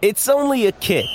It's 0.00 0.28
only 0.28 0.66
a 0.66 0.72
kick, 0.72 1.08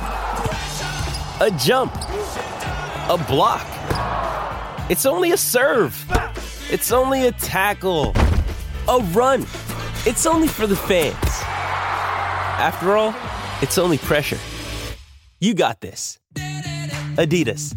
a 0.00 1.56
jump, 1.60 1.94
a 1.94 3.24
block. 3.28 3.64
It's 4.90 5.06
only 5.06 5.30
a 5.30 5.36
serve. 5.36 5.94
It's 6.72 6.90
only 6.90 7.28
a 7.28 7.30
tackle, 7.30 8.14
a 8.88 8.98
run. 9.12 9.42
It's 10.06 10.26
only 10.26 10.48
for 10.48 10.66
the 10.66 10.74
fans. 10.74 11.14
After 12.58 12.96
all, 12.96 13.14
it's 13.62 13.78
only 13.78 13.98
pressure. 13.98 14.38
You 15.38 15.54
got 15.54 15.80
this. 15.80 16.18
Adidas. 17.14 17.76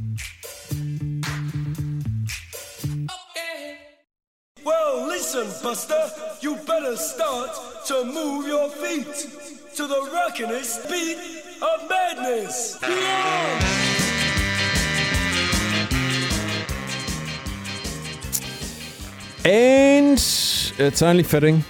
Well, 4.65 5.05
listen, 5.05 5.45
Buster, 5.61 6.09
you 6.41 6.55
better 6.65 6.95
start 6.95 7.85
to 7.85 8.03
move 8.03 8.47
your 8.47 8.69
feet 8.71 9.58
to 9.79 9.87
the 9.87 10.09
rockin'est 10.13 10.89
beat 10.89 11.17
of 11.61 11.89
madness. 11.89 12.77
Yeah! 12.81 13.59
And 19.45 20.17
it's 20.17 21.01
only 21.01 21.23
fitting 21.23 21.63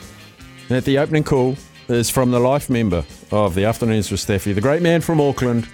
that 0.69 0.85
the 0.85 0.97
opening 0.97 1.23
call 1.23 1.55
is 1.87 2.09
from 2.09 2.31
the 2.31 2.39
life 2.39 2.67
member 2.67 3.05
of 3.31 3.53
the 3.53 3.65
Afternoons 3.65 4.09
with 4.09 4.21
Steffi, 4.21 4.55
the 4.55 4.61
great 4.61 4.81
man 4.81 5.01
from 5.01 5.21
Auckland, 5.21 5.69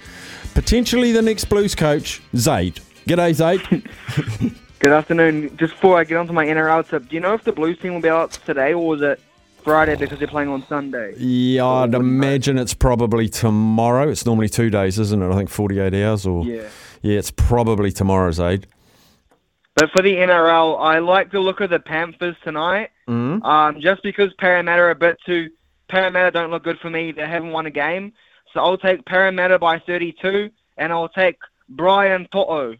potentially 0.52 1.12
the 1.12 1.22
next 1.22 1.46
Blues 1.46 1.74
coach, 1.74 2.20
Zaid. 2.36 2.80
G'day, 3.06 3.32
Zaid. 3.32 3.62
Good 4.78 4.92
afternoon. 4.92 5.56
Just 5.56 5.72
before 5.72 5.98
I 5.98 6.04
get 6.04 6.18
onto 6.18 6.34
my 6.34 6.44
NRL 6.44 6.86
tip, 6.86 7.08
do 7.08 7.14
you 7.14 7.20
know 7.20 7.32
if 7.32 7.44
the 7.44 7.52
Blues 7.52 7.78
team 7.78 7.94
will 7.94 8.02
be 8.02 8.10
out 8.10 8.32
today 8.32 8.74
or 8.74 8.86
was 8.86 9.00
it 9.00 9.22
Friday 9.66 9.96
because 9.96 10.20
they're 10.20 10.28
playing 10.28 10.48
on 10.48 10.64
Sunday? 10.68 11.12
yeah, 11.18 11.66
I'd 11.66 11.94
imagine 11.94 12.56
it's 12.56 12.72
probably 12.72 13.28
tomorrow. 13.28 14.08
It's 14.08 14.24
normally 14.24 14.48
two 14.48 14.70
days, 14.70 14.96
isn't 15.00 15.20
it? 15.20 15.28
I 15.28 15.34
think 15.36 15.50
48 15.50 15.92
hours 15.92 16.24
or. 16.24 16.44
Yeah. 16.44 16.68
Yeah, 17.02 17.18
it's 17.18 17.32
probably 17.32 17.90
tomorrow's 17.90 18.36
Zaid. 18.36 18.66
But 19.74 19.90
for 19.90 20.02
the 20.02 20.14
NRL, 20.14 20.80
I 20.80 21.00
like 21.00 21.30
the 21.32 21.40
look 21.40 21.60
of 21.60 21.70
the 21.70 21.78
Panthers 21.80 22.36
tonight. 22.44 22.90
Mm. 23.08 23.44
Um, 23.44 23.80
just 23.80 24.02
because 24.02 24.32
Parramatta 24.38 24.82
are 24.82 24.90
a 24.90 24.94
bit 24.94 25.18
too. 25.26 25.50
Parramatta 25.88 26.30
don't 26.30 26.50
look 26.50 26.64
good 26.64 26.78
for 26.78 26.88
me. 26.88 27.12
They 27.12 27.26
haven't 27.26 27.50
won 27.50 27.66
a 27.66 27.70
game. 27.70 28.12
So 28.54 28.60
I'll 28.60 28.78
take 28.78 29.04
Parramatta 29.04 29.58
by 29.58 29.78
32, 29.80 30.50
and 30.78 30.92
I'll 30.92 31.08
take 31.10 31.36
Brian 31.68 32.26
To'o. 32.32 32.76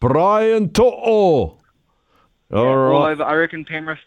Brian 0.00 0.70
To'o. 0.72 0.90
All 0.92 1.58
All 2.52 2.76
right. 2.76 3.12
over. 3.12 3.24
I 3.24 3.34
reckon 3.34 3.64
Penrith. 3.64 3.98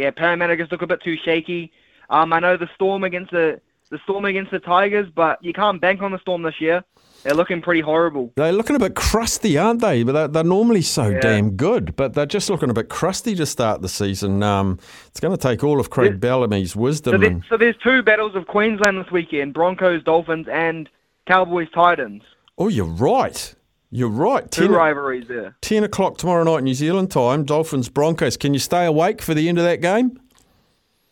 Yeah, 0.00 0.10
Parramatta 0.10 0.56
just 0.56 0.72
look 0.72 0.80
a 0.80 0.86
bit 0.86 1.02
too 1.02 1.16
shaky. 1.22 1.70
Um, 2.08 2.32
I 2.32 2.40
know 2.40 2.56
the 2.56 2.68
Storm 2.74 3.04
against 3.04 3.32
the 3.32 3.60
the 3.90 3.98
Storm 4.04 4.24
against 4.24 4.50
the 4.50 4.60
Tigers, 4.60 5.08
but 5.14 5.44
you 5.44 5.52
can't 5.52 5.78
bank 5.80 6.00
on 6.00 6.10
the 6.12 6.18
Storm 6.20 6.42
this 6.42 6.58
year. 6.58 6.82
They're 7.22 7.34
looking 7.34 7.60
pretty 7.60 7.82
horrible. 7.82 8.32
They're 8.36 8.52
looking 8.52 8.76
a 8.76 8.78
bit 8.78 8.94
crusty, 8.94 9.58
aren't 9.58 9.80
they? 9.82 10.04
But 10.04 10.12
they're, 10.12 10.28
they're 10.28 10.44
normally 10.44 10.80
so 10.80 11.08
Yeah. 11.08 11.20
damn 11.20 11.50
good, 11.50 11.94
but 11.96 12.14
they're 12.14 12.24
just 12.24 12.48
looking 12.48 12.70
a 12.70 12.72
bit 12.72 12.88
crusty 12.88 13.34
to 13.34 13.44
start 13.44 13.82
the 13.82 13.88
season. 13.90 14.42
Um, 14.42 14.78
it's 15.08 15.20
going 15.20 15.36
to 15.36 15.42
take 15.42 15.62
all 15.64 15.78
of 15.80 15.90
Craig 15.90 16.18
Bellamy's 16.18 16.72
So, 16.72 16.80
wisdom. 16.80 17.20
there, 17.20 17.30
and, 17.30 17.44
so 17.50 17.58
there's 17.58 17.76
two 17.84 18.02
battles 18.02 18.34
of 18.36 18.46
Queensland 18.46 19.04
this 19.04 19.10
weekend: 19.12 19.52
Broncos, 19.52 20.02
Dolphins, 20.04 20.46
and 20.50 20.88
Cowboys, 21.26 21.68
Titans. 21.74 22.22
oh, 22.56 22.68
you're 22.68 22.86
right. 22.86 23.54
You're 23.90 24.08
right. 24.08 24.48
Two 24.50 24.68
10, 24.68 24.70
rivalries 24.70 25.26
there. 25.28 25.56
10 25.62 25.84
o'clock 25.84 26.16
tomorrow 26.16 26.44
night, 26.44 26.62
New 26.62 26.74
Zealand 26.74 27.10
time. 27.10 27.44
Dolphins 27.44 27.88
Broncos. 27.88 28.36
Can 28.36 28.54
you 28.54 28.60
stay 28.60 28.86
awake 28.86 29.20
for 29.20 29.34
the 29.34 29.48
end 29.48 29.58
of 29.58 29.64
that 29.64 29.80
game? 29.80 30.20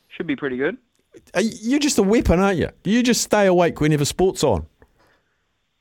Should 0.09 0.29
be 0.29 0.37
pretty 0.37 0.57
good. 0.57 0.77
You're 1.37 1.81
just 1.81 1.99
a 1.99 2.03
weapon, 2.03 2.39
aren't 2.39 2.59
you? 2.59 2.69
You 2.85 3.03
just 3.03 3.23
stay 3.23 3.47
awake 3.47 3.81
whenever 3.81 4.05
sport's 4.05 4.45
on. 4.45 4.67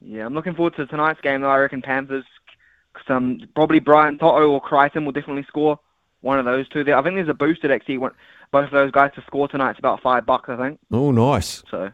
Yeah, 0.01 0.25
I'm 0.25 0.33
looking 0.33 0.55
forward 0.55 0.75
to 0.77 0.87
tonight's 0.87 1.21
game. 1.21 1.41
Though 1.41 1.49
I 1.49 1.57
reckon 1.57 1.81
Panthers, 1.81 2.25
some 3.07 3.41
probably 3.55 3.79
Brian 3.79 4.17
To'o 4.17 4.49
or 4.49 4.61
Crichton 4.61 5.05
will 5.05 5.11
definitely 5.11 5.45
score. 5.47 5.79
One 6.27 6.39
of 6.39 6.43
those 6.43 6.67
two 6.67 6.83
there. 6.83 6.97
I 6.97 7.01
think 7.03 7.15
there's 7.15 7.29
a 7.29 7.33
boosted 7.33 7.71
actually. 7.71 7.99
One, 7.99 8.11
both 8.51 8.65
of 8.65 8.71
those 8.71 8.91
guys 8.91 9.11
to 9.15 9.21
score 9.25 9.47
tonight. 9.47 9.69
It's 9.71 9.79
about 9.79 10.01
five 10.01 10.25
bucks, 10.25 10.49
I 10.49 10.57
think. 10.57 10.77
Oh, 10.91 11.09
nice. 11.11 11.63
So 11.71 11.89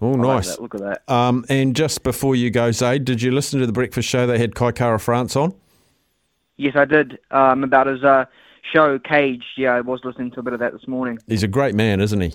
Oh, 0.00 0.14
I 0.14 0.16
nice. 0.16 0.48
that. 0.56 0.60
Look 0.60 0.74
at 0.74 0.80
that. 0.80 1.08
Um, 1.08 1.44
and 1.48 1.76
just 1.76 2.02
before 2.02 2.34
you 2.34 2.50
go, 2.50 2.72
Zaid, 2.72 3.04
did 3.04 3.22
you 3.22 3.30
listen 3.30 3.60
to 3.60 3.66
the 3.66 3.72
breakfast 3.72 4.08
show 4.08 4.26
they 4.26 4.38
had 4.38 4.56
Kai 4.56 4.72
Kara 4.72 4.98
France 4.98 5.36
on? 5.36 5.54
Yes, 6.56 6.74
I 6.74 6.84
did. 6.84 7.20
Um, 7.30 7.62
about 7.62 7.86
his 7.86 8.02
uh, 8.02 8.24
show 8.72 8.98
Cage. 8.98 9.44
Yeah, 9.56 9.74
I 9.74 9.82
was 9.82 10.00
listening 10.02 10.32
to 10.32 10.40
a 10.40 10.42
bit 10.42 10.52
of 10.52 10.58
that 10.58 10.72
this 10.72 10.88
morning. 10.88 11.20
He's 11.28 11.44
a 11.44 11.48
great 11.48 11.76
man, 11.76 12.00
isn't 12.00 12.20
he? 12.20 12.34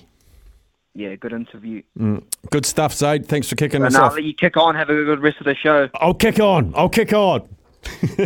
Yeah, 0.93 1.15
good 1.15 1.33
interview. 1.33 1.81
Good 2.49 2.65
stuff, 2.65 2.93
Zaid. 2.93 3.25
Thanks 3.25 3.49
for 3.49 3.57
kicking 3.57 3.83
us 3.83 3.91
now 3.91 4.05
off. 4.05 4.15
that 4.15 4.23
you 4.23 4.33
kick 4.33 4.55
on, 4.55 4.75
have 4.75 4.89
a 4.89 4.93
good 4.93 5.19
rest 5.19 5.39
of 5.39 5.45
the 5.45 5.55
show. 5.55 5.89
I'll 5.95 6.13
kick 6.13 6.39
on. 6.39 6.71
I'll 6.77 6.87
kick 6.87 7.11
on. 7.11 7.49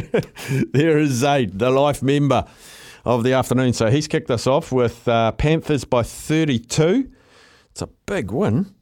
there 0.74 1.00
is 1.00 1.12
Zaid, 1.12 1.58
the 1.58 1.72
life 1.72 2.03
member 2.03 2.46
of 3.05 3.23
the 3.23 3.33
afternoon. 3.33 3.73
So 3.73 3.89
he's 3.89 4.07
kicked 4.07 4.31
us 4.31 4.47
off 4.47 4.71
with 4.71 5.07
uh, 5.07 5.31
Panthers 5.33 5.85
by 5.85 6.03
32. 6.03 7.09
It's 7.69 7.81
a 7.81 7.89
big 8.05 8.31
win, 8.31 8.73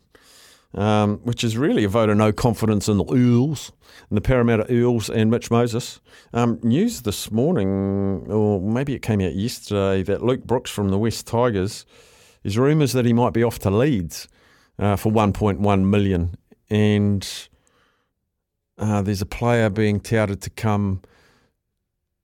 um, 0.73 1.17
which 1.23 1.43
is 1.43 1.57
really 1.57 1.83
a 1.83 1.89
vote 1.89 2.09
of 2.09 2.17
no 2.17 2.31
confidence 2.31 2.87
in 2.87 2.97
the 2.97 3.13
Eels, 3.13 3.73
in 4.09 4.15
the 4.15 4.21
Parramatta 4.21 4.71
Eels 4.73 5.09
and 5.09 5.29
Mitch 5.29 5.51
Moses. 5.51 5.99
Um, 6.33 6.59
news 6.63 7.01
this 7.01 7.31
morning, 7.31 8.31
or 8.31 8.61
maybe 8.61 8.95
it 8.95 9.01
came 9.01 9.19
out 9.19 9.35
yesterday, 9.35 10.03
that 10.03 10.23
Luke 10.23 10.45
Brooks 10.45 10.71
from 10.71 10.89
the 10.89 10.97
West 10.97 11.27
Tigers 11.27 11.85
is 12.43 12.57
rumours 12.57 12.93
that 12.93 13.05
he 13.05 13.13
might 13.13 13.33
be 13.33 13.43
off 13.43 13.59
to 13.59 13.69
Leeds 13.69 14.27
uh, 14.79 14.95
for 14.95 15.11
1.1 15.11 15.85
million. 15.85 16.35
And 16.69 17.27
uh, 18.77 19.01
there's 19.01 19.21
a 19.21 19.25
player 19.25 19.69
being 19.69 19.99
touted 19.99 20.41
to 20.41 20.49
come 20.49 21.01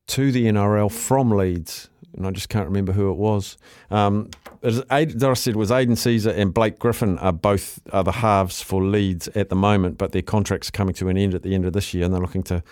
to 0.10 0.32
the 0.32 0.46
NRL 0.46 0.92
from 0.92 1.32
Leeds, 1.32 1.90
and 2.18 2.26
I 2.26 2.32
just 2.32 2.50
can't 2.50 2.66
remember 2.66 2.94
who 2.94 3.12
it 3.12 3.18
was. 3.18 3.58
Um, 3.92 4.30
as 4.64 4.84
I 4.90 5.06
said 5.34 5.56
was 5.56 5.72
Aidan 5.72 5.96
Sezer 5.96 6.36
and 6.36 6.54
Blake 6.54 6.80
Griffin 6.80 7.18
are 7.20 7.32
both 7.32 7.80
are 7.94 8.04
the 8.04 8.12
halves 8.12 8.62
for 8.62 8.84
Leeds 8.84 9.28
at 9.30 9.50
the 9.50 9.56
moment, 9.56 9.98
but 9.98 10.12
their 10.12 10.24
contracts 10.24 10.70
are 10.70 10.72
coming 10.72 10.96
to 10.96 11.10
an 11.10 11.18
end 11.18 11.36
at 11.36 11.44
the 11.44 11.54
end 11.54 11.66
of 11.66 11.74
this 11.74 11.94
year, 11.94 12.06
and 12.06 12.14
they're 12.14 12.22
looking 12.22 12.44
to 12.44 12.64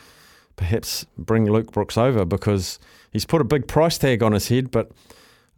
perhaps 0.55 1.05
bring 1.17 1.45
Luke 1.45 1.71
Brooks 1.71 1.97
over 1.97 2.25
because 2.25 2.79
he's 3.11 3.25
put 3.25 3.39
a 3.39 3.45
big 3.45 3.67
price 3.67 3.97
tag 3.97 4.21
on 4.23 4.33
his 4.33 4.49
head, 4.49 4.71
but. 4.71 4.91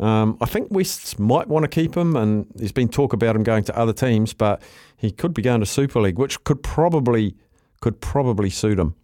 Um, 0.02 0.38
I 0.40 0.46
think 0.46 0.72
Wests 0.72 1.20
might 1.20 1.50
want 1.50 1.64
to 1.64 1.68
keep 1.68 1.98
him, 1.98 2.16
and 2.16 2.48
there's 2.56 2.72
been 2.72 2.88
talk 2.88 3.12
about 3.12 3.36
him 3.36 3.44
going 3.44 3.66
to 3.66 3.78
other 3.78 3.92
teams, 3.92 4.34
but 4.34 4.62
he 4.96 5.12
could 5.12 5.34
be 5.34 5.42
going 5.42 5.60
to 5.60 5.66
Super 5.66 6.00
League, 6.00 6.18
which 6.18 6.42
could 6.46 6.64
probably 6.64 7.36
could 7.82 8.00
probably 8.00 8.50
suit 8.50 8.80
him. 8.80 8.96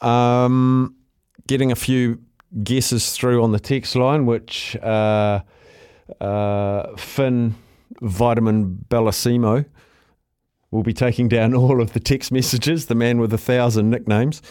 Um, 0.00 0.94
getting 1.46 1.72
a 1.72 1.76
few 1.76 2.20
guesses 2.62 3.12
through 3.12 3.42
on 3.42 3.52
the 3.52 3.60
text 3.60 3.96
line, 3.96 4.26
which 4.26 4.76
uh, 4.76 5.40
uh, 6.20 6.96
Finn 6.96 7.54
Vitamin 8.00 8.84
Bellissimo 8.88 9.64
will 10.70 10.82
be 10.82 10.92
taking 10.92 11.28
down 11.28 11.54
all 11.54 11.80
of 11.80 11.92
the 11.92 12.00
text 12.00 12.32
messages. 12.32 12.86
The 12.86 12.94
man 12.94 13.18
with 13.18 13.32
a 13.32 13.38
thousand 13.38 13.90
nicknames. 13.90 14.42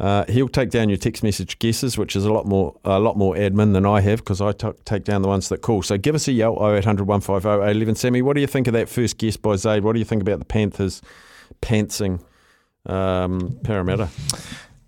Uh, 0.00 0.24
he'll 0.28 0.48
take 0.48 0.70
down 0.70 0.88
your 0.88 0.98
text 0.98 1.22
message 1.22 1.58
guesses, 1.60 1.96
which 1.96 2.16
is 2.16 2.24
a 2.24 2.32
lot 2.32 2.44
more 2.44 2.74
a 2.84 2.98
lot 2.98 3.16
more 3.16 3.36
admin 3.36 3.72
than 3.72 3.86
I 3.86 4.00
have 4.00 4.18
because 4.18 4.40
I 4.40 4.50
t- 4.50 4.72
take 4.84 5.04
down 5.04 5.22
the 5.22 5.28
ones 5.28 5.48
that 5.48 5.58
call. 5.58 5.82
So 5.82 5.96
give 5.96 6.16
us 6.16 6.26
a 6.26 6.32
yell 6.32 6.54
0800 6.54 7.06
150 7.06 7.48
811. 7.48 7.94
Sammy, 7.94 8.20
what 8.20 8.34
do 8.34 8.40
you 8.40 8.48
think 8.48 8.66
of 8.66 8.72
that 8.72 8.88
first 8.88 9.18
guess 9.18 9.36
by 9.36 9.54
Zaid? 9.54 9.84
What 9.84 9.92
do 9.92 10.00
you 10.00 10.04
think 10.04 10.22
about 10.22 10.40
the 10.40 10.44
Panthers 10.44 11.02
pantsing 11.60 12.20
um, 12.86 13.60
Parramatta? 13.62 14.08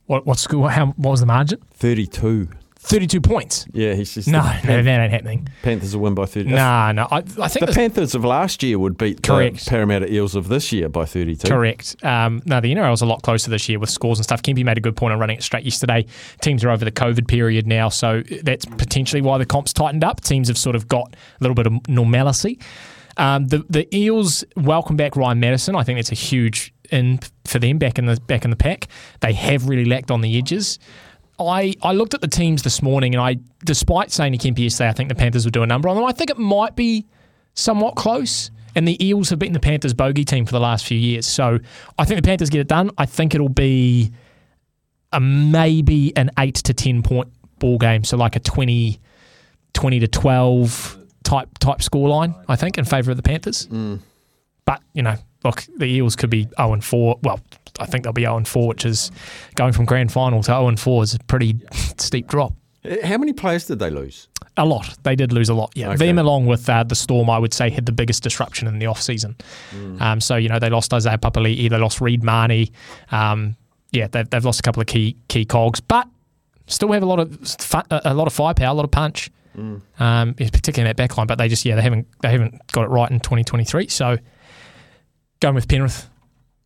What 0.06 0.26
what 0.26 0.38
school? 0.38 0.68
How 0.68 0.86
what 0.86 1.10
was 1.12 1.20
the 1.20 1.26
margin? 1.26 1.60
32. 1.74 2.48
Thirty-two 2.86 3.22
points. 3.22 3.64
Yeah, 3.72 3.94
he's 3.94 4.12
just 4.12 4.28
No, 4.28 4.42
no, 4.42 4.82
that 4.82 4.86
ain't 4.86 5.10
happening. 5.10 5.48
Panthers 5.62 5.96
will 5.96 6.02
win 6.02 6.14
by 6.14 6.26
30. 6.26 6.50
Nah, 6.50 6.92
no. 6.92 7.08
I, 7.10 7.16
I 7.40 7.48
think 7.48 7.64
The 7.64 7.72
Panthers 7.72 8.14
of 8.14 8.26
last 8.26 8.62
year 8.62 8.78
would 8.78 8.98
beat 8.98 9.22
Correct. 9.22 9.64
the 9.64 9.70
Parramatta 9.70 10.12
Eels 10.12 10.34
of 10.34 10.48
this 10.48 10.70
year 10.70 10.90
by 10.90 11.06
32. 11.06 11.48
Correct. 11.48 11.96
Um, 12.04 12.42
no, 12.44 12.60
the 12.60 12.74
NRL's 12.74 13.00
a 13.00 13.06
lot 13.06 13.22
closer 13.22 13.50
this 13.50 13.70
year 13.70 13.78
with 13.78 13.88
scores 13.88 14.18
and 14.18 14.24
stuff. 14.24 14.42
Kempy 14.42 14.62
made 14.66 14.76
a 14.76 14.82
good 14.82 14.96
point 14.96 15.14
on 15.14 15.18
running 15.18 15.38
it 15.38 15.42
straight 15.42 15.64
yesterday. 15.64 16.04
Teams 16.42 16.62
are 16.62 16.68
over 16.68 16.84
the 16.84 16.92
COVID 16.92 17.26
period 17.26 17.66
now, 17.66 17.88
so 17.88 18.22
that's 18.42 18.66
potentially 18.66 19.22
why 19.22 19.38
the 19.38 19.46
comps 19.46 19.72
tightened 19.72 20.04
up. 20.04 20.20
Teams 20.20 20.48
have 20.48 20.58
sort 20.58 20.76
of 20.76 20.86
got 20.86 21.14
a 21.14 21.42
little 21.42 21.54
bit 21.54 21.66
of 21.66 21.88
normalcy. 21.88 22.58
Um, 23.16 23.46
the 23.46 23.64
the 23.68 23.94
Eels 23.96 24.44
welcome 24.56 24.96
back 24.96 25.16
Ryan 25.16 25.40
Matterson. 25.40 25.76
I 25.76 25.84
think 25.84 25.98
that's 25.98 26.12
a 26.12 26.16
huge 26.16 26.72
in 26.90 27.20
for 27.44 27.58
them 27.58 27.78
back 27.78 27.98
in 27.98 28.06
the 28.06 28.16
back 28.26 28.44
in 28.44 28.50
the 28.50 28.56
pack. 28.56 28.88
They 29.20 29.32
have 29.32 29.68
really 29.68 29.84
lacked 29.84 30.10
on 30.10 30.20
the 30.20 30.36
edges. 30.38 30.78
I, 31.38 31.74
I 31.82 31.92
looked 31.92 32.14
at 32.14 32.20
the 32.20 32.28
teams 32.28 32.62
this 32.62 32.80
morning, 32.80 33.14
and 33.14 33.20
I, 33.20 33.38
despite 33.64 34.12
saying 34.12 34.32
to 34.34 34.38
Kempy 34.38 34.60
yesterday, 34.60 34.88
I 34.88 34.92
think 34.92 35.08
the 35.08 35.16
Panthers 35.16 35.44
will 35.44 35.50
do 35.50 35.64
a 35.64 35.66
number 35.66 35.88
on 35.88 35.96
them. 35.96 36.04
I 36.04 36.12
think 36.12 36.30
it 36.30 36.38
might 36.38 36.76
be 36.76 37.06
somewhat 37.54 37.96
close. 37.96 38.50
And 38.76 38.88
the 38.88 39.04
Eels 39.04 39.30
have 39.30 39.38
beaten 39.38 39.52
the 39.52 39.60
Panthers 39.60 39.94
bogey 39.94 40.24
team 40.24 40.46
for 40.46 40.52
the 40.52 40.60
last 40.60 40.84
few 40.84 40.98
years. 40.98 41.26
So 41.26 41.60
I 41.96 42.04
think 42.04 42.20
the 42.20 42.26
Panthers 42.26 42.50
get 42.50 42.60
it 42.60 42.66
done. 42.66 42.90
I 42.98 43.06
think 43.06 43.34
it'll 43.34 43.48
be 43.48 44.10
a 45.12 45.20
maybe 45.20 46.16
an 46.16 46.30
8 46.36 46.54
to 46.56 46.74
10 46.74 47.02
point 47.02 47.28
ball 47.60 47.78
game. 47.78 48.02
So 48.02 48.16
like 48.16 48.34
a 48.34 48.40
20, 48.40 48.98
20 49.74 50.00
to 50.00 50.08
12 50.08 51.03
type 51.24 51.48
type 51.58 51.78
scoreline, 51.78 52.34
I 52.48 52.56
think, 52.56 52.78
in 52.78 52.84
favour 52.84 53.10
of 53.10 53.16
the 53.16 53.22
Panthers. 53.22 53.66
but 54.64 54.80
you 54.92 55.02
know, 55.02 55.16
look, 55.44 55.64
the 55.76 55.86
Eels 55.86 56.16
could 56.16 56.30
be 56.30 56.44
zero 56.56 56.72
and 56.72 56.84
four. 56.84 57.18
Well, 57.22 57.40
I 57.80 57.86
think 57.86 58.04
they'll 58.04 58.12
be 58.12 58.22
zero 58.22 58.36
and 58.36 58.46
four, 58.46 58.68
which 58.68 58.84
is 58.84 59.10
going 59.56 59.72
from 59.72 59.84
grand 59.84 60.12
final 60.12 60.40
to 60.40 60.46
zero 60.46 60.68
and 60.68 60.78
four 60.78 61.02
is 61.02 61.14
a 61.14 61.18
pretty 61.20 61.56
steep 61.98 62.28
drop. 62.28 62.52
Uh, 62.84 62.96
How 63.04 63.18
many 63.18 63.32
players 63.32 63.66
did 63.66 63.78
they 63.78 63.90
lose? 63.90 64.28
A 64.56 64.64
lot. 64.64 64.96
They 65.02 65.16
did 65.16 65.32
lose 65.32 65.48
a 65.48 65.54
lot. 65.54 65.72
Yeah. 65.74 65.88
Okay. 65.88 66.06
Them 66.06 66.18
along 66.18 66.46
with 66.46 66.68
uh, 66.68 66.84
the 66.84 66.94
Storm, 66.94 67.28
I 67.28 67.38
would 67.38 67.52
say, 67.52 67.70
had 67.70 67.86
the 67.86 67.92
biggest 67.92 68.22
disruption 68.22 68.68
in 68.68 68.78
the 68.78 68.86
off 68.86 69.02
season. 69.02 69.34
Um, 70.00 70.20
so 70.20 70.36
you 70.36 70.48
know 70.48 70.60
they 70.60 70.70
lost 70.70 70.94
Isaiah 70.94 71.18
Papali'i, 71.18 71.68
they 71.68 71.78
lost 71.78 72.00
Reed 72.00 72.22
Mahoney. 72.22 72.70
Um, 73.10 73.56
yeah, 73.90 74.06
they've, 74.06 74.28
they've 74.30 74.44
lost 74.44 74.60
a 74.60 74.62
couple 74.62 74.80
of 74.80 74.86
key 74.86 75.16
key 75.28 75.44
cogs, 75.44 75.80
but 75.80 76.06
still 76.68 76.92
have 76.92 77.02
a 77.02 77.06
lot 77.06 77.18
of 77.18 77.56
a 78.04 78.14
lot 78.14 78.26
of 78.28 78.32
firepower, 78.32 78.68
a 78.68 78.72
lot 78.74 78.84
of 78.84 78.90
punch. 78.92 79.30
Um, 79.54 80.34
particularly 80.34 80.90
in 80.90 80.96
that 80.96 81.08
backline, 81.08 81.26
but 81.26 81.38
they 81.38 81.48
just 81.48 81.64
yeah 81.64 81.76
they 81.76 81.82
haven't 81.82 82.06
they 82.22 82.30
haven't 82.30 82.60
got 82.72 82.84
it 82.84 82.88
right 82.88 83.10
in 83.10 83.20
2023. 83.20 83.88
So 83.88 84.18
going 85.40 85.54
with 85.54 85.68
Penrith 85.68 86.08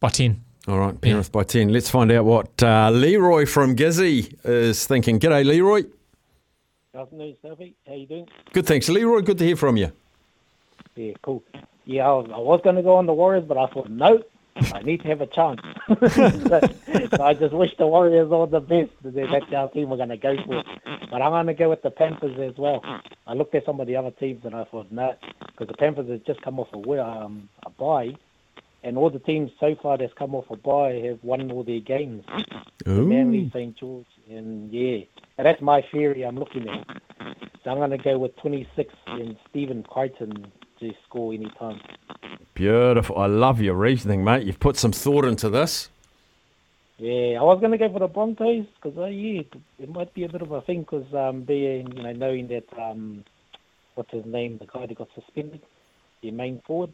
by 0.00 0.08
10. 0.08 0.42
All 0.66 0.78
right, 0.78 1.00
Penrith 1.00 1.32
by 1.32 1.44
10. 1.44 1.72
Let's 1.72 1.90
find 1.90 2.12
out 2.12 2.24
what 2.24 2.62
uh, 2.62 2.90
Leroy 2.90 3.46
from 3.46 3.74
Gizzy 3.74 4.34
is 4.44 4.86
thinking. 4.86 5.18
G'day, 5.18 5.44
Leroy. 5.44 5.82
Good 6.92 7.00
afternoon, 7.00 7.36
Sophie. 7.42 7.74
How 7.86 7.94
you 7.94 8.06
doing? 8.06 8.28
Good, 8.52 8.66
thanks. 8.66 8.88
Leroy, 8.88 9.22
good 9.22 9.38
to 9.38 9.44
hear 9.44 9.56
from 9.56 9.76
you. 9.76 9.92
Yeah, 10.94 11.12
cool. 11.22 11.42
Yeah, 11.84 12.06
I 12.06 12.12
was, 12.12 12.30
I 12.34 12.38
was 12.38 12.60
going 12.62 12.76
to 12.76 12.82
go 12.82 12.96
on 12.96 13.06
the 13.06 13.14
Warriors, 13.14 13.44
but 13.46 13.56
I 13.56 13.66
thought, 13.68 13.88
no, 13.88 14.22
I 14.74 14.82
need 14.82 15.02
to 15.02 15.08
have 15.08 15.20
a 15.20 15.26
chance. 15.26 15.60
so, 15.88 16.60
so 17.16 17.22
I 17.22 17.34
just 17.34 17.54
wish 17.54 17.76
the 17.76 17.86
Warriors 17.86 18.30
all 18.30 18.46
the 18.46 18.60
best. 18.60 18.90
That's 19.02 19.52
our 19.52 19.68
team 19.70 19.90
we're 19.90 19.96
going 19.96 20.08
to 20.10 20.16
go 20.16 20.36
for. 20.44 20.62
But 21.10 21.22
I'm 21.22 21.30
going 21.30 21.46
to 21.46 21.54
go 21.54 21.70
with 21.70 21.82
the 21.82 21.90
Panthers 21.90 22.38
as 22.38 22.56
well. 22.58 22.82
I 23.26 23.34
looked 23.34 23.54
at 23.54 23.64
some 23.64 23.80
of 23.80 23.86
the 23.86 23.96
other 23.96 24.10
teams 24.10 24.44
and 24.44 24.54
I 24.54 24.64
thought, 24.64 24.90
no, 24.90 25.14
because 25.46 25.68
the 25.68 25.74
Panthers 25.74 26.08
have 26.10 26.24
just 26.24 26.42
come 26.42 26.58
off 26.60 26.68
a, 26.72 27.02
um, 27.04 27.48
a 27.64 27.70
bye. 27.70 28.14
And 28.84 28.96
all 28.96 29.10
the 29.10 29.18
teams 29.18 29.50
so 29.58 29.74
far 29.82 29.98
that's 29.98 30.12
come 30.14 30.34
off 30.34 30.50
a 30.50 30.56
bye 30.56 31.02
have 31.06 31.18
won 31.22 31.50
all 31.50 31.64
their 31.64 31.80
games. 31.80 32.24
Manly, 32.86 33.50
St. 33.52 33.76
George, 33.76 34.06
and 34.30 34.72
yeah. 34.72 35.00
And 35.36 35.46
that's 35.46 35.60
my 35.60 35.82
theory 35.90 36.24
I'm 36.24 36.38
looking 36.38 36.68
at. 36.68 36.86
So 37.64 37.70
I'm 37.70 37.78
going 37.78 37.90
to 37.90 37.98
go 37.98 38.18
with 38.18 38.36
26 38.36 38.94
and 39.08 39.36
Stephen 39.50 39.82
Crichton 39.82 40.52
to 40.80 40.92
score 41.06 41.32
any 41.32 41.50
time. 41.58 41.80
Beautiful. 42.54 43.18
I 43.18 43.26
love 43.26 43.60
your 43.60 43.74
reasoning, 43.74 44.24
mate. 44.24 44.46
You've 44.46 44.60
put 44.60 44.76
some 44.76 44.92
thought 44.92 45.24
into 45.24 45.48
this. 45.48 45.88
Yeah, 46.98 47.38
I 47.38 47.42
was 47.44 47.60
going 47.60 47.70
to 47.70 47.78
go 47.78 47.92
for 47.92 48.00
the 48.00 48.08
Broncos 48.08 48.66
because, 48.74 48.98
uh, 48.98 49.06
yeah, 49.06 49.42
it 49.78 49.88
might 49.88 50.12
be 50.14 50.24
a 50.24 50.28
bit 50.28 50.42
of 50.42 50.50
a 50.50 50.60
thing 50.62 50.80
because 50.80 51.06
um, 51.14 51.42
being, 51.42 51.92
you 51.96 52.02
know, 52.02 52.12
knowing 52.12 52.48
that, 52.48 52.64
um, 52.76 53.24
what's 53.94 54.10
his 54.10 54.26
name, 54.26 54.58
the 54.58 54.66
guy 54.66 54.86
that 54.86 54.98
got 54.98 55.08
suspended, 55.14 55.60
the 56.22 56.32
main 56.32 56.60
forward. 56.66 56.92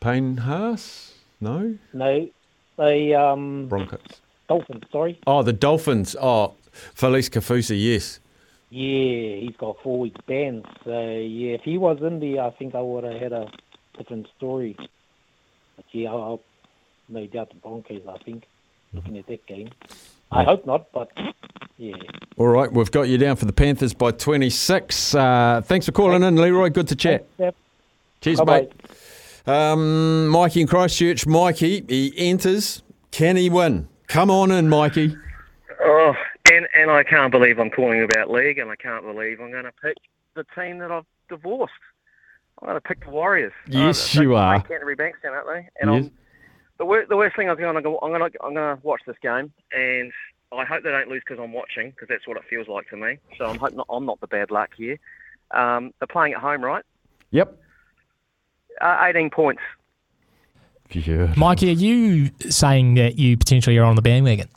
Payne 0.00 0.36
Haas? 0.36 1.14
No? 1.40 1.78
No, 1.94 2.28
the 2.76 3.14
um, 3.14 3.68
Broncos. 3.68 4.00
Dolphins, 4.48 4.84
sorry. 4.92 5.18
Oh, 5.26 5.42
the 5.42 5.52
Dolphins. 5.52 6.14
Oh, 6.20 6.54
Felise 6.94 7.30
Kaufusi, 7.30 7.82
yes. 7.82 8.20
Yeah, 8.70 9.36
he's 9.36 9.56
got 9.56 9.76
four 9.82 9.98
weeks 9.98 10.20
banned. 10.26 10.66
So, 10.84 10.90
yeah, 10.90 11.54
if 11.54 11.62
he 11.62 11.78
was 11.78 11.98
in 12.02 12.20
there, 12.20 12.42
I 12.42 12.50
think 12.50 12.74
I 12.74 12.80
would 12.80 13.04
have 13.04 13.20
had 13.20 13.32
a 13.32 13.50
different 13.96 14.26
story. 14.36 14.76
But, 15.76 15.86
yeah, 15.92 16.10
I'll, 16.10 16.22
I'll 16.22 16.40
no 17.08 17.26
doubt 17.26 17.48
the 17.48 17.54
Broncos, 17.56 18.02
I 18.06 18.18
think, 18.24 18.44
looking 18.92 19.16
at 19.16 19.26
that 19.28 19.46
game. 19.46 19.70
I 20.30 20.44
hope 20.44 20.66
not, 20.66 20.92
but, 20.92 21.10
yeah. 21.78 21.94
All 22.36 22.48
right, 22.48 22.70
we've 22.70 22.90
got 22.90 23.02
you 23.02 23.16
down 23.16 23.36
for 23.36 23.46
the 23.46 23.52
Panthers 23.54 23.94
by 23.94 24.10
26. 24.10 25.14
Uh, 25.14 25.62
thanks 25.64 25.86
for 25.86 25.92
calling 25.92 26.22
in, 26.22 26.36
Leroy. 26.36 26.68
Good 26.68 26.88
to 26.88 26.96
chat. 26.96 27.26
Yep. 27.38 27.56
Cheers, 28.20 28.38
Bye-bye. 28.40 28.60
mate. 28.60 28.72
Um, 29.46 30.28
Mikey 30.28 30.60
in 30.60 30.66
Christchurch. 30.66 31.26
Mikey, 31.26 31.84
he 31.88 32.12
enters. 32.18 32.82
Can 33.12 33.36
he 33.36 33.48
win? 33.48 33.88
Come 34.08 34.30
on 34.30 34.50
in, 34.50 34.68
Mikey. 34.68 35.16
Oh, 35.82 36.12
and 36.52 36.66
and 36.74 36.90
I 36.90 37.02
can't 37.04 37.30
believe 37.30 37.58
I'm 37.58 37.70
calling 37.70 38.02
about 38.02 38.30
league, 38.30 38.58
and 38.58 38.70
I 38.70 38.76
can't 38.76 39.04
believe 39.04 39.40
I'm 39.40 39.50
going 39.50 39.64
to 39.64 39.72
pick 39.82 39.96
the 40.34 40.44
team 40.54 40.78
that 40.78 40.90
I've 40.90 41.04
divorced. 41.28 41.72
I'm 42.60 42.66
going 42.68 42.76
to 42.76 42.80
pick 42.80 43.04
the 43.04 43.10
Warriors. 43.10 43.52
Yes, 43.68 44.16
Uh, 44.16 44.22
you 44.22 44.34
are. 44.34 44.60
Canterbury 44.60 44.96
Bankstown, 44.96 45.30
aren't 45.32 45.46
they? 45.46 45.68
And 45.80 45.94
Yes. 45.94 46.04
I'm, 46.04 46.10
the 46.78 46.84
wor- 46.84 47.06
the 47.08 47.16
worst 47.16 47.36
thing 47.36 47.48
I'm 47.50 47.56
going 47.56 47.74
to 47.74 47.82
go, 47.82 47.98
I'm 48.02 48.10
going 48.12 48.30
to 48.30 48.44
I'm 48.44 48.54
going 48.54 48.76
to 48.76 48.82
watch 48.86 49.02
this 49.06 49.16
game, 49.22 49.52
and 49.72 50.12
I 50.52 50.64
hope 50.64 50.82
they 50.82 50.90
don't 50.90 51.08
lose 51.08 51.22
because 51.26 51.42
I'm 51.42 51.52
watching, 51.52 51.90
because 51.90 52.08
that's 52.08 52.26
what 52.26 52.36
it 52.36 52.44
feels 52.48 52.68
like 52.68 52.88
to 52.90 52.96
me. 52.96 53.18
So 53.36 53.46
I'm 53.46 53.58
hoping 53.58 53.76
not, 53.76 53.86
I'm 53.90 54.06
not 54.06 54.20
the 54.20 54.26
bad 54.26 54.50
luck 54.50 54.70
here. 54.76 54.98
Um, 55.50 55.92
they're 55.98 56.06
playing 56.06 56.34
at 56.34 56.40
home, 56.40 56.62
right? 56.64 56.84
Yep. 57.30 57.56
Uh, 58.80 58.98
18 59.08 59.30
points. 59.30 59.60
Yeah. 60.90 61.34
Mikey, 61.36 61.68
are 61.68 61.72
you 61.72 62.30
saying 62.48 62.94
that 62.94 63.18
you 63.18 63.36
potentially 63.36 63.76
are 63.76 63.84
on 63.84 63.94
the 63.96 64.02
bandwagon? 64.02 64.48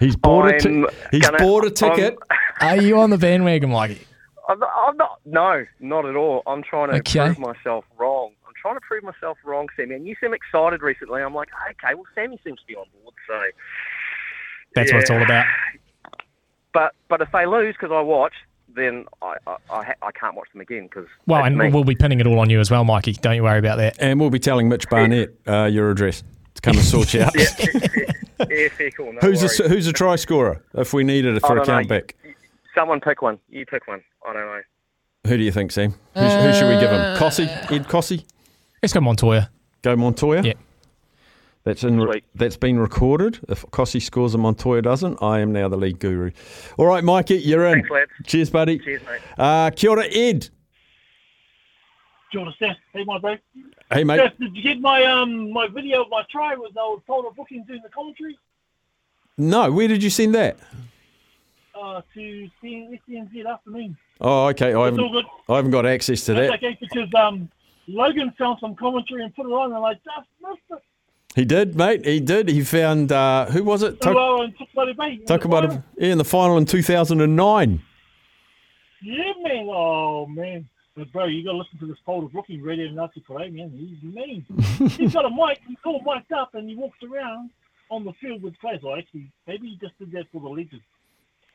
He's 0.00 0.16
bought 0.16 0.46
a 0.54 0.58
ti- 0.58 0.68
I'm 0.68 0.86
He's 1.10 1.22
gonna- 1.22 1.38
bought 1.38 1.64
a 1.64 1.70
ticket. 1.70 2.18
Are 2.60 2.76
you 2.76 2.98
on 3.00 3.10
the 3.10 3.18
bandwagon, 3.18 3.70
Mikey? 3.70 4.00
I'm 4.48 4.58
not, 4.58 4.70
I'm 4.86 4.96
not. 4.96 5.20
No, 5.26 5.64
not 5.80 6.06
at 6.06 6.16
all. 6.16 6.42
I'm 6.46 6.62
trying 6.62 6.90
to 6.90 6.96
Okay. 6.98 7.26
prove 7.26 7.38
myself 7.38 7.84
wrong. 7.98 8.30
I'm 8.46 8.54
trying 8.60 8.74
to 8.76 8.80
prove 8.80 9.04
myself 9.04 9.36
wrong, 9.44 9.68
Sammy. 9.76 9.94
And 9.94 10.06
you 10.06 10.16
seem 10.20 10.32
excited 10.34 10.80
recently. 10.82 11.22
I'm 11.22 11.34
like, 11.34 11.48
okay, 11.70 11.94
well, 11.94 12.04
Sammy 12.14 12.40
seems 12.44 12.58
to 12.60 12.66
be 12.66 12.74
on 12.74 12.86
board. 13.02 13.14
So, 13.28 13.40
That's 14.74 14.92
what 14.92 15.02
it's 15.02 15.10
all 15.10 15.22
about. 15.22 15.44
but 16.72 16.92
but 17.08 17.20
if 17.20 17.30
they 17.32 17.46
lose 17.46 17.74
because 17.78 17.92
I 17.92 18.00
watch, 18.00 18.32
then 18.74 19.04
I 19.22 19.34
I, 19.46 19.56
I, 19.70 19.94
I 20.02 20.10
can't 20.12 20.34
watch 20.34 20.48
them 20.52 20.60
again 20.62 20.84
because 20.84 21.06
Well, 21.26 21.44
and 21.44 21.56
me. 21.58 21.68
we'll 21.70 21.84
be 21.84 21.94
pinning 21.94 22.20
it 22.20 22.26
all 22.26 22.38
on 22.38 22.48
you 22.50 22.60
as 22.60 22.70
well, 22.70 22.84
Mikey. 22.84 23.12
Don't 23.14 23.36
you 23.36 23.42
worry 23.42 23.58
about 23.58 23.76
that. 23.78 23.96
And 24.00 24.18
we'll 24.18 24.30
be 24.30 24.38
telling 24.38 24.68
Mitch 24.68 24.88
Barnett 24.88 25.34
uh, 25.46 25.64
your 25.64 25.90
address 25.90 26.22
to 26.54 26.62
come 26.62 26.76
and 26.76 26.84
sort 26.84 27.12
you 27.14 27.22
out. 27.22 27.32
yeah, 27.38 27.44
yeah, 27.58 27.80
fair 27.86 28.12
cool. 28.96 29.12
No 29.12 29.18
Who's 29.20 29.42
worries. 29.42 29.60
a, 29.60 29.68
who's 29.68 29.86
a 29.86 29.92
try 29.92 30.16
scorer 30.16 30.62
if 30.74 30.92
we 30.92 31.04
needed 31.04 31.36
it 31.36 31.40
for 31.40 31.58
a 31.58 31.64
don't 31.64 31.88
know. 31.88 32.00
Someone 32.74 33.00
pick 33.00 33.22
one. 33.22 33.38
You 33.48 33.66
pick 33.66 33.86
one. 33.88 34.02
I 34.26 34.32
don't 34.32 34.46
know. 34.46 34.60
Who 35.26 35.36
do 35.36 35.42
you 35.42 35.50
think, 35.52 35.72
Sam? 35.72 35.94
Who's, 36.14 36.32
who 36.32 36.54
should 36.54 36.68
we 36.72 36.80
give 36.80 36.90
him? 36.90 37.16
Kosi? 37.16 37.48
Ed 37.72 37.88
Kosi? 37.88 38.24
Let's 38.82 38.92
go 38.92 39.00
Montoya. 39.00 39.50
Go 39.82 39.96
Montoya? 39.96 40.42
Yeah. 40.42 40.52
That's 41.64 41.82
in. 41.84 42.00
Sweet. 42.00 42.24
That's 42.34 42.56
been 42.56 42.78
recorded. 42.78 43.40
If 43.48 43.62
Kosi 43.66 44.00
scores 44.00 44.32
and 44.34 44.42
Montoya 44.42 44.80
doesn't, 44.80 45.20
I 45.22 45.40
am 45.40 45.52
now 45.52 45.68
the 45.68 45.76
league 45.76 45.98
guru. 45.98 46.30
All 46.78 46.86
right, 46.86 47.02
Mikey, 47.04 47.36
you're 47.38 47.66
in. 47.66 47.74
Thanks, 47.74 47.90
lads. 47.90 48.10
Cheers, 48.26 48.50
buddy. 48.50 48.78
Cheers, 48.78 49.02
mate. 49.06 49.20
Uh, 49.36 49.70
kia 49.70 49.90
ora, 49.90 50.06
Ed. 50.10 50.48
Do 52.30 52.38
you 52.38 52.44
want 52.44 52.52
to 52.52 52.56
Steph? 52.56 52.76
Hey, 52.92 53.04
my 53.04 53.18
bro. 53.18 53.36
Hey, 53.90 54.04
mate. 54.04 54.18
Steph, 54.18 54.38
did 54.38 54.54
you 54.54 54.62
get 54.62 54.80
my 54.80 55.02
um 55.04 55.50
my 55.50 55.66
video 55.66 56.02
of 56.02 56.10
my 56.10 56.22
try 56.30 56.54
with 56.54 56.76
I 56.76 56.80
was 56.82 57.00
told 57.06 57.24
of 57.26 57.34
booking 57.36 57.64
doing 57.64 57.80
the 57.82 57.88
commentary 57.88 58.38
No, 59.38 59.70
where 59.72 59.88
did 59.88 60.02
you 60.02 60.10
send 60.10 60.34
that? 60.34 60.58
uh, 61.74 62.02
to 62.14 62.48
see 62.60 62.98
SCNZ 63.08 63.46
afternoon? 63.46 63.96
Oh, 64.20 64.46
okay. 64.48 64.74
I 64.74 64.84
haven't. 64.86 65.26
I 65.48 65.56
haven't 65.56 65.70
got 65.70 65.86
access 65.86 66.24
to 66.26 66.34
That's 66.34 66.50
that. 66.50 66.54
okay 66.64 66.76
because 66.80 67.08
um 67.14 67.48
Logan 67.86 68.32
found 68.36 68.58
some 68.60 68.74
commentary 68.74 69.22
and 69.22 69.34
put 69.34 69.46
it 69.46 69.52
on 69.52 69.72
and 69.72 69.84
I 69.84 69.94
just 69.94 70.28
missed 70.42 70.60
it. 70.70 70.82
He 71.34 71.44
did, 71.44 71.76
mate. 71.76 72.04
He 72.04 72.20
did. 72.20 72.48
He 72.48 72.62
found 72.62 73.12
uh, 73.12 73.46
who 73.46 73.62
was 73.62 73.82
it? 73.82 74.02
So 74.02 74.10
Tuk- 74.10 74.16
well 74.16 74.42
and 74.42 74.58
took 74.58 74.70
bloody 74.74 74.92
bait. 74.92 75.26
Talk 75.26 75.44
about 75.44 75.64
it 75.64 75.80
yeah, 75.96 76.12
in 76.12 76.18
the 76.18 76.24
final 76.24 76.58
in 76.58 76.66
2009. 76.66 77.82
Yeah, 79.02 79.32
man. 79.42 79.68
Oh 79.70 80.26
man. 80.26 80.68
But 80.98 81.12
bro, 81.12 81.26
you 81.26 81.44
gotta 81.44 81.58
listen 81.58 81.78
to 81.78 81.86
this 81.86 81.96
Paul 82.04 82.28
looking 82.34 82.60
radio 82.60 82.90
Nazi 82.90 83.20
parade, 83.20 83.54
man. 83.54 83.70
He's 83.70 84.02
mean. 84.02 84.44
He's 84.98 85.12
got 85.12 85.24
a 85.24 85.30
mic, 85.30 85.60
he's 85.68 85.76
all 85.84 86.02
mic'd 86.04 86.32
up 86.32 86.56
and 86.56 86.68
he 86.68 86.74
walks 86.74 86.98
around 87.04 87.50
on 87.88 88.04
the 88.04 88.12
field 88.20 88.42
with 88.42 88.58
players. 88.58 88.80
Or 88.82 88.98
actually 88.98 89.30
maybe 89.46 89.68
he 89.68 89.78
just 89.80 89.96
did 90.00 90.10
that 90.10 90.24
for 90.32 90.40
the 90.40 90.48
legends. 90.48 90.82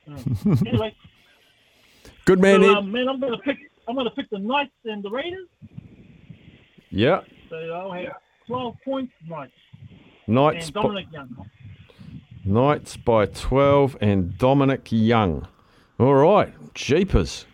Uh, 0.09 0.69
anyway. 0.69 0.95
Good 2.25 2.39
man, 2.39 2.61
So, 2.61 2.73
um, 2.75 2.89
man, 2.89 3.09
I'm 3.09 3.19
gonna 3.19 3.37
pick. 3.37 3.57
I'm 3.85 3.95
gonna 3.95 4.11
pick 4.11 4.29
the 4.29 4.39
Knights 4.39 4.71
and 4.85 5.03
the 5.03 5.09
Raiders. 5.09 5.49
yeah. 6.89 7.21
So 7.49 7.57
I'll 7.57 7.91
have 7.91 8.13
12 8.47 8.75
points, 8.85 9.13
Knights 9.27 9.51
Knights, 10.25 10.65
and 10.67 10.73
by, 10.73 11.05
Young. 11.11 11.49
Knights 12.45 12.95
by 12.95 13.25
12 13.25 13.97
and 13.99 14.37
Dominic 14.37 14.87
Young. 14.89 15.49
All 15.99 16.15
right. 16.15 16.53
Jeepers. 16.73 17.45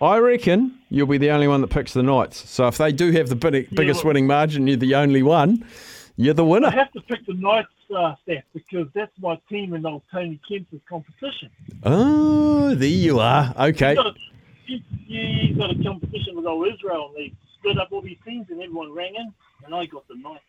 I 0.00 0.18
reckon 0.18 0.77
you'll 0.90 1.06
be 1.06 1.18
the 1.18 1.30
only 1.30 1.48
one 1.48 1.60
that 1.60 1.68
picks 1.68 1.92
the 1.92 2.02
Knights. 2.02 2.48
So 2.48 2.66
if 2.68 2.78
they 2.78 2.92
do 2.92 3.10
have 3.12 3.28
the 3.28 3.36
big, 3.36 3.70
biggest 3.70 4.04
well- 4.04 4.08
winning 4.08 4.26
margin, 4.26 4.66
you're 4.66 4.76
the 4.76 4.94
only 4.94 5.22
one. 5.22 5.64
You're 6.16 6.34
the 6.34 6.44
winner. 6.44 6.66
I 6.66 6.72
have 6.72 6.90
to 6.92 7.00
pick 7.02 7.24
the 7.26 7.34
Knights 7.34 7.68
uh, 7.96 8.16
staff 8.24 8.42
because 8.52 8.88
that's 8.92 9.12
my 9.20 9.40
team 9.48 9.72
in 9.74 9.86
old 9.86 10.02
Tony 10.10 10.40
Kemp's 10.48 10.74
competition. 10.88 11.48
Oh, 11.84 12.74
there 12.74 12.88
you 12.88 13.20
are. 13.20 13.54
Okay. 13.56 13.94
He's 14.66 14.82
got 15.56 15.70
a, 15.70 15.76
got 15.76 15.80
a 15.80 15.82
competition 15.84 16.34
with 16.34 16.44
old 16.44 16.66
Israel, 16.74 17.12
and 17.14 17.16
they 17.16 17.32
split 17.54 17.78
up 17.78 17.92
all 17.92 18.02
these 18.02 18.18
teams, 18.26 18.46
and 18.50 18.60
everyone 18.60 18.92
rang 18.92 19.14
in, 19.14 19.32
and 19.64 19.74
I 19.74 19.86
got 19.86 20.08
the 20.08 20.16
Knights. 20.16 20.42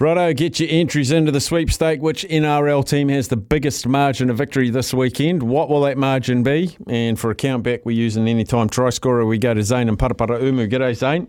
Righto, 0.00 0.32
get 0.32 0.58
your 0.58 0.70
entries 0.70 1.10
into 1.10 1.30
the 1.30 1.42
sweepstake. 1.42 2.00
Which 2.00 2.24
NRL 2.24 2.88
team 2.88 3.10
has 3.10 3.28
the 3.28 3.36
biggest 3.36 3.86
margin 3.86 4.30
of 4.30 4.38
victory 4.38 4.70
this 4.70 4.94
weekend? 4.94 5.42
What 5.42 5.68
will 5.68 5.82
that 5.82 5.98
margin 5.98 6.42
be? 6.42 6.74
And 6.86 7.20
for 7.20 7.30
a 7.30 7.34
countback, 7.34 7.82
we 7.84 7.94
use 7.94 8.16
an 8.16 8.26
anytime 8.26 8.70
try 8.70 8.88
scorer. 8.88 9.26
We 9.26 9.36
go 9.36 9.52
to 9.52 9.62
Zane 9.62 9.90
and 9.90 9.98
Paraparaumu. 9.98 10.70
G'day, 10.70 10.94
Zane. 10.94 11.28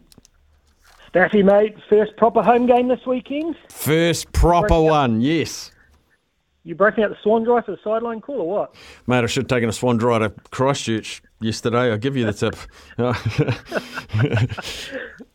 Staffy, 1.09 1.43
mate, 1.43 1.75
first 1.89 2.15
proper 2.15 2.41
home 2.41 2.65
game 2.65 2.87
this 2.87 3.05
weekend. 3.05 3.57
First 3.67 4.31
proper 4.31 4.79
one, 4.79 5.19
yes. 5.19 5.71
You 6.63 6.75
breaking 6.75 7.03
out 7.03 7.09
the 7.09 7.17
Swanndri 7.27 7.65
for 7.65 7.71
the 7.71 7.79
sideline 7.83 8.21
call 8.21 8.41
or 8.41 8.47
what? 8.49 8.75
Mate, 9.07 9.23
I 9.23 9.25
should 9.25 9.43
have 9.43 9.49
taken 9.49 9.67
a 9.67 9.71
Swanndri 9.71 10.19
to 10.19 10.29
Christchurch 10.51 11.23
yesterday. 11.39 11.91
I'll 11.91 11.97
give 11.97 12.15
you 12.15 12.31
the 12.31 12.33
tip. 12.33 12.55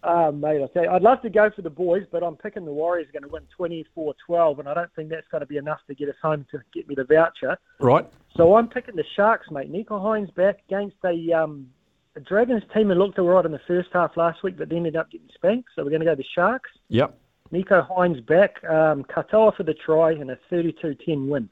Ah, 0.08 0.30
mate, 0.30 0.62
I 0.62 0.68
tell 0.72 0.84
you, 0.84 0.90
I'd 0.90 1.02
love 1.02 1.20
to 1.22 1.30
go 1.30 1.50
for 1.50 1.62
the 1.62 1.70
boys, 1.70 2.04
but 2.12 2.22
I'm 2.22 2.36
picking 2.36 2.64
the 2.64 2.70
Warriors 2.70 3.08
are 3.08 3.20
going 3.20 3.24
to 3.24 3.28
win 3.58 3.84
24-12, 4.28 4.60
and 4.60 4.68
I 4.68 4.74
don't 4.74 4.90
think 4.94 5.08
that's 5.08 5.26
going 5.32 5.40
to 5.40 5.46
be 5.46 5.56
enough 5.56 5.80
to 5.88 5.96
get 5.96 6.08
us 6.08 6.14
home 6.22 6.46
to 6.52 6.60
get 6.72 6.86
me 6.88 6.94
the 6.94 7.02
voucher. 7.02 7.58
right. 7.80 8.06
So 8.36 8.54
I'm 8.54 8.68
picking 8.68 8.94
the 8.94 9.02
Sharks, 9.16 9.50
mate. 9.50 9.72
Nicho 9.72 10.00
Hynes 10.00 10.32
back 10.36 10.60
against 10.68 10.96
a, 11.04 11.32
um, 11.32 11.66
a 12.14 12.20
Dragons 12.20 12.62
team 12.72 12.86
that 12.88 12.94
looked 12.94 13.18
all 13.18 13.26
right 13.26 13.44
in 13.44 13.50
the 13.50 13.60
first 13.66 13.88
half 13.92 14.16
last 14.16 14.44
week, 14.44 14.56
but 14.56 14.68
they 14.68 14.76
ended 14.76 14.94
up 14.94 15.10
getting 15.10 15.28
spanked. 15.34 15.70
So 15.74 15.82
we're 15.82 15.90
going 15.90 16.00
to 16.00 16.06
go 16.06 16.14
the 16.14 16.24
Sharks. 16.34 16.70
Yep. 16.88 17.18
Nicho 17.52 17.88
Hynes 17.88 18.24
back, 18.26 18.62
um, 18.64 19.04
Katoa 19.04 19.56
for 19.56 19.62
the 19.62 19.74
try, 19.74 20.12
and 20.12 20.30
a 20.30 20.38
32-10 20.50 21.28
win. 21.28 21.48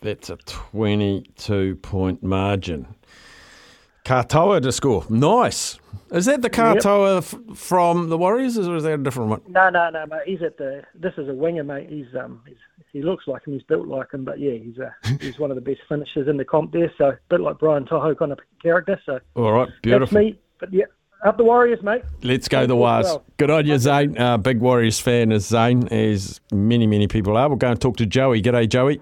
That's 0.00 0.30
a 0.30 0.36
22 0.36 1.76
point 1.76 2.22
margin. 2.22 2.86
Katoa 4.04 4.62
to 4.62 4.70
score. 4.70 5.04
Nice. 5.10 5.78
Is 6.12 6.26
that 6.26 6.40
the 6.42 6.50
Katoa 6.50 7.18
f- 7.18 7.58
from 7.58 8.08
the 8.08 8.16
Warriors 8.16 8.56
or 8.56 8.76
is 8.76 8.84
that 8.84 8.92
a 8.92 8.98
different 8.98 9.30
one? 9.30 9.40
No, 9.48 9.68
no, 9.68 9.90
no, 9.90 10.06
mate. 10.06 10.20
He's 10.26 10.42
at 10.42 10.56
the. 10.58 10.82
This 10.94 11.12
is 11.18 11.28
a 11.28 11.34
winger, 11.34 11.64
mate. 11.64 11.88
He's 11.90 12.06
um, 12.14 12.40
he's, 12.46 12.56
he 12.92 13.02
looks 13.02 13.26
like 13.26 13.44
him. 13.44 13.54
He's 13.54 13.64
built 13.64 13.88
like 13.88 14.12
him, 14.14 14.24
but 14.24 14.38
yeah, 14.38 14.52
he's 14.52 14.78
uh, 14.78 14.90
he's 15.20 15.40
one 15.40 15.50
of 15.50 15.56
the 15.56 15.60
best 15.60 15.80
finishers 15.88 16.28
in 16.28 16.36
the 16.36 16.44
comp 16.44 16.72
there. 16.72 16.92
So 16.96 17.06
a 17.08 17.18
bit 17.28 17.40
like 17.40 17.58
Brian 17.58 17.84
To'o 17.84 18.14
kind 18.14 18.30
of 18.30 18.38
character. 18.62 19.00
So 19.04 19.18
All 19.34 19.50
right. 19.50 19.66
that's 19.68 19.80
Beautiful. 19.80 20.18
me. 20.18 20.38
But 20.60 20.72
yeah, 20.72 20.84
up 21.24 21.36
the 21.36 21.44
Warriors, 21.44 21.82
mate. 21.82 22.02
Let's 22.22 22.48
go 22.48 22.66
the 22.66 22.76
Warriors. 22.76 23.06
Well. 23.06 23.24
Good 23.36 23.50
on 23.50 23.66
you, 23.66 23.78
Zane. 23.78 24.16
Uh, 24.18 24.36
big 24.38 24.60
Warriors 24.60 25.00
fan 25.00 25.32
as 25.32 25.46
Zane, 25.46 25.88
as 25.88 26.40
many, 26.52 26.86
many 26.86 27.08
people 27.08 27.36
are. 27.36 27.48
We'll 27.48 27.58
go 27.58 27.70
and 27.70 27.80
talk 27.80 27.96
to 27.98 28.06
Joey. 28.06 28.42
G'day, 28.42 28.68
Joey. 28.68 29.00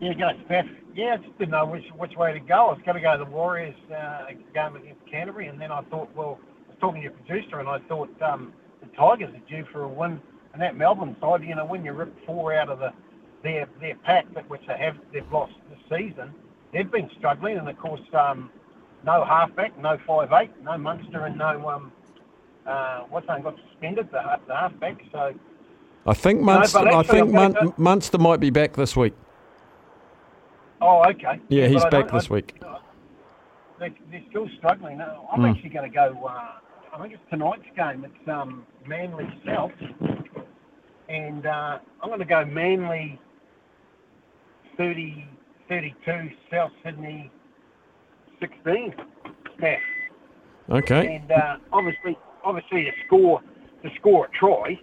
Yeah, 0.00 0.14
go 0.14 0.30
Steph. 0.46 0.66
Yeah, 0.94 1.14
I 1.14 1.16
just 1.18 1.38
didn't 1.38 1.50
know 1.50 1.66
which 1.66 1.84
which 1.96 2.16
way 2.16 2.32
to 2.32 2.40
go. 2.40 2.68
I 2.68 2.72
was 2.72 2.80
going 2.84 2.96
to 2.96 3.02
go 3.02 3.18
the 3.18 3.30
Warriors 3.30 3.74
uh, 3.90 4.26
game 4.54 4.76
against 4.76 5.00
Canterbury, 5.10 5.48
and 5.48 5.60
then 5.60 5.70
I 5.70 5.82
thought, 5.82 6.08
well, 6.14 6.38
I 6.66 6.70
was 6.70 6.78
talking 6.80 7.00
to 7.00 7.02
your 7.02 7.12
producer, 7.12 7.60
and 7.60 7.68
I 7.68 7.78
thought 7.80 8.10
um, 8.22 8.52
the 8.80 8.88
Tigers 8.96 9.34
are 9.34 9.48
due 9.48 9.64
for 9.72 9.82
a 9.82 9.88
win. 9.88 10.20
And 10.52 10.62
that 10.62 10.74
Melbourne 10.74 11.14
side, 11.20 11.42
you 11.42 11.54
know, 11.54 11.66
when 11.66 11.84
you 11.84 11.92
rip 11.92 12.14
four 12.24 12.54
out 12.54 12.70
of 12.70 12.78
the 12.78 12.90
their 13.42 13.68
their 13.80 13.94
pack, 13.96 14.32
that 14.34 14.48
which 14.48 14.62
they 14.66 14.78
have 14.78 14.96
they've 15.12 15.30
lost 15.30 15.52
this 15.68 15.78
season, 15.90 16.34
they've 16.72 16.90
been 16.90 17.10
struggling, 17.18 17.58
and 17.58 17.68
of 17.68 17.78
course, 17.78 18.00
um, 18.14 18.50
no 19.06 19.24
halfback, 19.24 19.78
no 19.78 19.98
five 20.06 20.30
eight, 20.32 20.50
no 20.62 20.76
Munster, 20.76 21.24
and 21.24 21.38
no 21.38 21.68
um, 21.70 21.92
uh, 22.66 23.02
what's 23.08 23.26
name 23.28 23.42
got 23.42 23.54
suspended, 23.70 24.08
the, 24.10 24.20
the 24.48 24.54
halfback. 24.54 25.00
So 25.12 25.32
I 26.06 26.12
think 26.14 26.40
Munster, 26.42 26.78
I 26.88 27.02
think 27.04 27.30
Mun- 27.30 27.52
go- 27.52 27.74
Munster 27.76 28.18
might 28.18 28.40
be 28.40 28.50
back 28.50 28.74
this 28.74 28.96
week. 28.96 29.14
Oh, 30.80 31.02
okay. 31.08 31.40
Yeah, 31.48 31.68
he's 31.68 31.82
but 31.84 31.90
back 31.90 32.10
this 32.12 32.28
week. 32.28 32.60
They're, 33.78 33.94
they're 34.10 34.22
still 34.30 34.48
struggling. 34.58 35.00
I'm 35.00 35.40
Mm. 35.40 35.50
actually 35.54 35.70
going 35.70 35.88
to 35.90 35.94
go. 35.94 36.26
Uh, 36.26 36.52
I 36.94 37.00
think 37.00 37.14
it's 37.14 37.22
tonight's 37.30 37.64
game. 37.76 38.04
It's 38.04 38.28
um, 38.28 38.66
Manly 38.86 39.26
South, 39.44 39.72
and 41.08 41.46
uh, 41.46 41.78
I'm 42.02 42.08
going 42.08 42.18
to 42.20 42.24
go 42.24 42.44
Manly 42.44 43.18
30, 44.76 45.26
32, 45.68 46.30
South 46.50 46.70
Sydney 46.84 47.30
16. 48.40 48.94
Staff. 49.58 49.80
Okay. 50.70 51.16
And 51.16 51.30
uh, 51.32 51.56
obviously, 51.72 52.18
obviously, 52.44 52.84
to 52.84 52.92
score 53.06 53.40
to 53.82 53.90
score 53.96 54.26
a 54.26 54.28
try, 54.30 54.78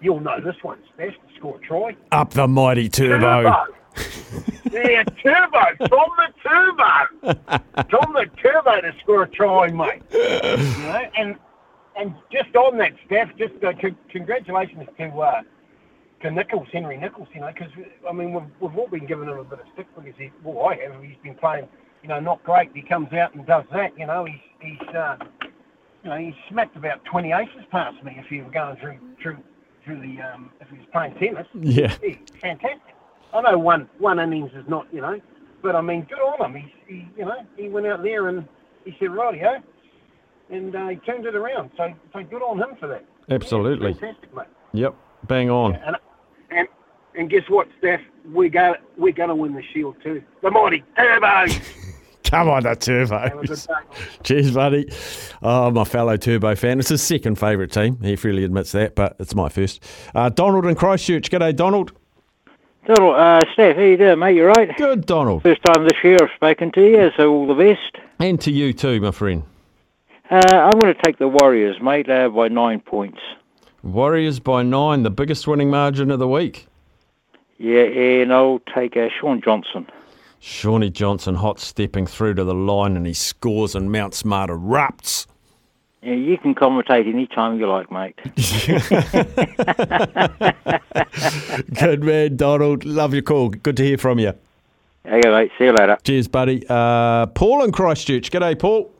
you'll 0.00 0.20
know 0.20 0.40
this 0.40 0.56
one's 0.64 0.84
best 0.96 1.16
To 1.28 1.34
score 1.38 1.56
a 1.56 1.60
try. 1.60 1.96
Up 2.12 2.30
the 2.32 2.48
mighty 2.48 2.88
turbo. 2.88 3.42
yeah, 4.72 5.04
turbo. 5.22 5.86
Tom 5.88 6.10
the 6.16 6.32
turbo. 6.42 7.54
Tom 7.90 8.12
the 8.14 8.26
turbo 8.42 8.80
to 8.80 8.92
score 9.02 9.22
a 9.24 9.28
try, 9.28 9.68
mate. 9.68 10.02
You 10.12 10.18
know, 10.18 11.02
and 11.16 11.36
and 11.96 12.14
just 12.32 12.54
on 12.56 12.78
that, 12.78 12.92
Steph, 13.06 13.36
just 13.36 13.62
uh, 13.62 13.72
c- 13.82 13.94
congratulations 14.10 14.86
to 14.98 15.04
uh, 15.20 15.42
to 16.22 16.30
Nicholls, 16.30 16.68
Henry 16.72 16.96
Nicholls. 16.96 17.28
You 17.34 17.40
know, 17.40 17.50
because 17.52 17.70
I 18.08 18.12
mean 18.12 18.32
we've, 18.32 18.44
we've 18.60 18.76
all 18.78 18.88
been 18.88 19.06
giving 19.06 19.28
him 19.28 19.38
a 19.38 19.44
bit 19.44 19.60
of 19.60 19.66
stick 19.74 19.86
because 19.96 20.14
he, 20.18 20.30
well, 20.42 20.66
I 20.68 20.76
have. 20.76 21.02
He's 21.02 21.16
been 21.22 21.34
playing, 21.34 21.68
you 22.02 22.08
know, 22.08 22.20
not 22.20 22.42
great. 22.44 22.70
He 22.74 22.82
comes 22.82 23.12
out 23.12 23.34
and 23.34 23.46
does 23.46 23.64
that. 23.72 23.98
You 23.98 24.06
know, 24.06 24.24
he's 24.24 24.40
he's 24.60 24.88
uh, 24.88 25.16
you 26.02 26.10
know 26.10 26.16
he 26.16 26.34
smacked 26.48 26.76
about 26.76 27.04
20 27.04 27.32
aces 27.32 27.64
past 27.70 28.02
me 28.02 28.16
if 28.18 28.26
he 28.26 28.40
were 28.42 28.50
going 28.50 28.76
through 28.76 28.98
through 29.22 29.38
through 29.84 30.00
the 30.00 30.22
um, 30.22 30.50
if 30.60 30.68
he 30.68 30.78
was 30.78 30.86
playing 30.92 31.14
tennis. 31.14 31.46
Yeah. 31.54 31.94
He's 32.02 32.16
fantastic. 32.40 32.94
I 33.32 33.42
know 33.42 33.58
one 33.58 33.88
one 33.98 34.18
innings 34.18 34.50
is 34.54 34.64
not, 34.68 34.86
you 34.92 35.00
know, 35.00 35.20
but 35.62 35.76
I 35.76 35.80
mean, 35.80 36.06
good 36.08 36.18
on 36.18 36.50
him. 36.54 36.62
He's, 36.62 36.72
he, 36.86 37.08
you 37.16 37.24
know, 37.24 37.46
he 37.56 37.68
went 37.68 37.86
out 37.86 38.02
there 38.02 38.28
and 38.28 38.46
he 38.84 38.96
said, 38.98 39.08
rightio, 39.08 39.62
and 40.50 40.74
uh, 40.74 40.88
he 40.88 40.96
turned 40.96 41.26
it 41.26 41.34
around. 41.34 41.70
So, 41.76 41.92
so 42.12 42.22
good 42.24 42.42
on 42.42 42.58
him 42.58 42.76
for 42.78 42.88
that. 42.88 43.04
Absolutely. 43.28 43.94
Fantastic, 43.94 44.34
mate. 44.34 44.46
Yep. 44.72 44.94
Bang 45.26 45.50
on. 45.50 45.76
And 45.76 45.96
and 46.50 46.68
and 47.14 47.30
guess 47.30 47.48
what, 47.48 47.68
Steph? 47.78 48.00
We 48.32 48.48
go 48.48 48.74
we're 48.96 49.12
going 49.12 49.28
to 49.28 49.34
win 49.34 49.54
the 49.54 49.62
Shield 49.72 49.96
too. 50.02 50.22
The 50.42 50.50
mighty 50.50 50.82
Turbo. 50.96 51.46
Come 52.30 52.48
on, 52.48 52.62
that 52.62 52.84
Have 52.84 53.10
a 53.12 53.30
good 53.30 53.48
turbos. 53.48 53.66
day. 53.66 53.74
Cheers, 54.22 54.52
buddy. 54.52 54.88
Oh, 55.42 55.70
my 55.72 55.82
fellow 55.82 56.16
Turbo 56.16 56.54
fan. 56.54 56.78
It's 56.78 56.90
his 56.90 57.02
second 57.02 57.36
favourite 57.40 57.72
team. 57.72 57.98
He 58.02 58.14
freely 58.14 58.44
admits 58.44 58.70
that, 58.72 58.94
but 58.94 59.16
it's 59.18 59.34
my 59.34 59.48
first. 59.48 59.82
Uh, 60.14 60.28
Donald 60.28 60.64
in 60.66 60.76
Christchurch. 60.76 61.28
G'day, 61.28 61.56
Donald. 61.56 61.90
Donald, 62.86 63.16
uh, 63.16 63.40
Steph, 63.52 63.74
how 63.76 63.82
you 63.82 63.96
doing, 63.96 64.18
mate? 64.20 64.36
You 64.36 64.46
right? 64.46 64.76
Good, 64.76 65.06
Donald. 65.06 65.42
First 65.42 65.62
time 65.64 65.82
this 65.84 65.98
year 66.04 66.18
I've 66.22 66.30
spoken 66.36 66.70
to 66.72 66.80
you, 66.80 67.10
so 67.16 67.30
all 67.32 67.46
the 67.48 67.54
best. 67.54 67.96
And 68.20 68.40
to 68.42 68.52
you 68.52 68.72
too, 68.72 69.00
my 69.00 69.10
friend. 69.10 69.42
Uh, 70.30 70.40
I'm 70.52 70.78
going 70.78 70.94
to 70.94 71.02
take 71.02 71.18
the 71.18 71.26
Warriors, 71.28 71.76
mate, 71.82 72.08
uh, 72.08 72.28
by 72.28 72.46
nine 72.46 72.78
points. 72.80 73.18
Warriors 73.82 74.38
by 74.38 74.62
nine, 74.62 75.02
the 75.02 75.10
biggest 75.10 75.48
winning 75.48 75.68
margin 75.70 76.10
of 76.12 76.20
the 76.20 76.28
week. 76.28 76.68
Yeah, 77.58 77.82
and 77.82 78.32
I'll 78.32 78.60
take 78.72 78.96
uh, 78.96 79.08
Shaun 79.20 79.42
Johnson. 79.42 79.86
Shawnee 80.40 80.90
Johnson 80.90 81.36
hot 81.36 81.60
stepping 81.60 82.06
through 82.06 82.34
to 82.34 82.44
the 82.44 82.54
line 82.54 82.96
and 82.96 83.06
he 83.06 83.12
scores 83.12 83.74
and 83.74 83.92
Mount 83.92 84.14
Smart 84.14 84.50
erupts. 84.50 85.26
Yeah, 86.02 86.14
you 86.14 86.38
can 86.38 86.54
commentate 86.54 87.06
any 87.06 87.26
time 87.26 87.60
you 87.60 87.68
like, 87.68 87.92
mate. 87.92 88.18
Good 91.78 92.02
man, 92.02 92.36
Donald. 92.36 92.86
Love 92.86 93.12
your 93.12 93.22
call. 93.22 93.50
Good 93.50 93.76
to 93.76 93.84
hear 93.84 93.98
from 93.98 94.18
you. 94.18 94.32
Okay, 95.04 95.30
mate. 95.30 95.50
See 95.58 95.64
you 95.64 95.72
later. 95.72 95.98
Cheers, 96.02 96.28
buddy. 96.28 96.64
Uh, 96.66 97.26
Paul 97.26 97.62
in 97.64 97.72
Christchurch. 97.72 98.30
G'day, 98.30 98.58
Paul. 98.58 98.90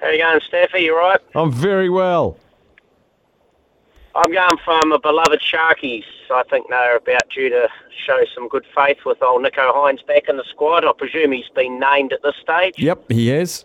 How 0.00 0.10
you 0.10 0.18
going, 0.18 0.40
Staffy? 0.46 0.82
You 0.82 0.96
right? 0.96 1.20
I'm 1.34 1.50
very 1.50 1.90
well. 1.90 2.38
I'm 4.14 4.32
going 4.32 4.58
for 4.64 4.80
my 4.86 4.98
beloved 4.98 5.42
Sharkies. 5.42 6.04
I 6.30 6.42
think 6.44 6.68
they're 6.68 6.96
about 6.96 7.28
due 7.34 7.48
to 7.50 7.68
show 8.06 8.24
some 8.34 8.48
good 8.48 8.64
faith 8.74 8.98
with 9.04 9.22
old 9.22 9.42
Nicho 9.44 9.74
Hynes 9.74 10.06
back 10.06 10.28
in 10.28 10.36
the 10.36 10.44
squad. 10.44 10.84
I 10.84 10.92
presume 10.96 11.32
he's 11.32 11.48
been 11.54 11.78
named 11.78 12.12
at 12.12 12.22
this 12.22 12.34
stage. 12.40 12.74
Yep, 12.78 13.10
he 13.10 13.30
is. 13.30 13.64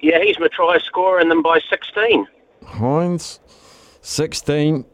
Yeah, 0.00 0.22
he's 0.22 0.38
my 0.38 0.48
try 0.48 0.78
scorer 0.78 1.18
and 1.18 1.30
them 1.30 1.42
by 1.42 1.60
16. 1.70 2.26
Hynes, 2.64 3.40
16. 4.02 4.84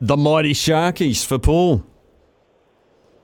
The 0.00 0.16
mighty 0.16 0.52
Sharkies 0.52 1.24
for 1.24 1.38
Paul. 1.38 1.84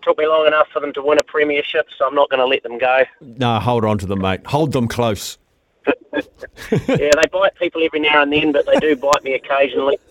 Took 0.02 0.18
me 0.18 0.26
long 0.26 0.46
enough 0.46 0.68
for 0.72 0.80
them 0.80 0.92
to 0.94 1.02
win 1.02 1.18
a 1.18 1.22
premiership, 1.22 1.86
so 1.96 2.06
I'm 2.06 2.14
not 2.14 2.30
going 2.30 2.40
to 2.40 2.46
let 2.46 2.62
them 2.62 2.78
go. 2.78 3.02
No, 3.20 3.58
hold 3.58 3.84
on 3.84 3.98
to 3.98 4.06
them, 4.06 4.20
mate. 4.20 4.46
Hold 4.46 4.72
them 4.72 4.88
close. 4.88 5.38
yeah, 5.86 6.78
they 6.88 7.28
bite 7.32 7.54
people 7.56 7.82
every 7.84 8.00
now 8.00 8.22
and 8.22 8.32
then, 8.32 8.52
but 8.52 8.66
they 8.66 8.76
do 8.78 8.96
bite 8.96 9.22
me 9.22 9.34
occasionally. 9.34 9.98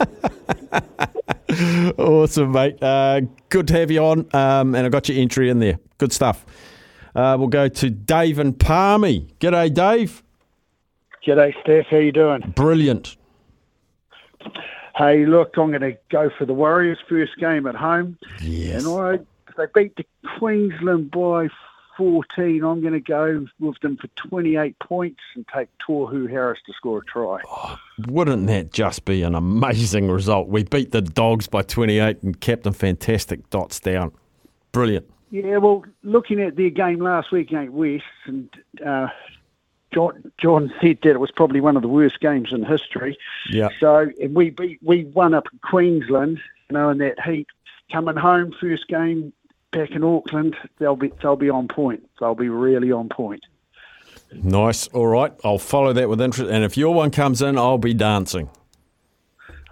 Awesome, 1.98 2.52
mate. 2.52 2.82
Uh, 2.82 3.22
good 3.50 3.68
to 3.70 3.74
have 3.74 3.90
you 3.90 4.04
on, 4.04 4.28
um, 4.34 4.76
and 4.76 4.86
I 4.86 4.90
got 4.90 5.08
your 5.08 5.18
entry 5.18 5.50
in 5.50 5.60
there. 5.60 5.80
Good 5.98 6.12
stuff. 6.12 6.46
Uh, 7.16 7.36
we'll 7.40 7.48
go 7.48 7.68
to 7.68 7.90
Dave 7.90 8.38
and 8.38 8.58
Palmy. 8.60 9.28
G'day, 9.40 9.74
Dave. 9.74 10.24
G'day, 11.26 11.54
Steph. 11.62 11.86
How 11.90 11.98
you 11.98 12.12
doing? 12.12 12.42
Brilliant. 12.56 13.16
Hey, 14.96 15.26
look, 15.26 15.58
I'm 15.58 15.70
going 15.70 15.82
to 15.82 15.98
go 16.10 16.30
for 16.38 16.46
the 16.46 16.54
Warriors' 16.54 16.98
first 17.08 17.38
game 17.38 17.66
at 17.68 17.76
home. 17.76 18.18
Yes. 18.42 18.84
And 18.84 18.94
I, 18.94 19.20
they 19.58 19.66
beat 19.74 19.96
the 19.96 20.06
Queensland 20.38 21.12
by 21.12 21.48
14, 21.98 22.64
I'm 22.64 22.82
going 22.82 22.94
to 22.94 23.00
go 23.00 23.46
with 23.60 23.80
them 23.82 23.98
for 23.98 24.08
28 24.30 24.78
points 24.80 25.20
and 25.36 25.46
take 25.54 25.68
Tohu 25.80 26.30
Harris 26.30 26.60
to 26.68 26.74
score 26.74 27.00
a 27.00 27.06
try. 27.06 27.42
Wouldn't 28.08 28.48
that 28.48 28.72
just 28.72 29.04
be 29.06 29.24
an 29.24 29.36
amazing 29.36 30.10
result? 30.10 30.48
We 30.48 30.64
beat 30.64 30.92
the 30.92 31.02
Dogs 31.02 31.48
by 31.48 31.64
28 31.64 32.22
and 32.22 32.40
kept 32.40 32.64
them 32.64 32.74
fantastic 32.74 33.50
dots 33.50 33.80
down. 33.80 34.14
Brilliant. 34.72 35.10
Yeah, 35.32 35.58
well, 35.58 35.84
looking 36.04 36.40
at 36.42 36.56
their 36.56 36.70
game 36.70 37.00
last 37.00 37.32
week 37.32 37.50
against 37.50 37.74
West, 37.74 38.04
and 38.26 38.50
uh, 38.86 39.08
John, 39.94 40.32
John 40.38 40.72
said 40.80 41.00
that 41.04 41.12
it 41.12 41.20
was 41.20 41.32
probably 41.32 41.60
one 41.60 41.76
of 41.76 41.82
the 41.82 41.88
worst 41.88 42.20
games 42.20 42.54
in 42.54 42.64
history. 42.64 43.18
Yeah. 43.50 43.70
So 43.80 44.10
and 44.22 44.36
we 44.36 44.52
beat, 44.52 44.80
we 44.82 45.06
won 45.06 45.34
up 45.34 45.48
in 45.52 45.60
Queensland, 45.60 46.40
you 46.70 46.74
know, 46.74 46.90
in 46.90 47.00
that 47.00 47.22
heat. 47.22 47.48
Coming 47.92 48.18
home, 48.18 48.54
first 48.60 48.88
game 48.90 49.32
back 49.78 49.92
in 49.92 50.04
Auckland, 50.04 50.56
they'll 50.80 50.96
be 50.96 51.12
they'll 51.22 51.36
be 51.36 51.50
on 51.50 51.68
point. 51.68 52.10
They'll 52.20 52.36
be 52.36 52.50
really 52.50 52.92
on 52.92 53.10
point. 53.10 53.44
Nice. 54.32 54.88
All 54.88 55.08
right. 55.08 55.34
I'll 55.44 55.58
follow 55.60 55.94
that 55.94 56.10
with 56.10 56.20
interest. 56.20 56.52
And 56.52 56.64
if 56.64 56.78
your 56.78 56.94
one 56.94 57.12
comes 57.12 57.42
in, 57.42 57.58
I'll 57.58 57.78
be 57.78 57.94
dancing. 57.94 58.50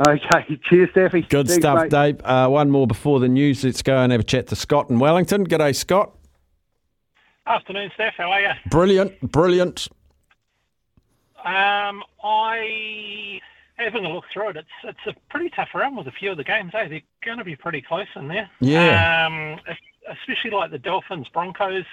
Okay. 0.07 0.59
Cheers, 0.69 0.89
Staffy. 0.91 1.21
Good 1.24 1.47
Thanks, 1.47 1.62
stuff, 1.62 1.81
mate. 1.83 1.91
Dave. 1.91 2.21
Uh, 2.24 2.47
one 2.47 2.69
more 2.69 2.88
before 2.88 3.19
the 3.19 3.27
news. 3.27 3.63
Let's 3.63 3.81
go 3.81 3.97
and 3.97 4.12
have 4.12 4.21
a 4.21 4.25
chat 4.25 4.47
to 4.47 4.55
Scott 4.55 4.89
in 4.89 5.00
Wellington. 5.00 5.47
G'day, 5.47 5.75
Scott. 5.75 6.15
Afternoon, 7.47 7.91
Steph. 7.95 8.13
How 8.17 8.31
are 8.31 8.41
you? 8.41 8.51
Brilliant. 8.69 9.19
Brilliant. 9.31 9.88
Um, 11.43 12.03
I 12.24 13.39
having 13.77 14.05
a 14.05 14.09
look 14.09 14.24
through 14.33 14.50
it. 14.50 14.57
It's 14.57 14.67
it's 14.83 15.07
a 15.07 15.13
pretty 15.29 15.50
tough 15.50 15.69
round 15.75 15.97
with 15.97 16.07
a 16.07 16.12
few 16.12 16.31
of 16.31 16.38
the 16.38 16.43
games. 16.43 16.71
Eh? 16.74 16.88
They're 16.88 17.01
going 17.24 17.38
to 17.38 17.43
be 17.43 17.55
pretty 17.55 17.81
close 17.81 18.07
in 18.15 18.27
there. 18.27 18.50
Yeah. 18.59 19.27
Um, 19.27 19.59
es- 19.67 19.77
especially 20.09 20.51
like 20.51 20.71
the 20.71 20.79
Dolphins 20.79 21.27
Broncos 21.29 21.85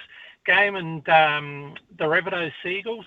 game 0.45 0.75
and 0.75 1.07
um, 1.09 1.75
the 1.97 2.05
Rabbitohs 2.05 2.51
Seagulls. 2.63 3.05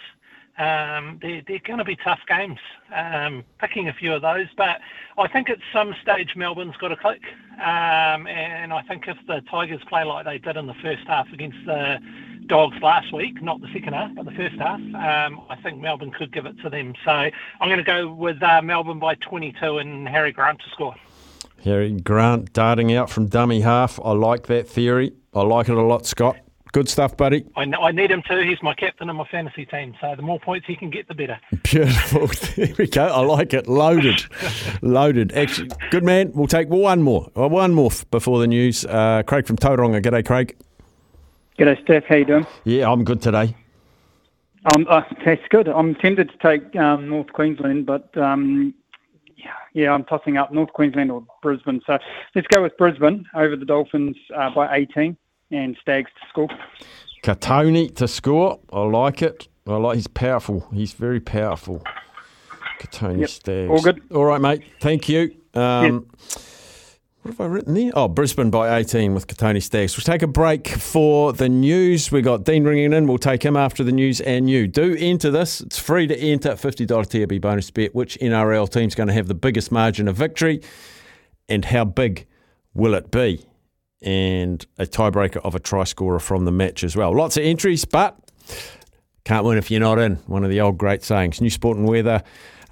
Um, 0.58 1.18
they're, 1.20 1.42
they're 1.46 1.60
going 1.66 1.80
to 1.80 1.84
be 1.84 1.96
tough 1.96 2.20
games. 2.26 2.58
Um, 2.94 3.44
picking 3.58 3.88
a 3.88 3.92
few 3.92 4.14
of 4.14 4.22
those, 4.22 4.46
but 4.56 4.80
I 5.18 5.28
think 5.28 5.50
at 5.50 5.58
some 5.70 5.94
stage 6.00 6.34
Melbourne's 6.34 6.76
got 6.78 6.88
to 6.88 6.96
click. 6.96 7.20
Um, 7.58 8.26
and 8.26 8.72
I 8.72 8.82
think 8.88 9.06
if 9.06 9.18
the 9.26 9.42
Tigers 9.50 9.82
play 9.88 10.04
like 10.04 10.25
they 10.25 10.38
did 10.38 10.56
in 10.56 10.66
the 10.66 10.75
first 10.82 11.06
half 11.06 11.30
against 11.32 11.58
the 11.66 11.98
Dogs 12.46 12.76
last 12.80 13.12
week, 13.12 13.42
not 13.42 13.60
the 13.60 13.68
second 13.72 13.92
half, 13.92 14.14
but 14.14 14.25
the 14.25 14.30
first 14.30 14.56
half, 14.56 14.78
um, 14.78 15.42
I 15.50 15.56
think 15.62 15.80
Melbourne 15.80 16.12
could 16.12 16.32
give 16.32 16.46
it 16.46 16.58
to 16.62 16.70
them. 16.70 16.94
So 17.04 17.10
I'm 17.10 17.32
going 17.68 17.78
to 17.78 17.82
go 17.82 18.12
with 18.12 18.42
uh, 18.42 18.62
Melbourne 18.62 19.00
by 19.00 19.16
22 19.16 19.78
and 19.78 20.08
Harry 20.08 20.32
Grant 20.32 20.60
to 20.60 20.70
score. 20.70 20.94
Harry 21.64 21.92
Grant 22.00 22.52
darting 22.52 22.94
out 22.94 23.10
from 23.10 23.26
dummy 23.26 23.60
half. 23.60 23.98
I 24.04 24.12
like 24.12 24.46
that 24.46 24.68
theory. 24.68 25.12
I 25.34 25.42
like 25.42 25.68
it 25.68 25.76
a 25.76 25.82
lot, 25.82 26.06
Scott. 26.06 26.36
Good 26.72 26.88
stuff, 26.88 27.16
buddy. 27.16 27.44
I, 27.56 27.62
I 27.62 27.90
need 27.90 28.10
him 28.10 28.22
too. 28.28 28.40
He's 28.40 28.62
my 28.62 28.74
captain 28.74 29.08
of 29.08 29.16
my 29.16 29.24
fantasy 29.30 29.64
team. 29.64 29.94
So 30.00 30.14
the 30.14 30.22
more 30.22 30.38
points 30.38 30.66
he 30.66 30.76
can 30.76 30.90
get, 30.90 31.08
the 31.08 31.14
better. 31.14 31.38
Beautiful. 31.62 32.28
There 32.56 32.74
we 32.78 32.86
go. 32.86 33.06
I 33.06 33.20
like 33.20 33.54
it. 33.54 33.66
Loaded. 33.66 34.22
Loaded. 34.82 35.32
Actually, 35.32 35.70
good 35.90 36.04
man. 36.04 36.32
We'll 36.34 36.46
take 36.46 36.68
one 36.68 37.02
more. 37.02 37.30
Uh, 37.36 37.48
One 37.48 37.74
more 37.74 37.90
before 38.10 38.38
the 38.40 38.46
news. 38.46 38.84
Uh, 38.84 39.22
Craig 39.26 39.46
from 39.46 39.56
Tauranga. 39.56 40.02
G'day, 40.02 40.24
Craig. 40.24 40.56
G'day, 41.58 41.82
Steph. 41.82 42.04
How 42.04 42.16
you 42.16 42.24
doing? 42.26 42.46
Yeah, 42.64 42.90
I'm 42.90 43.04
good 43.04 43.22
today. 43.22 43.56
Um, 44.74 44.86
uh, 44.90 45.02
that's 45.24 45.42
good. 45.48 45.68
I'm 45.68 45.94
tempted 45.94 46.30
to 46.30 46.38
take 46.38 46.74
um, 46.76 47.08
North 47.08 47.32
Queensland, 47.32 47.86
but 47.86 48.16
um, 48.18 48.74
yeah, 49.36 49.52
yeah, 49.72 49.92
I'm 49.92 50.04
tossing 50.04 50.36
up 50.36 50.52
North 50.52 50.72
Queensland 50.72 51.10
or 51.10 51.24
Brisbane. 51.42 51.80
So 51.86 51.98
let's 52.34 52.46
go 52.48 52.62
with 52.62 52.76
Brisbane 52.76 53.26
over 53.34 53.56
the 53.56 53.64
Dolphins 53.64 54.16
uh, 54.34 54.50
by 54.50 54.74
18 54.76 55.16
and 55.50 55.76
Staggs 55.80 56.10
to 56.20 56.28
score. 56.28 56.48
Kotoni 57.22 57.94
to 57.96 58.08
score. 58.08 58.58
I 58.72 58.80
like 58.80 59.22
it. 59.22 59.48
I 59.66 59.76
like. 59.76 59.96
He's 59.96 60.06
powerful. 60.06 60.68
He's 60.72 60.92
very 60.92 61.20
powerful. 61.20 61.82
Kotoni 62.80 63.20
Yep. 63.20 63.30
Staggs. 63.30 63.70
All 63.70 63.82
good. 63.82 64.02
All 64.14 64.24
right, 64.24 64.40
mate. 64.40 64.62
Thank 64.80 65.08
you. 65.08 65.34
Um, 65.54 66.08
What 67.26 67.33
have 67.33 67.40
I 67.40 67.47
written 67.47 67.75
there? 67.75 67.90
Oh, 67.97 68.06
Brisbane 68.06 68.50
by 68.50 68.78
18 68.78 69.12
with 69.12 69.26
Kotoni 69.26 69.61
Staggs. 69.61 69.97
We'll 69.97 70.04
take 70.04 70.23
a 70.23 70.28
break 70.28 70.68
for 70.68 71.33
the 71.33 71.49
news. 71.49 72.12
we 72.12 72.23
got 72.23 72.45
Dean 72.45 72.62
ringing 72.62 72.92
in. 72.92 73.09
We'll 73.09 73.18
take 73.18 73.45
him 73.45 73.56
after 73.56 73.83
the 73.83 73.90
news 73.90 74.21
and 74.21 74.49
you. 74.49 74.68
Do 74.68 74.95
enter 74.97 75.33
this. 75.33 75.61
It's 75.61 75.76
free 75.76 76.06
to 76.06 76.16
enter. 76.16 76.50
$50 76.50 76.87
TRB 76.87 77.40
bonus 77.40 77.68
bet. 77.73 77.97
Which 77.97 78.16
NRL 78.21 78.71
team's 78.71 78.95
going 78.95 79.09
to 79.09 79.12
have 79.12 79.26
the 79.26 79.35
biggest 79.35 79.73
margin 79.73 80.06
of 80.06 80.14
victory? 80.14 80.62
And 81.49 81.64
how 81.64 81.85
big 81.85 82.28
will 82.75 82.95
it 82.95 83.10
be? 83.10 83.45
And 84.00 84.65
a 84.78 84.86
tiebreaker 84.86 85.39
of 85.39 85.56
a 85.56 85.58
try 85.58 85.82
scorer 85.82 86.21
from 86.21 86.45
the 86.45 86.52
match 86.52 86.84
as 86.84 86.95
well. 86.95 87.12
Lots 87.12 87.36
of 87.36 87.43
entries, 87.43 87.84
but 87.84 88.17
can't 89.25 89.45
win 89.45 89.58
if 89.58 89.69
you're 89.69 89.80
not 89.80 89.99
in. 89.99 90.15
One 90.28 90.45
of 90.45 90.50
the 90.50 90.60
old 90.60 90.78
great 90.78 91.02
sayings. 91.02 91.41
New 91.41 91.50
sport 91.50 91.76
and 91.76 91.89
weather 91.89 92.23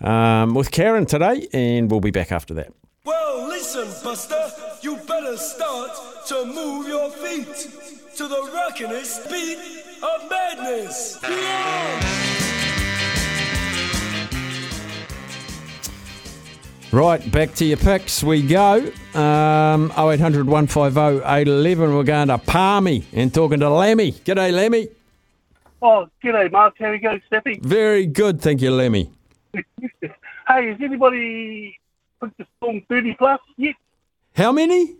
um, 0.01 0.55
with 0.55 0.71
Karen 0.71 1.07
today, 1.07 1.49
and 1.53 1.90
we'll 1.90 1.99
be 1.99 2.12
back 2.12 2.31
after 2.31 2.55
that. 2.55 2.73
Well, 3.05 3.49
listen, 3.49 3.85
Buster, 4.03 4.43
you 4.85 4.97
better 5.07 5.35
start 5.38 5.90
to 6.27 6.44
move 6.44 6.87
your 6.87 7.11
feet 7.11 7.57
to 8.16 8.29
the 8.29 8.51
rockinest 8.53 9.31
beat 9.31 9.59
of 10.03 10.31
madness. 10.31 11.18
Right, 16.92 17.33
back 17.33 17.55
to 17.55 17.64
your 17.64 17.79
picks 17.79 18.23
we 18.23 18.42
go. 18.42 18.92
Um, 19.14 19.90
0800 19.97 20.47
150 20.47 21.01
811. 21.01 21.94
We're 21.94 22.03
going 22.05 22.29
to 22.29 22.37
Palmy 22.37 23.07
and 23.14 23.33
talking 23.33 23.61
to 23.61 23.70
Lemmy. 23.70 24.12
G'day, 24.12 24.53
Lemmy. 24.53 24.88
Oh, 25.81 26.07
g'day, 26.23 26.53
Mark. 26.53 26.75
How 26.79 26.90
you 26.90 26.99
going, 26.99 27.23
Steffi? 27.33 27.59
Very 27.62 28.05
good, 28.05 28.42
thank 28.42 28.61
you, 28.61 28.70
Lemmy. 28.70 29.11
hey, 29.55 29.62
has 30.47 30.77
anybody 30.81 31.81
put 32.20 32.37
the 32.37 32.47
song 32.61 32.83
30 32.88 33.14
plus 33.14 33.40
yet? 33.57 33.75
How 34.35 34.51
many? 34.51 34.97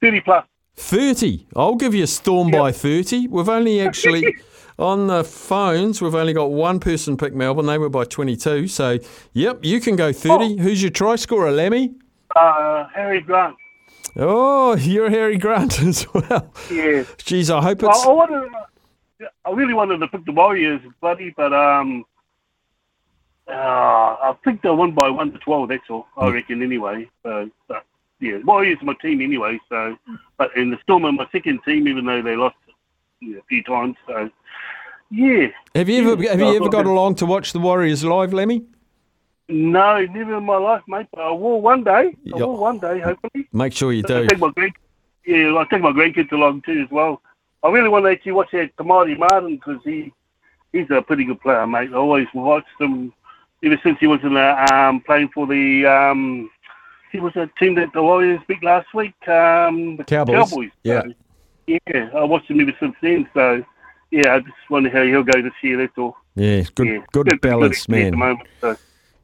30 0.00 0.20
plus. 0.20 0.44
30. 0.76 1.46
I'll 1.56 1.74
give 1.74 1.94
you 1.94 2.04
a 2.04 2.06
storm 2.06 2.50
by 2.52 2.70
30. 2.70 3.26
We've 3.26 3.48
only 3.48 3.80
actually, 3.86 4.36
on 4.78 5.08
the 5.08 5.24
phones, 5.24 6.00
we've 6.00 6.14
only 6.14 6.32
got 6.32 6.52
one 6.52 6.78
person 6.78 7.16
pick 7.16 7.34
Melbourne. 7.34 7.66
They 7.66 7.78
were 7.78 7.88
by 7.88 8.04
22. 8.04 8.68
So, 8.68 8.98
yep, 9.32 9.64
you 9.64 9.80
can 9.80 9.96
go 9.96 10.12
30. 10.12 10.58
Who's 10.58 10.80
your 10.80 10.92
try 10.92 11.16
scorer, 11.16 11.50
Lemmy? 11.50 11.94
Uh, 12.36 12.86
Harry 12.94 13.20
Grant. 13.20 13.56
Oh, 14.16 14.76
you're 14.76 15.10
Harry 15.10 15.36
Grant 15.36 15.80
as 15.82 16.06
well. 16.14 16.52
Yeah. 16.70 17.04
Jeez, 17.18 17.52
I 17.52 17.60
hope 17.60 17.82
I, 17.82 17.88
it's. 17.88 18.04
I 18.04 18.08
wanted, 18.08 18.50
I 19.44 19.50
really 19.50 19.74
wanted 19.74 19.98
to 19.98 20.08
pick 20.08 20.24
the 20.24 20.32
Warriors, 20.32 20.80
buddy, 21.00 21.34
but 21.36 21.52
um, 21.52 22.04
uh, 23.48 23.52
I 23.52 24.36
think 24.44 24.62
they 24.62 24.70
won 24.70 24.92
by 24.92 25.10
one 25.10 25.32
to 25.32 25.38
twelve. 25.38 25.68
That's 25.70 25.82
all 25.90 26.06
I 26.16 26.28
reckon, 26.28 26.62
anyway. 26.62 27.08
So, 27.24 27.50
but, 27.66 27.84
yeah, 28.20 28.38
Warriors 28.44 28.78
my 28.82 28.94
team 28.94 29.20
anyway. 29.20 29.58
So, 29.68 29.96
but 30.36 30.56
in 30.56 30.70
the 30.70 30.78
Storm 30.82 31.04
are 31.04 31.12
my 31.12 31.28
second 31.30 31.60
team, 31.64 31.88
even 31.88 32.04
though 32.04 32.22
they 32.22 32.36
lost 32.36 32.56
you 33.20 33.34
know, 33.34 33.38
a 33.38 33.42
few 33.44 33.62
times. 33.62 33.96
So, 34.06 34.30
yeah. 35.10 35.48
Have 35.74 35.88
you 35.88 36.10
ever 36.10 36.28
have 36.28 36.40
you 36.40 36.56
ever 36.56 36.68
got 36.68 36.86
along 36.86 37.16
to 37.16 37.26
watch 37.26 37.52
the 37.52 37.60
Warriors 37.60 38.04
live, 38.04 38.32
Lemmy? 38.32 38.64
No, 39.48 40.04
never 40.04 40.36
in 40.36 40.44
my 40.44 40.56
life, 40.56 40.82
mate. 40.88 41.06
But 41.12 41.22
I 41.22 41.30
will 41.30 41.60
one 41.60 41.82
day. 41.84 42.14
I 42.34 42.36
will 42.36 42.58
one 42.58 42.78
day, 42.78 43.00
hopefully. 43.00 43.48
Make 43.52 43.72
sure 43.72 43.92
you 43.92 44.02
I 44.04 44.08
do. 44.08 44.26
take 44.26 44.38
my 44.38 44.50
grand, 44.50 44.72
yeah, 45.26 45.56
I 45.56 45.64
take 45.70 45.80
my 45.80 45.92
grandkids 45.92 46.32
along 46.32 46.62
too 46.62 46.82
as 46.84 46.90
well. 46.90 47.22
I 47.62 47.70
really 47.70 47.88
want 47.88 48.04
to 48.04 48.10
actually 48.10 48.32
watch 48.32 48.50
that 48.52 48.76
Te 48.76 48.84
Maire 48.84 49.16
Martin 49.16 49.56
because 49.56 49.80
he 49.84 50.12
he's 50.72 50.90
a 50.90 51.00
pretty 51.00 51.24
good 51.24 51.40
player, 51.40 51.66
mate. 51.66 51.90
I 51.92 51.96
always 51.96 52.26
watched 52.34 52.68
him 52.78 53.12
ever 53.64 53.80
since 53.82 53.98
he 53.98 54.06
was 54.06 54.20
in 54.22 54.34
the 54.34 54.74
um, 54.74 55.00
playing 55.00 55.30
for 55.34 55.46
the 55.46 55.86
um, 55.86 56.50
he 57.12 57.20
was 57.20 57.34
a 57.36 57.48
team 57.58 57.74
that 57.76 57.92
the 57.92 58.02
Warriors 58.02 58.40
beat 58.46 58.62
last 58.62 58.92
week. 58.94 59.14
Um, 59.28 59.96
the 59.96 60.04
Cowboys. 60.04 60.50
Cowboys. 60.50 60.70
Yeah. 60.82 61.02
So, 61.02 61.12
yeah, 61.66 62.10
I 62.14 62.24
watched 62.24 62.50
him 62.50 62.60
ever 62.60 62.72
since 62.80 62.96
then. 63.02 63.28
So 63.34 63.64
yeah, 64.10 64.34
I 64.36 64.40
just 64.40 64.52
wonder 64.70 64.90
how 64.90 65.02
he'll 65.02 65.22
go 65.22 65.40
this 65.42 65.52
year. 65.62 65.76
That's 65.76 65.96
all. 65.98 66.16
Yeah, 66.34 66.62
good, 66.74 66.86
Yeah, 66.86 66.98
good 67.12 67.26
good- 67.28 67.40
balance, 67.40 67.86
good 67.86 67.94
at 67.98 68.10
the 68.10 68.16
man. 68.16 68.18
moment, 68.18 68.48
so. 68.60 68.76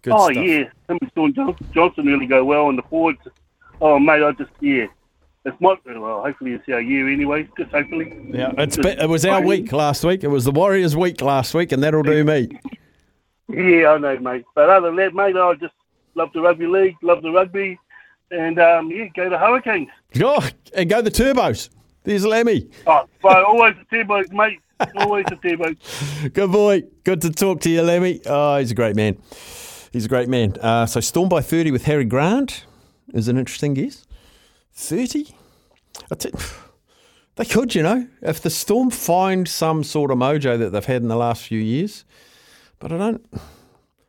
Good 0.02 0.12
oh 0.12 0.30
stuff. 0.30 0.44
yeah, 0.44 0.58
him 0.58 0.70
and 0.88 1.10
Shaun 1.14 1.32
Johnson, 1.32 1.66
Johnson 1.72 2.04
really 2.04 2.26
go 2.26 2.44
well 2.44 2.66
on 2.66 2.76
the 2.76 2.82
forwards. 2.82 3.20
Oh 3.80 3.98
mate, 3.98 4.22
I 4.22 4.32
just 4.32 4.50
yeah, 4.60 4.86
it's 5.46 5.58
my 5.62 5.76
well. 5.86 6.20
Hopefully 6.22 6.52
it's 6.52 6.68
our 6.68 6.82
year 6.82 7.08
anyway. 7.08 7.48
Just 7.56 7.70
hopefully. 7.70 8.14
Yeah, 8.30 8.52
it's 8.58 8.76
be, 8.76 8.88
it 8.90 9.08
was 9.08 9.24
our 9.24 9.40
week 9.40 9.72
last 9.72 10.04
week. 10.04 10.22
It 10.22 10.28
was 10.28 10.44
the 10.44 10.50
Warriors' 10.50 10.94
week 10.94 11.22
last 11.22 11.54
week, 11.54 11.72
and 11.72 11.82
that'll 11.82 12.02
do 12.02 12.22
me. 12.22 12.50
Yeah, 13.48 13.92
I 13.92 13.98
know, 13.98 14.18
mate. 14.18 14.44
But 14.54 14.68
other 14.68 14.88
than 14.88 14.96
that, 14.96 15.14
mate, 15.14 15.36
I 15.36 15.54
just 15.54 15.72
love 16.14 16.30
the 16.34 16.40
rugby 16.40 16.66
league, 16.66 16.96
love 17.02 17.22
the 17.22 17.30
rugby, 17.30 17.78
and 18.30 18.58
um, 18.58 18.90
yeah, 18.90 19.06
go 19.14 19.28
to 19.28 19.38
Hurricanes. 19.38 19.88
Oh, 20.22 20.46
and 20.74 20.88
go 20.88 21.02
the 21.02 21.10
turbos. 21.10 21.70
There's 22.04 22.24
Lemmy. 22.26 22.68
Oh, 22.86 23.06
always 23.24 23.74
the 23.76 23.96
turbos, 23.96 24.30
mate. 24.32 24.60
Always 24.96 25.24
the 25.26 25.36
turbos. 25.36 26.32
Good 26.32 26.52
boy. 26.52 26.82
Good 27.04 27.22
to 27.22 27.30
talk 27.30 27.60
to 27.62 27.70
you, 27.70 27.82
Lemmy. 27.82 28.20
Oh, 28.26 28.58
he's 28.58 28.72
a 28.72 28.74
great 28.74 28.96
man. 28.96 29.16
He's 29.92 30.04
a 30.04 30.08
great 30.08 30.28
man. 30.28 30.56
Uh, 30.60 30.86
so 30.86 31.00
Storm 31.00 31.28
by 31.28 31.40
30 31.40 31.70
with 31.70 31.84
Harry 31.84 32.04
Grant 32.04 32.66
is 33.12 33.28
an 33.28 33.38
interesting 33.38 33.74
guess. 33.74 34.06
30? 34.74 35.34
I 36.10 36.14
t- 36.16 36.30
they 37.36 37.44
could, 37.44 37.74
you 37.74 37.82
know, 37.82 38.08
if 38.20 38.42
the 38.42 38.50
Storm 38.50 38.90
find 38.90 39.48
some 39.48 39.84
sort 39.84 40.10
of 40.10 40.18
mojo 40.18 40.58
that 40.58 40.70
they've 40.70 40.84
had 40.84 41.02
in 41.02 41.08
the 41.08 41.16
last 41.16 41.44
few 41.44 41.60
years. 41.60 42.04
But 42.80 42.92
I 42.92 42.98
don't, 42.98 43.26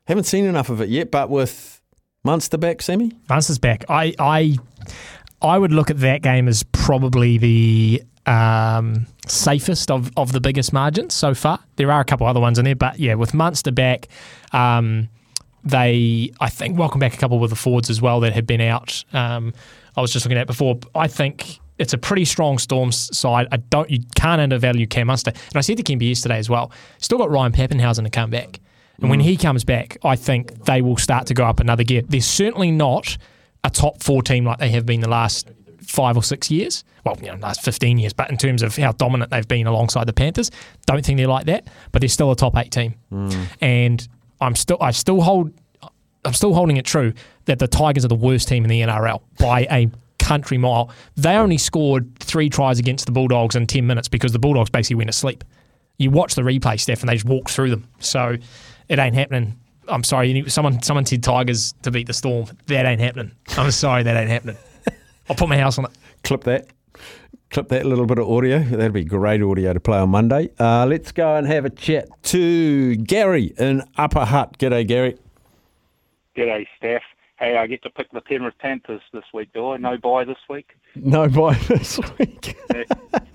haven't 0.07 0.25
seen 0.25 0.45
enough 0.45 0.69
of 0.69 0.81
it 0.81 0.89
yet. 0.89 1.11
But 1.11 1.29
with 1.29 1.74
Munster 2.25 2.57
back, 2.57 2.81
Sammy? 2.81 3.11
Munster's 3.29 3.59
back. 3.59 3.85
I, 3.87 4.13
I, 4.17 4.57
I 5.43 5.59
would 5.59 5.71
look 5.71 5.91
at 5.91 5.99
that 5.99 6.23
game 6.23 6.47
as 6.47 6.63
probably 6.63 7.37
the 7.37 8.03
um, 8.25 9.05
safest 9.27 9.91
of, 9.91 10.11
of 10.17 10.31
the 10.31 10.41
biggest 10.41 10.73
margins 10.73 11.13
so 11.13 11.35
far. 11.35 11.59
There 11.75 11.91
are 11.91 12.01
a 12.01 12.03
couple 12.03 12.25
other 12.25 12.39
ones 12.39 12.57
in 12.57 12.65
there, 12.65 12.75
but 12.75 12.99
yeah, 12.99 13.13
with 13.13 13.35
Munster 13.35 13.71
back, 13.71 14.07
um, 14.53 15.07
they 15.63 16.31
I 16.39 16.49
think 16.49 16.79
welcome 16.79 16.99
back 16.99 17.13
a 17.13 17.17
couple 17.17 17.37
with 17.37 17.51
the 17.51 17.55
forwards 17.55 17.91
as 17.91 18.01
well 18.01 18.19
that 18.21 18.33
had 18.33 18.47
been 18.47 18.61
out. 18.61 19.03
Um, 19.13 19.53
I 19.95 20.01
was 20.01 20.11
just 20.11 20.25
looking 20.25 20.37
at 20.39 20.47
before. 20.47 20.79
I 20.95 21.07
think 21.07 21.59
it's 21.77 21.93
a 21.93 21.97
pretty 21.97 22.25
strong 22.25 22.57
Storms 22.57 23.15
side. 23.15 23.47
I 23.51 23.57
don't 23.57 23.89
you 23.89 23.99
can't 24.15 24.41
undervalue 24.41 24.87
Cam 24.87 25.07
Munster, 25.07 25.31
and 25.31 25.55
I 25.55 25.61
said 25.61 25.77
to 25.77 25.83
Kimby 25.83 26.09
yesterday 26.09 26.37
as 26.37 26.49
well. 26.49 26.71
Still 26.97 27.19
got 27.19 27.29
Ryan 27.29 27.51
Papenhuyzen 27.51 28.03
to 28.03 28.09
come 28.09 28.31
back, 28.31 28.59
and 29.01 29.09
when 29.09 29.19
mm. 29.19 29.23
he 29.23 29.37
comes 29.37 29.63
back, 29.63 29.97
I 30.03 30.15
think 30.15 30.65
they 30.65 30.81
will 30.81 30.97
start 30.97 31.27
to 31.27 31.33
go 31.33 31.45
up 31.45 31.59
another 31.59 31.83
gear. 31.83 32.01
They're 32.01 32.21
certainly 32.21 32.71
not 32.71 33.17
a 33.63 33.69
top 33.69 34.01
four 34.01 34.21
team 34.21 34.45
like 34.45 34.59
they 34.59 34.69
have 34.69 34.85
been 34.85 35.01
the 35.01 35.09
last 35.09 35.49
five 35.81 36.17
or 36.17 36.23
six 36.23 36.49
years. 36.49 36.83
Well, 37.03 37.17
you 37.21 37.27
know, 37.27 37.35
last 37.35 37.61
15 37.61 37.97
years, 37.97 38.13
but 38.13 38.29
in 38.29 38.37
terms 38.37 38.61
of 38.61 38.75
how 38.75 38.91
dominant 38.93 39.31
they've 39.31 39.47
been 39.47 39.67
alongside 39.67 40.07
the 40.07 40.13
Panthers, 40.13 40.49
don't 40.85 41.05
think 41.05 41.17
they're 41.17 41.27
like 41.27 41.45
that, 41.45 41.67
but 41.91 42.01
they're 42.01 42.09
still 42.09 42.31
a 42.31 42.35
top 42.35 42.57
eight 42.57 42.71
team. 42.71 42.95
Mm. 43.11 43.47
And 43.61 44.07
I'm 44.41 44.55
still, 44.55 44.77
I 44.81 44.91
still 44.91 45.21
hold, 45.21 45.53
I'm 46.23 46.33
still 46.33 46.53
holding 46.53 46.77
it 46.77 46.85
true 46.85 47.13
that 47.45 47.59
the 47.59 47.67
Tigers 47.67 48.05
are 48.05 48.09
the 48.09 48.15
worst 48.15 48.47
team 48.47 48.63
in 48.63 48.69
the 48.69 48.81
NRL 48.81 49.21
by 49.39 49.67
a 49.69 49.89
country 50.17 50.57
mile. 50.57 50.89
They 51.15 51.35
only 51.35 51.57
scored 51.57 52.19
three 52.19 52.49
tries 52.49 52.79
against 52.79 53.05
the 53.05 53.11
Bulldogs 53.11 53.55
in 53.55 53.67
10 53.67 53.85
minutes 53.85 54.07
because 54.07 54.31
the 54.31 54.39
Bulldogs 54.39 54.71
basically 54.71 54.95
went 54.95 55.09
asleep. 55.09 55.43
You 55.97 56.09
watch 56.09 56.35
the 56.35 56.41
replay, 56.41 56.79
Steph, 56.79 57.01
and 57.01 57.09
they 57.09 57.13
just 57.13 57.25
walked 57.25 57.51
through 57.51 57.69
them. 57.69 57.87
So 57.99 58.37
it 58.89 58.99
ain't 58.99 59.15
happening. 59.15 59.59
I'm 59.87 60.03
sorry. 60.03 60.31
you- 60.31 60.49
Someone 60.49 60.81
someone 60.81 61.05
said 61.05 61.23
Tigers 61.23 61.73
to 61.83 61.91
beat 61.91 62.07
the 62.07 62.13
Storm. 62.13 62.47
That 62.67 62.85
ain't 62.85 62.99
happening. 63.01 63.31
I'm 63.57 63.71
sorry. 63.71 64.03
That 64.03 64.17
ain't 64.17 64.29
happening. 64.29 64.57
I'll 65.29 65.35
put 65.35 65.49
my 65.49 65.57
house 65.57 65.77
on 65.77 65.85
it. 65.85 65.91
Clip 66.23 66.43
that. 66.45 66.67
Clip 67.51 67.67
that 67.69 67.85
little 67.85 68.05
bit 68.05 68.17
of 68.17 68.29
audio. 68.29 68.59
That'd 68.59 68.93
be 68.93 69.03
great 69.03 69.41
audio 69.41 69.73
to 69.73 69.79
play 69.79 69.99
on 69.99 70.09
Monday. 70.09 70.49
Uh, 70.59 70.85
let's 70.87 71.11
go 71.11 71.35
and 71.35 71.45
have 71.47 71.63
a 71.65 71.69
chat 71.69 72.07
to 72.23 72.95
Gary 72.97 73.53
in 73.57 73.83
Upper 73.97 74.25
Hutt. 74.25 74.57
G'day, 74.57 74.85
Gary. 74.87 75.17
G'day, 76.35 76.65
Steph. 76.77 77.01
Hey, 77.45 77.57
I 77.57 77.67
get 77.67 77.83
to 77.83 77.91
pick 77.91 78.09
the 78.11 78.21
Penrith 78.21 78.57
Panthers 78.57 79.01
this 79.13 79.23
week, 79.31 79.49
do 79.53 79.69
I? 79.69 79.77
No 79.77 79.97
buy 79.97 80.23
this 80.23 80.39
week? 80.49 80.75
No 80.95 81.27
buy 81.29 81.53
this 81.67 81.99
week. 82.17 82.57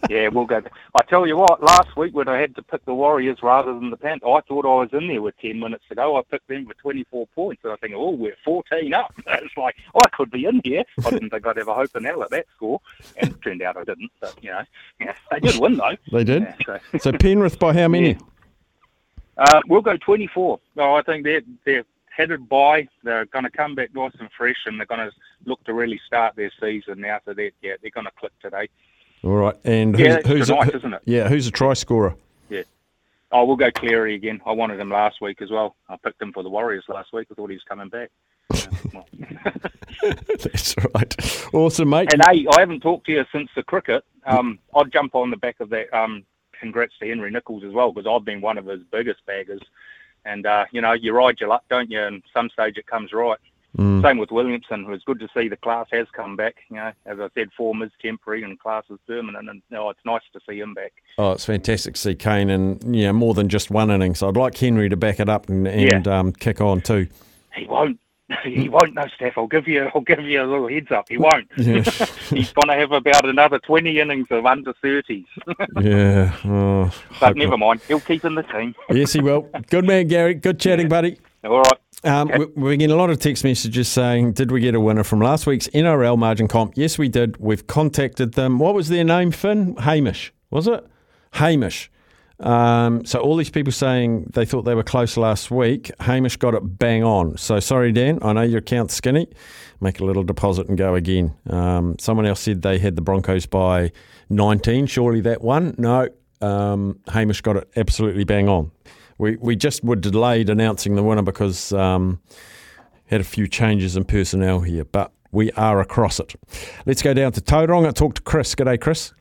yeah, 0.09 0.27
we'll 0.27 0.47
go. 0.47 0.61
I 0.97 1.03
tell 1.09 1.29
you 1.29 1.37
what, 1.37 1.63
last 1.63 1.97
week 1.97 2.13
when 2.13 2.27
I 2.27 2.41
had 2.41 2.57
to 2.57 2.63
pick 2.65 2.85
the 2.87 2.93
Warriors 2.95 3.39
rather 3.41 3.73
than 3.73 3.91
the 3.91 3.97
Panthers, 3.97 4.27
I 4.29 4.41
thought 4.49 4.65
I 4.65 4.81
was 4.83 4.89
in 4.93 5.07
there 5.07 5.23
with 5.23 5.39
10 5.39 5.61
minutes 5.61 5.85
to 5.91 5.95
go. 5.95 6.17
I 6.19 6.23
picked 6.29 6.49
them 6.49 6.67
for 6.67 6.75
24 6.75 7.29
points, 7.37 7.63
and 7.63 7.73
I 7.73 7.77
think, 7.77 7.95
oh, 7.97 8.11
we're 8.11 8.35
14 8.45 8.93
up. 8.95 9.15
It's 9.29 9.57
like, 9.57 9.77
I 9.95 10.09
could 10.09 10.33
be 10.33 10.45
in 10.45 10.61
here. 10.65 10.83
I 11.07 11.11
didn't 11.11 11.31
think 11.31 11.47
I'd 11.47 11.57
have 11.59 11.69
a 11.69 11.75
hope 11.75 11.95
in 11.95 12.03
hell 12.03 12.25
at 12.25 12.31
that 12.31 12.47
score, 12.57 12.81
and 13.17 13.31
it 13.31 13.41
turned 13.43 13.63
out 13.63 13.77
I 13.77 13.85
didn't. 13.85 14.11
But, 14.21 14.37
you 14.43 14.51
know, 14.51 14.63
yeah, 15.01 15.15
they 15.31 15.39
did 15.39 15.61
win, 15.61 15.77
though. 15.77 15.95
They 16.13 16.25
did. 16.25 16.43
Yeah, 16.43 16.79
so- 16.91 16.99
So 16.99 17.13
Penrith 17.13 17.61
by 17.61 17.75
how 17.75 17.87
many? 17.87 18.19
Uh, 19.39 19.61
we'll 19.69 19.83
go 19.83 19.97
24. 19.99 20.59
No, 20.75 20.95
I 20.97 21.03
think 21.03 21.23
they're 21.23 21.43
they're 21.65 21.85
headed 22.21 22.49
by. 22.49 22.87
They're 23.03 23.25
going 23.27 23.45
to 23.45 23.51
come 23.51 23.75
back 23.75 23.95
nice 23.95 24.13
and 24.21 24.29
fresh, 24.37 24.57
and 24.67 24.79
they're 24.79 24.87
going 24.87 25.01
to 25.01 25.13
look 25.47 25.63
to 25.65 25.75
really 25.75 26.01
start 26.07 26.37
their 26.37 26.53
season 26.61 27.01
now. 27.01 27.19
So 27.25 27.35
that 27.35 27.53
yeah, 27.63 27.75
they're 27.81 27.91
going 27.91 28.07
to 28.07 28.13
click 28.19 28.33
today. 28.41 28.69
All 29.25 29.37
right. 29.37 29.57
And 29.65 29.99
Yeah, 29.99 30.07
who's, 30.07 30.17
it's 30.17 30.29
who's 30.29 30.47
tonight, 30.49 30.75
a, 30.75 30.77
isn't 30.77 30.95
it? 30.95 31.03
Yeah, 31.05 31.29
who's 31.29 31.47
a 31.47 31.51
try 31.51 31.75
scorer? 31.75 32.15
Yeah. 32.49 32.63
Oh, 33.33 33.45
we'll 33.45 33.57
go 33.57 33.71
Cleary 33.71 34.15
again. 34.15 34.41
I 34.47 34.53
wanted 34.53 34.81
him 34.81 34.91
last 34.91 35.21
week 35.21 35.41
as 35.43 35.51
well. 35.51 35.77
I 35.89 35.97
picked 35.97 36.21
him 36.21 36.33
for 36.33 36.43
the 36.43 36.49
Warriors 36.49 36.85
last 36.89 37.13
week. 37.13 37.29
I 37.31 37.35
thought 37.35 37.51
he 37.51 37.57
was 37.57 37.65
coming 37.69 37.89
back. 37.89 38.11
That's 40.03 40.75
right. 40.95 41.55
Awesome, 41.55 41.91
mate. 41.91 42.13
And 42.13 42.23
hey, 42.29 42.47
I 42.57 42.61
haven't 42.61 42.81
talked 42.81 43.07
to 43.07 43.13
you 43.13 43.25
since 43.33 43.51
the 43.55 43.63
cricket. 43.63 44.05
Um, 44.25 44.59
I'd 44.75 44.93
jump 44.93 45.15
on 45.15 45.31
the 45.31 45.37
back 45.37 45.61
of 45.61 45.71
that. 45.71 45.93
Um, 45.97 46.25
congrats 46.59 46.95
to 47.01 47.09
Henry 47.09 47.31
Nicholls 47.31 47.65
as 47.65 47.73
well, 47.73 47.93
because 47.93 48.11
I've 48.11 48.25
been 48.25 48.41
one 48.41 48.59
of 48.59 48.67
his 48.67 48.81
biggest 48.91 49.25
baggers. 49.27 49.63
And 50.25 50.47
uh, 50.47 50.67
you 50.73 50.81
know, 50.81 50.93
you 50.93 51.13
ride 51.13 51.41
your 51.41 51.49
luck, 51.49 51.65
don't 51.69 51.91
you? 51.91 52.03
And 52.03 52.23
some 52.35 52.51
stage 52.51 52.77
it 52.77 52.87
comes 52.87 53.13
right. 53.13 53.39
Mm. 53.77 54.03
Same 54.03 54.19
with 54.19 54.33
Williamson. 54.33 54.85
It 54.85 54.89
was 54.89 55.03
good 55.05 55.21
to 55.21 55.29
see 55.35 55.49
the 55.49 55.57
class 55.57 55.87
has 55.93 56.09
come 56.13 56.35
back. 56.35 56.57
You 56.71 56.77
know, 56.77 56.93
as 57.07 57.21
I 57.21 57.29
said, 57.35 57.51
form 57.57 57.83
is 57.83 57.91
temporary 58.03 58.43
and 58.43 58.59
class 58.59 58.85
is 58.91 58.99
permanent. 59.07 59.49
And 59.49 59.63
you 59.71 59.77
know, 59.77 59.91
it's 59.91 60.01
nice 60.05 60.23
to 60.33 60.41
see 60.49 60.59
him 60.59 60.75
back. 60.75 60.93
Oh, 61.19 61.33
it's 61.33 61.45
fantastic 61.45 61.95
to 61.95 62.01
see 62.01 62.15
Kane 62.15 62.51
and 62.51 62.95
yeah, 62.95 63.13
more 63.13 63.35
than 63.35 63.49
just 63.49 63.71
one 63.71 63.91
innings. 63.91 64.23
I'd 64.23 64.37
like 64.37 64.57
Henry 64.57 64.89
to 64.89 64.97
back 64.97 65.21
it 65.21 65.29
up 65.29 65.49
and, 65.49 65.69
and 65.69 66.09
um, 66.09 66.33
kick 66.33 66.61
on 66.61 66.81
too. 66.81 67.07
He 67.55 67.67
won't. 67.67 68.01
He 68.45 68.69
won't. 68.69 68.95
know, 68.95 69.07
Steph. 69.17 69.35
I'll 69.37 69.47
give 69.47 69.67
you. 69.69 69.91
I'll 69.95 70.01
give 70.01 70.21
you 70.21 70.43
a 70.43 70.47
little 70.47 70.69
heads 70.69 70.91
up. 70.91 71.07
He 71.09 71.19
won't. 71.19 71.49
Yeah. 71.57 71.83
He's 72.31 72.53
going 72.53 72.69
to 72.69 72.75
have 72.75 72.93
about 72.93 73.29
another 73.29 73.59
twenty 73.59 73.99
innings 74.01 74.27
of 74.31 74.47
under 74.47 74.73
thirties. 74.83 75.27
Yeah. 75.81 76.35
Oh, 76.45 76.93
but 77.21 77.37
never 77.37 77.51
not. 77.53 77.59
mind. 77.59 77.81
He'll 77.89 78.01
keep 78.01 78.25
in 78.25 78.35
the 78.35 78.43
team. 78.45 78.75
Yes, 78.91 79.13
he 79.13 79.21
will. 79.21 79.49
Good 79.69 79.85
man, 79.87 80.07
Gary. 80.09 80.35
Good 80.35 80.59
chatting, 80.61 80.89
buddy. 80.89 81.19
All 81.45 81.59
right. 81.63 81.73
Um, 82.03 82.29
we- 82.29 82.47
We're 82.57 82.77
getting 82.77 82.93
a 82.95 82.97
lot 82.97 83.11
of 83.11 83.19
text 83.19 83.45
messages 83.45 83.89
saying, 83.89 84.33
"Did 84.33 84.51
we 84.53 84.61
get 84.61 84.75
a 84.75 84.81
winner 84.81 85.05
from 85.05 85.21
last 85.21 85.47
week's 85.47 85.69
NRL 85.69 86.17
margin 86.19 86.49
comp?" 86.49 86.73
Yes, 86.77 86.99
we 86.99 87.09
did. 87.09 87.37
We've 87.39 87.67
contacted 87.67 88.35
them. 88.35 88.59
What 88.59 88.75
was 88.75 88.89
their 88.89 89.05
name? 89.05 89.31
Finn 89.33 89.77
Hamish 89.77 90.33
was 90.51 90.67
it? 90.67 90.87
Hamish. 91.35 91.91
Um, 92.41 93.05
so 93.05 93.21
all 93.21 93.37
these 93.37 93.51
people 93.51 93.73
saying 93.73 94.31
they 94.33 94.47
thought 94.47 94.63
they 94.63 94.75
were 94.75 94.83
close 94.83 95.17
last 95.17 95.51
week. 95.51 95.91
Hamish 96.01 96.37
got 96.37 96.55
it 96.55 96.79
bang 96.79 97.05
on. 97.05 97.37
So 97.37 97.61
sorry, 97.61 97.93
Dan. 97.93 98.19
I 98.23 98.33
know 98.33 98.43
your 98.43 98.59
account's 98.59 98.95
skinny. 98.95 99.29
Make 99.81 100.01
a 100.01 100.05
little 100.05 100.25
deposit 100.25 100.69
and 100.69 100.77
go 100.77 100.95
again. 100.95 101.35
Um, 101.49 101.97
someone 101.99 102.27
else 102.27 102.41
said 102.41 102.63
they 102.63 102.79
had 102.79 102.97
the 102.97 103.03
Broncos 103.03 103.47
by 103.47 103.93
19. 104.31 104.87
Surely 104.87 105.21
that 105.23 105.43
one? 105.43 105.75
No. 105.79 106.09
Um, 106.41 106.99
Hamish 107.09 107.43
got 107.43 107.57
it 107.57 107.71
absolutely 107.77 108.25
bang 108.25 108.49
on. 108.49 108.71
We 109.19 109.37
we 109.37 109.55
just 109.55 109.85
were 109.85 109.97
delayed 109.97 110.49
announcing 110.49 110.95
the 110.95 111.03
winner 111.03 111.23
because 111.23 111.75
um, 111.75 112.21
had 113.07 113.21
a 113.21 113.25
few 113.25 113.47
changes 113.47 113.97
in 113.97 114.05
personnel 114.05 114.61
here, 114.61 114.87
but 114.87 115.13
we 115.31 115.53
are 115.53 115.81
across 115.81 116.19
it. 116.19 116.35
Let's 116.87 117.03
go 117.03 117.13
down 117.13 117.33
to 117.33 117.41
Tauranga. 117.43 117.93
Talk 117.93 118.15
to 118.15 118.23
Chris. 118.23 118.55
G'day, 118.55 118.81
Chris. 118.81 119.13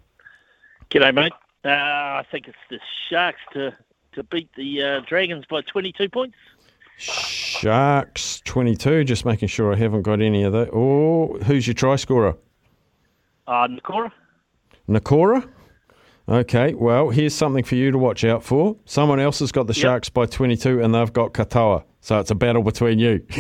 G'day, 0.90 1.14
mate. 1.14 1.34
Uh, 1.66 1.70
I 1.70 2.26
think 2.32 2.48
it's 2.48 2.58
the 2.70 2.80
Sharks 3.10 3.40
to, 3.54 3.76
to 4.14 4.24
beat 4.24 4.50
the 4.56 4.82
uh, 4.84 5.00
Dragons 5.08 5.46
by 5.50 5.62
22 5.62 6.10
points. 6.10 6.36
Sharks 6.98 8.42
22. 8.46 9.04
Just 9.04 9.26
making 9.26 9.48
sure 9.48 9.74
I 9.74 9.76
haven't 9.78 10.04
got 10.04 10.22
any 10.22 10.44
of 10.44 10.54
that. 10.54 10.70
Oh, 10.74 11.38
who's 11.46 11.68
your 11.68 11.74
try 11.74 11.96
scorer? 11.96 12.36
Uh, 13.48 13.68
Nakora? 13.68 14.12
Nakora? 14.88 15.50
Okay, 16.28 16.74
well, 16.76 17.10
here's 17.10 17.34
something 17.34 17.64
for 17.64 17.76
you 17.76 17.90
to 17.90 17.98
watch 17.98 18.24
out 18.24 18.44
for. 18.44 18.76
Someone 18.86 19.20
else 19.20 19.40
has 19.40 19.52
got 19.52 19.66
the 19.68 19.74
Yep. 19.74 19.82
Sharks 19.82 20.10
by 20.10 20.28
22 20.28 20.82
and 20.84 20.94
they've 20.94 21.12
got 21.12 21.34
Katoa. 21.34 21.84
So 22.02 22.20
it's 22.20 22.30
a 22.32 22.36
battle 22.36 22.62
between 22.64 23.00
you. 23.00 23.26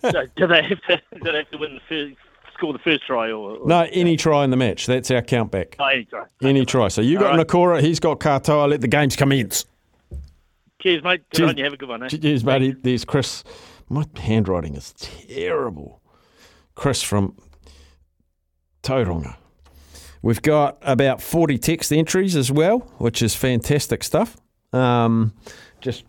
So 0.00 0.22
do 0.34 0.46
they 0.46 0.62
have 0.62 0.80
to, 0.88 1.00
do 1.22 1.30
they 1.30 1.36
have 1.38 1.50
to 1.50 1.58
win 1.58 1.74
the 1.74 1.80
first, 1.88 2.16
score 2.60 2.72
the 2.72 2.78
first 2.78 3.06
try? 3.06 3.30
Or, 3.30 3.56
or 3.56 3.66
no, 3.66 3.88
any 3.90 4.16
try 4.16 4.44
in 4.44 4.50
the 4.50 4.56
match. 4.56 4.86
That's 4.86 5.10
our 5.10 5.22
count 5.22 5.50
back. 5.50 5.76
Oh, 5.78 5.86
any 5.86 6.04
try. 6.04 6.24
Any 6.42 6.66
try. 6.66 6.88
So 6.88 7.00
you 7.00 7.18
got 7.18 7.36
right. 7.36 7.46
Nakora, 7.46 7.80
he's 7.80 7.98
got 7.98 8.20
Katoa. 8.20 8.68
Let 8.68 8.82
the 8.82 8.88
games 8.88 9.16
commence. 9.16 9.64
Cheers, 10.80 11.02
mate. 11.02 11.22
Good 11.30 11.38
Cheers. 11.38 11.50
on 11.50 11.56
you. 11.58 11.64
Have 11.64 11.72
a 11.72 11.76
good 11.76 11.88
one, 11.88 12.02
eh? 12.02 12.08
Cheers, 12.08 12.42
buddy. 12.42 12.72
There's 12.72 13.04
Chris. 13.04 13.44
My 13.88 14.04
handwriting 14.16 14.74
is 14.76 14.92
terrible. 14.92 16.00
Chris 16.74 17.02
from 17.02 17.36
Tauranga. 18.82 19.36
We've 20.22 20.42
got 20.42 20.78
about 20.82 21.22
40 21.22 21.58
text 21.58 21.92
entries 21.92 22.36
as 22.36 22.52
well, 22.52 22.80
which 22.98 23.22
is 23.22 23.34
fantastic 23.34 24.04
stuff. 24.04 24.36
Um, 24.72 25.32
just 25.80 26.04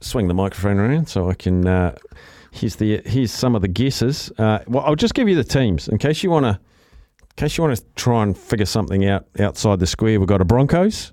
swing 0.00 0.28
the 0.28 0.34
microphone 0.34 0.78
around 0.78 1.08
so 1.08 1.30
I 1.30 1.34
can. 1.34 1.66
Uh, 1.66 1.96
here's 2.54 2.76
the 2.76 3.02
here's 3.04 3.32
some 3.32 3.54
of 3.54 3.62
the 3.62 3.68
guesses. 3.68 4.32
Uh, 4.38 4.60
well, 4.66 4.84
I'll 4.84 4.94
just 4.94 5.14
give 5.14 5.28
you 5.28 5.34
the 5.34 5.44
teams 5.44 5.88
in 5.88 5.98
case 5.98 6.22
you 6.22 6.30
want 6.30 6.44
to. 6.44 6.50
In 7.20 7.36
case 7.36 7.58
you 7.58 7.64
want 7.64 7.76
to 7.76 7.84
try 7.96 8.22
and 8.22 8.38
figure 8.38 8.66
something 8.66 9.06
out 9.06 9.26
outside 9.40 9.80
the 9.80 9.86
square, 9.86 10.20
we've 10.20 10.28
got 10.28 10.40
a 10.40 10.44
Broncos. 10.44 11.12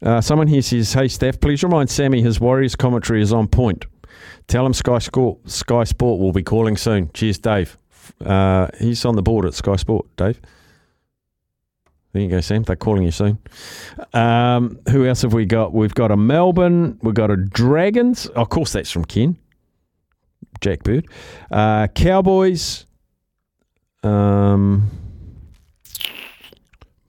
Uh, 0.00 0.20
someone 0.20 0.48
here 0.48 0.62
says, 0.62 0.92
"Hey 0.92 1.08
Steph, 1.08 1.40
please 1.40 1.62
remind 1.62 1.90
Sammy 1.90 2.22
his 2.22 2.40
Warriors 2.40 2.74
commentary 2.74 3.20
is 3.20 3.32
on 3.32 3.48
point. 3.48 3.84
Tell 4.46 4.64
him 4.64 4.72
Sky 4.72 4.98
Sport, 4.98 5.38
Sky 5.50 5.84
Sport 5.84 6.20
will 6.20 6.32
be 6.32 6.42
calling 6.42 6.76
soon. 6.78 7.10
Cheers, 7.12 7.38
Dave. 7.38 7.76
Uh, 8.24 8.68
he's 8.78 9.04
on 9.04 9.14
the 9.14 9.22
board 9.22 9.44
at 9.44 9.52
Sky 9.52 9.76
Sport, 9.76 10.06
Dave. 10.16 10.40
There 12.12 12.22
you 12.22 12.28
go, 12.30 12.40
Sam. 12.40 12.62
They're 12.62 12.74
calling 12.74 13.02
you 13.02 13.10
soon. 13.10 13.38
Um, 14.14 14.78
who 14.88 15.04
else 15.04 15.20
have 15.20 15.34
we 15.34 15.44
got? 15.44 15.74
We've 15.74 15.94
got 15.94 16.10
a 16.10 16.16
Melbourne. 16.16 16.98
We've 17.02 17.14
got 17.14 17.30
a 17.30 17.36
Dragons. 17.36 18.26
Of 18.28 18.48
course, 18.48 18.72
that's 18.72 18.90
from 18.90 19.04
Ken. 19.04 19.36
Jack 20.60 20.82
Bird. 20.82 21.06
Uh, 21.50 21.86
Cowboys. 21.88 22.86
Um, 24.02 24.90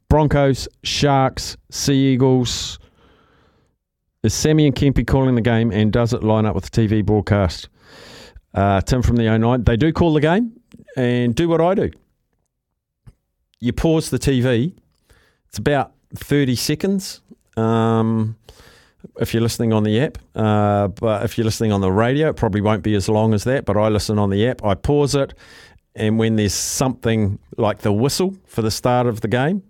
Broncos, 0.09 0.67
Sharks, 0.83 1.55
Sea 1.69 2.13
Eagles. 2.13 2.79
Is 4.23 4.33
Sammy 4.33 4.65
and 4.65 4.75
Kempy 4.75 5.05
calling 5.07 5.35
the 5.35 5.41
game 5.41 5.71
and 5.71 5.93
does 5.93 6.13
it 6.13 6.23
line 6.23 6.45
up 6.45 6.55
with 6.55 6.69
the 6.69 6.87
TV 6.87 7.05
broadcast? 7.05 7.69
Uh, 8.53 8.81
Tim 8.81 9.01
from 9.01 9.15
the 9.15 9.37
09. 9.37 9.63
They 9.63 9.77
do 9.77 9.93
call 9.93 10.13
the 10.13 10.19
game 10.19 10.59
and 10.97 11.35
do 11.35 11.47
what 11.47 11.61
I 11.61 11.75
do. 11.75 11.91
you 13.59 13.71
pause 13.71 14.09
the 14.09 14.19
TV. 14.19 14.73
It's 15.47 15.57
about 15.57 15.93
30 16.15 16.55
seconds. 16.55 17.21
Um, 17.55 18.35
if 19.19 19.33
you're 19.33 19.43
listening 19.43 19.73
on 19.73 19.83
the 19.83 19.99
app, 20.01 20.17
uh, 20.35 20.87
but 20.87 21.23
if 21.23 21.37
you're 21.37 21.45
listening 21.45 21.71
on 21.71 21.81
the 21.81 21.91
radio, 21.91 22.29
it 22.29 22.35
probably 22.35 22.61
won't 22.61 22.83
be 22.83 22.95
as 22.95 23.09
long 23.09 23.33
as 23.33 23.43
that. 23.43 23.65
But 23.65 23.77
I 23.77 23.89
listen 23.89 24.17
on 24.17 24.29
the 24.29 24.47
app, 24.47 24.63
I 24.63 24.75
pause 24.75 25.15
it, 25.15 25.33
and 25.95 26.17
when 26.17 26.35
there's 26.35 26.53
something 26.53 27.39
like 27.57 27.79
the 27.79 27.91
whistle 27.91 28.35
for 28.45 28.61
the 28.61 28.71
start 28.71 29.07
of 29.07 29.21
the 29.21 29.27
game, 29.27 29.63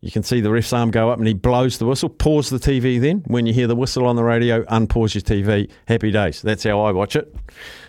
you 0.00 0.12
can 0.12 0.22
see 0.22 0.40
the 0.40 0.50
ref's 0.50 0.72
arm 0.72 0.90
go 0.90 1.10
up 1.10 1.18
and 1.18 1.26
he 1.26 1.34
blows 1.34 1.78
the 1.78 1.86
whistle. 1.86 2.08
Pause 2.08 2.50
the 2.50 2.58
TV 2.58 3.00
then. 3.00 3.24
When 3.26 3.46
you 3.46 3.52
hear 3.52 3.66
the 3.66 3.74
whistle 3.74 4.06
on 4.06 4.14
the 4.14 4.22
radio, 4.22 4.62
unpause 4.64 5.14
your 5.14 5.22
TV. 5.22 5.68
Happy 5.88 6.10
days. 6.12 6.42
That's 6.42 6.62
how 6.62 6.80
I 6.82 6.92
watch 6.92 7.16
it. 7.16 7.34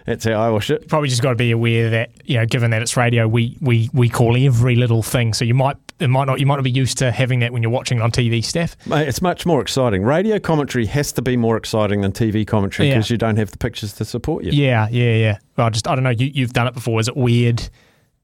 That's 0.05 0.23
how 0.23 0.33
I 0.33 0.49
watch 0.49 0.71
it. 0.71 0.87
Probably 0.87 1.09
just 1.09 1.21
got 1.21 1.31
to 1.31 1.35
be 1.35 1.51
aware 1.51 1.89
that 1.91 2.11
you 2.25 2.37
know, 2.37 2.45
given 2.45 2.71
that 2.71 2.81
it's 2.81 2.97
radio, 2.97 3.27
we 3.27 3.57
we 3.61 3.89
we 3.93 4.09
call 4.09 4.37
every 4.37 4.75
little 4.75 5.03
thing. 5.03 5.33
So 5.33 5.45
you 5.45 5.53
might 5.53 5.75
it 5.99 6.09
might 6.09 6.25
not 6.25 6.39
you 6.39 6.45
might 6.45 6.55
not 6.55 6.63
be 6.63 6.71
used 6.71 6.97
to 6.99 7.11
having 7.11 7.39
that 7.39 7.51
when 7.51 7.61
you're 7.63 7.71
watching 7.71 7.97
it 7.97 8.01
on 8.01 8.11
TV, 8.11 8.43
Steph. 8.43 8.75
Mate, 8.87 9.07
it's 9.07 9.21
much 9.21 9.45
more 9.45 9.61
exciting. 9.61 10.03
Radio 10.03 10.39
commentary 10.39 10.85
has 10.85 11.11
to 11.13 11.21
be 11.21 11.35
more 11.37 11.57
exciting 11.57 12.01
than 12.01 12.11
TV 12.11 12.45
commentary 12.45 12.87
Yeah. 12.89 12.95
because 12.95 13.09
you 13.09 13.17
don't 13.17 13.37
have 13.37 13.51
the 13.51 13.57
pictures 13.57 13.93
to 13.93 14.05
support 14.05 14.43
you. 14.43 14.51
Yeah, 14.51 14.87
yeah, 14.91 15.15
yeah. 15.15 15.37
Well, 15.57 15.69
just 15.69 15.87
I 15.87 15.95
don't 15.95 16.03
know. 16.03 16.11
You 16.11 16.31
you've 16.33 16.53
done 16.53 16.67
it 16.67 16.73
before. 16.73 16.99
Is 16.99 17.07
it 17.07 17.17
weird 17.17 17.69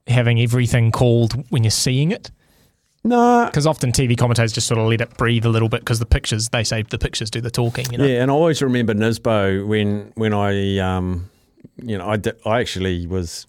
having 0.07 0.39
everything 0.41 0.91
called 0.91 1.33
when 1.49 1.63
you're 1.63 1.71
seeing 1.71 2.11
it? 2.11 2.29
No, 3.05 3.45
because 3.47 3.67
often 3.67 3.91
TV 3.91 4.17
commentators 4.17 4.53
just 4.53 4.67
sort 4.67 4.79
of 4.79 4.87
let 4.87 5.01
it 5.01 5.17
breathe 5.17 5.45
a 5.45 5.49
little 5.49 5.67
bit 5.67 5.81
because 5.81 5.99
the 5.99 6.05
pictures 6.05 6.47
they 6.49 6.63
say 6.63 6.83
the 6.83 6.97
pictures 6.97 7.29
do 7.29 7.41
the 7.41 7.51
talking. 7.51 7.85
You 7.91 7.97
know. 7.97 8.05
Yeah, 8.05 8.21
and 8.21 8.31
I 8.31 8.33
always 8.33 8.61
remember 8.61 8.93
Nisbo 8.93 9.65
when 9.67 10.11
when 10.15 10.33
I 10.33 10.77
um, 10.77 11.29
you 11.81 11.97
know 11.97 12.07
I, 12.07 12.15
di- 12.17 12.31
I 12.45 12.61
actually 12.61 13.05
was 13.07 13.45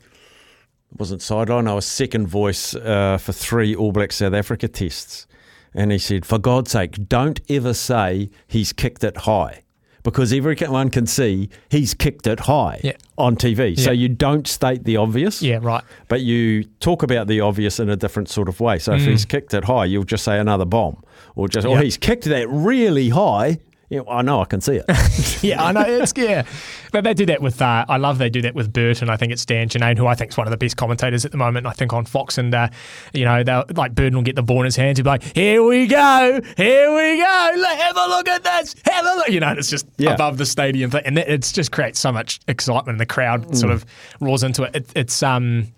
wasn't 0.97 1.23
sideline. 1.23 1.67
I 1.69 1.75
was 1.75 1.87
second 1.87 2.27
voice 2.29 2.75
uh, 2.75 3.19
for 3.19 3.33
three 3.33 3.75
All 3.75 3.93
Black 3.93 4.13
South 4.13 4.35
Africa 4.35 4.69
tests, 4.69 5.27
and 5.75 5.91
he 5.93 5.99
said, 5.99 6.25
"For 6.27 6.39
God's 6.39 6.71
sake, 6.73 7.09
don't 7.09 7.41
ever 7.49 7.75
say 7.75 8.31
he's 8.47 8.73
kicked 8.73 9.05
it 9.05 9.19
high." 9.19 9.61
Because 10.03 10.35
everyone 10.35 10.91
can 10.91 11.07
see 11.07 11.49
he's 11.71 11.95
kicked 11.95 12.27
it 12.27 12.41
high 12.41 12.79
on 13.17 13.37
TV. 13.37 13.75
So 13.79 13.91
you 13.91 14.11
don't 14.11 14.47
state 14.47 14.85
the 14.85 14.99
obvious. 14.99 15.41
Yeah, 15.41 15.61
right. 15.63 15.83
But 16.09 16.21
you 16.21 16.65
talk 16.81 17.03
about 17.03 17.27
the 17.27 17.41
obvious 17.41 17.81
in 17.81 17.89
a 17.89 17.97
different 17.97 18.29
sort 18.29 18.51
of 18.51 18.61
way. 18.61 18.79
So 18.79 18.93
if 18.93 19.01
Mm. 19.01 19.07
he's 19.13 19.25
kicked 19.25 19.55
it 19.55 19.65
high, 19.65 19.87
you'll 19.87 20.05
just 20.05 20.23
say 20.25 20.39
another 20.39 20.67
bomb. 20.67 21.03
Or 21.37 21.49
just, 21.49 21.67
oh, 21.67 21.77
he's 21.77 21.97
kicked 21.97 22.25
that 22.25 22.51
really 22.51 23.09
high. 23.09 23.57
Yeah, 23.95 24.01
I 24.09 24.23
know, 24.23 24.41
I 24.41 24.45
can 24.47 24.61
see 24.61 24.77
it. 24.77 24.85
yeah, 25.43 25.63
I 25.63 25.73
know. 25.73 25.83
It's 25.83 26.13
yeah, 26.17 26.45
but 26.91 27.05
they 27.05 27.15
do 27.15 27.27
that 27.27 27.41
with. 27.41 27.63
Uh, 27.63 27.85
I 27.89 27.97
love 27.97 28.19
they 28.19 28.29
do 28.29 28.43
that 28.43 28.55
with 28.55 28.73
Burton. 28.73 29.09
I 29.09 29.17
think 29.17 29.31
it's 29.33 29.45
Dan 29.45 29.69
Ginnane, 29.69 29.97
who 29.97 30.07
I 30.07 30.15
think 30.15 30.31
is 30.33 30.37
one 30.37 30.47
of 30.47 30.51
the 30.51 30.57
best 30.57 30.77
commentators 30.77 31.25
at 31.25 31.31
the 31.31 31.37
moment. 31.37 31.67
I 31.67 31.73
think 31.73 31.93
on 31.93 32.05
Fox, 32.05 32.37
and 32.39 32.53
uh, 32.55 32.69
you 33.13 33.25
know, 33.25 33.43
they'll 33.45 33.65
like 33.77 33.95
Burton 33.95 34.17
will 34.17 34.23
get 34.25 34.35
the 34.37 34.43
ball 34.43 34.59
in 34.61 34.65
his 34.65 34.77
hands. 34.77 34.99
He'll 34.99 35.05
be 35.05 35.11
like, 35.11 35.23
"Here 35.23 35.63
we 35.63 35.87
go, 35.87 36.41
here 36.57 36.91
we 36.95 37.19
go. 37.19 37.51
Let 37.57 37.79
have 37.81 37.97
a 37.97 38.07
look 38.09 38.29
at 38.29 38.43
this. 38.43 38.75
Have 38.91 39.05
a 39.07 39.15
look." 39.17 39.29
You 39.29 39.41
know, 39.41 39.49
and 39.49 39.59
it's 39.59 39.71
just 39.71 39.87
Yeah. 39.97 40.15
above 40.15 40.39
the 40.39 40.47
stadium 40.47 40.91
thing, 40.91 41.03
and 41.05 41.17
that, 41.17 41.29
it's 41.29 41.53
just 41.53 41.71
creates 41.73 42.01
so 42.01 42.11
much 42.11 42.41
excitement. 42.49 42.89
and 42.97 43.01
The 43.01 43.07
crowd 43.07 43.57
sort 43.57 43.71
Mm. 43.71 43.75
of 43.77 43.87
roars 44.21 44.43
into 44.43 44.65
it. 44.65 44.75
it. 44.75 44.87
It's 44.97 45.23
um, 45.23 45.69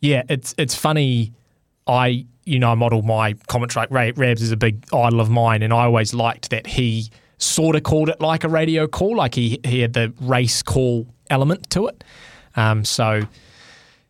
yeah, 0.00 0.22
it's 0.28 0.54
it's 0.58 0.74
funny. 0.74 1.32
I 1.86 2.26
you 2.44 2.58
know 2.58 2.70
I 2.70 2.74
model 2.74 3.02
my 3.02 3.32
commentary. 3.48 3.86
Ray 3.90 4.12
Rabs 4.12 4.42
is 4.42 4.52
a 4.52 4.56
big 4.56 4.84
idol 4.92 5.20
of 5.20 5.30
mine, 5.30 5.62
and 5.62 5.72
I 5.72 5.84
always 5.84 6.12
liked 6.14 6.50
that 6.50 6.66
he 6.66 7.10
sort 7.38 7.76
of 7.76 7.82
called 7.82 8.08
it 8.08 8.20
like 8.20 8.44
a 8.44 8.48
radio 8.48 8.86
call, 8.86 9.16
like 9.16 9.34
he 9.34 9.60
he 9.64 9.80
had 9.80 9.92
the 9.92 10.12
race 10.20 10.62
call 10.62 11.06
element 11.30 11.68
to 11.70 11.86
it. 11.88 12.02
Um, 12.56 12.84
so 12.84 13.22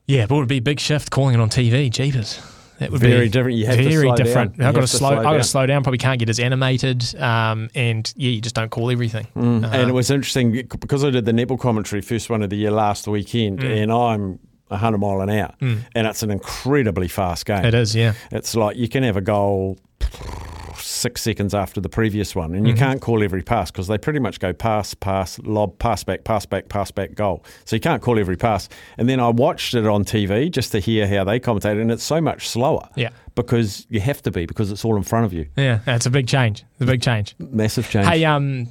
yeah, 0.06 0.26
but 0.26 0.36
it 0.36 0.38
would 0.38 0.48
be 0.48 0.58
a 0.58 0.62
big 0.62 0.78
shift 0.80 1.10
calling 1.10 1.34
it 1.34 1.40
on 1.40 1.50
TV. 1.50 1.90
Jeepers. 1.90 2.40
That 2.78 2.92
would 2.92 3.00
be 3.00 3.08
Very 3.08 3.24
be 3.24 3.30
different. 3.30 3.56
You 3.56 3.66
have 3.66 3.76
to 3.78 3.82
very 3.88 4.06
slow 4.08 4.16
different. 4.16 4.58
down. 4.58 4.66
I've 4.68 4.74
got 4.74 4.80
to 4.82 4.86
slow. 4.86 5.08
I've 5.16 5.22
got 5.22 5.32
to 5.38 5.44
slow 5.44 5.64
down. 5.64 5.82
Probably 5.82 5.96
can't 5.96 6.18
get 6.18 6.28
as 6.28 6.38
animated. 6.38 7.14
Um, 7.18 7.70
and 7.74 8.12
yeah, 8.16 8.28
you 8.32 8.42
just 8.42 8.54
don't 8.54 8.70
call 8.70 8.90
everything. 8.90 9.26
Mm. 9.34 9.64
Uh, 9.64 9.68
and 9.68 9.88
it 9.88 9.94
was 9.94 10.10
interesting 10.10 10.52
because 10.52 11.02
I 11.02 11.08
did 11.08 11.24
the 11.24 11.32
netball 11.32 11.58
commentary 11.58 12.02
first 12.02 12.28
one 12.28 12.42
of 12.42 12.50
the 12.50 12.56
year 12.56 12.70
last 12.70 13.08
weekend, 13.08 13.60
Mm. 13.60 13.82
and 13.82 13.90
I'm 13.90 14.38
100 14.68 14.98
mile 14.98 15.22
an 15.22 15.30
hour, 15.30 15.54
Mm. 15.62 15.78
and 15.94 16.06
it's 16.06 16.22
an 16.22 16.30
incredibly 16.30 17.08
fast 17.08 17.46
game. 17.46 17.64
It 17.64 17.72
is, 17.72 17.96
yeah. 17.96 18.12
It's 18.30 18.54
like 18.54 18.76
you 18.76 18.88
can 18.90 19.04
have 19.04 19.16
a 19.16 19.22
goal 19.22 19.78
six 21.06 21.22
seconds 21.22 21.54
after 21.54 21.80
the 21.80 21.88
previous 21.88 22.34
one, 22.34 22.52
and 22.52 22.66
you 22.66 22.74
Mhm. 22.74 22.78
can't 22.78 23.00
call 23.00 23.22
every 23.22 23.40
pass 23.42 23.70
because 23.70 23.86
they 23.86 23.96
pretty 23.96 24.18
much 24.18 24.40
go 24.40 24.52
pass, 24.52 24.92
pass, 24.92 25.38
lob, 25.44 25.78
pass 25.78 26.02
back, 26.02 26.24
pass 26.24 26.44
back, 26.46 26.68
pass 26.68 26.90
back, 26.90 27.14
goal. 27.14 27.44
So 27.64 27.76
you 27.76 27.80
can't 27.80 28.02
call 28.02 28.18
every 28.18 28.36
pass. 28.36 28.68
And 28.98 29.08
then 29.08 29.20
I 29.20 29.28
watched 29.28 29.74
it 29.74 29.86
on 29.86 30.04
TV 30.04 30.50
just 30.50 30.72
to 30.72 30.80
hear 30.80 31.06
how 31.06 31.22
they 31.22 31.38
commentated, 31.38 31.80
and 31.80 31.92
it's 31.92 32.02
so 32.02 32.20
much 32.20 32.48
slower. 32.48 32.88
Yeah. 32.96 33.10
Because 33.36 33.86
you 33.88 34.00
have 34.00 34.20
to 34.22 34.32
be 34.32 34.46
because 34.46 34.72
it's 34.72 34.84
all 34.84 34.96
in 34.96 35.04
front 35.04 35.26
of 35.26 35.32
you. 35.32 35.46
yeah, 35.56 35.78
it's 35.86 36.06
a 36.06 36.10
big 36.10 36.26
change. 36.26 36.64
It's 36.72 36.80
a 36.82 36.86
big 36.86 37.02
change. 37.02 37.36
Massive 37.38 37.88
change. 37.88 38.06
Hey, 38.08 38.24
um, 38.24 38.66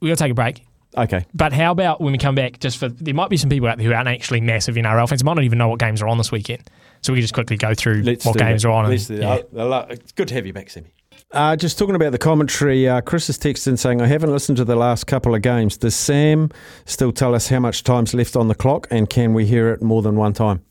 we 0.00 0.08
got 0.10 0.18
to 0.18 0.24
take 0.24 0.32
a 0.32 0.34
break. 0.34 0.62
Okay. 0.98 1.24
But 1.32 1.52
how 1.54 1.70
about 1.70 2.00
when 2.00 2.12
we 2.12 2.18
come 2.18 2.34
back? 2.34 2.58
Just 2.58 2.76
for 2.78 2.88
there 2.88 3.14
might 3.14 3.30
be 3.30 3.36
some 3.36 3.48
people 3.48 3.68
out 3.68 3.78
there 3.78 3.86
who 3.86 3.94
aren't 3.94 4.08
actually 4.08 4.40
massive 4.40 4.74
NRL 4.76 5.06
fans, 5.08 5.22
might 5.24 5.34
not 5.34 5.44
even 5.44 5.56
know 5.56 5.68
what 5.68 5.78
games 5.78 6.02
are 6.02 6.08
on 6.08 6.18
this 6.18 6.30
weekend. 6.32 6.68
So 7.02 7.12
we 7.12 7.18
can 7.18 7.22
just 7.22 7.32
quickly 7.32 7.56
go 7.56 7.72
through 7.72 8.02
Let's 8.02 8.26
what 8.26 8.36
games 8.36 8.62
that. 8.62 8.68
are 8.68 8.72
on. 8.72 8.90
and- 8.90 9.08
yeah. 9.10 9.16
that. 9.18 9.46
I- 9.56 9.60
I 9.60 9.62
lo- 9.62 9.86
It's 9.88 10.12
good 10.12 10.28
to 10.28 10.34
have 10.34 10.46
you 10.46 10.52
back, 10.52 10.68
Sammy. 10.68 10.92
Uh, 11.32 11.54
just 11.54 11.78
talking 11.78 11.94
about 11.94 12.10
the 12.10 12.18
commentary, 12.18 12.88
uh, 12.88 13.00
Chris 13.00 13.28
has 13.28 13.38
texted 13.38 13.68
in 13.68 13.76
saying, 13.76 14.02
I 14.02 14.06
haven't 14.08 14.32
listened 14.32 14.56
to 14.58 14.64
the 14.64 14.74
last 14.74 15.06
couple 15.06 15.32
of 15.34 15.42
games. 15.42 15.76
Does 15.76 15.94
Sam 15.94 16.50
still 16.86 17.12
tell 17.12 17.36
us 17.36 17.48
how 17.48 17.60
much 17.60 17.84
time's 17.84 18.14
left 18.14 18.34
on 18.34 18.48
the 18.48 18.54
clock 18.54 18.88
and 18.90 19.08
can 19.08 19.32
we 19.32 19.46
hear 19.46 19.68
it 19.70 19.80
more 19.80 20.02
than 20.02 20.16
one 20.16 20.32
time? 20.32 20.64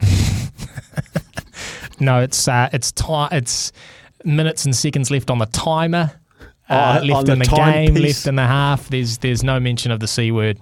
No, 1.98 2.20
it's 2.20 2.46
uh, 2.46 2.68
it's 2.74 2.92
ti- 2.92 3.28
it's 3.32 3.72
minutes 4.22 4.66
and 4.66 4.76
seconds 4.76 5.10
left 5.10 5.30
on 5.30 5.38
the 5.38 5.46
timer. 5.46 6.12
Uh, 6.68 6.98
Oh, 7.00 7.04
left 7.06 7.28
on 7.28 7.30
in 7.30 7.38
the 7.38 7.44
the, 7.46 7.50
game, 7.56 7.56
timepiece. 7.86 8.02
left 8.02 8.26
in 8.26 8.36
the 8.36 8.46
half. 8.46 8.88
There's 8.90 9.16
there's 9.16 9.42
no 9.42 9.58
mention 9.58 9.90
of 9.92 10.00
the 10.00 10.06
c 10.06 10.30
word 10.30 10.58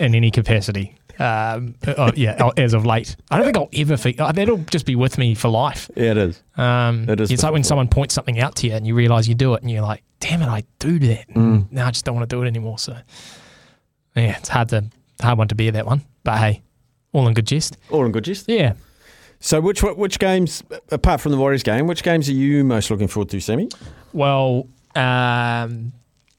in 0.00 0.14
any 0.14 0.30
capacity. 0.30 0.96
Um, 1.18 1.74
uh, 1.86 2.12
yeah, 2.16 2.50
as 2.56 2.74
of 2.74 2.86
late, 2.86 3.16
I 3.30 3.36
don't 3.36 3.44
think 3.44 3.56
I'll 3.56 3.68
ever. 3.74 3.96
Fe- 3.96 4.16
uh, 4.18 4.32
that'll 4.32 4.58
just 4.70 4.86
be 4.86 4.96
with 4.96 5.18
me 5.18 5.34
for 5.34 5.48
life. 5.48 5.90
Yeah, 5.96 6.12
it 6.12 6.16
is. 6.16 6.42
Um, 6.56 7.08
It 7.08 7.20
is 7.20 7.30
It's 7.30 7.42
like 7.42 7.52
when 7.52 7.64
someone 7.64 7.88
points 7.88 8.14
something 8.14 8.40
out 8.40 8.56
to 8.56 8.66
you 8.66 8.74
and 8.74 8.86
you 8.86 8.94
realise 8.94 9.28
you 9.28 9.34
do 9.34 9.54
it, 9.54 9.62
and 9.62 9.70
you're 9.70 9.82
like, 9.82 10.02
"Damn 10.20 10.42
it, 10.42 10.48
I 10.48 10.64
do 10.78 10.98
that." 11.00 11.28
Mm. 11.30 11.70
Now 11.70 11.86
I 11.86 11.90
just 11.90 12.04
don't 12.04 12.14
want 12.16 12.28
to 12.28 12.34
do 12.36 12.42
it 12.42 12.46
anymore. 12.46 12.78
So, 12.78 12.96
yeah, 14.16 14.36
it's 14.38 14.48
hard 14.48 14.68
to 14.70 14.84
hard 15.20 15.38
one 15.38 15.48
to 15.48 15.54
bear 15.54 15.70
that 15.72 15.86
one. 15.86 16.02
But 16.24 16.38
hey, 16.38 16.62
all 17.12 17.26
in 17.28 17.34
good 17.34 17.46
jest. 17.46 17.76
All 17.90 18.04
in 18.04 18.12
good 18.12 18.24
jest. 18.24 18.48
Yeah. 18.48 18.74
So 19.40 19.60
which 19.60 19.82
which 19.82 20.18
games, 20.18 20.62
apart 20.90 21.20
from 21.20 21.32
the 21.32 21.38
Warriors 21.38 21.62
game, 21.62 21.86
which 21.86 22.02
games 22.02 22.28
are 22.28 22.32
you 22.32 22.64
most 22.64 22.90
looking 22.90 23.08
forward 23.08 23.28
to, 23.30 23.40
Sammy? 23.40 23.68
Well, 24.12 24.66
um, 24.94 25.92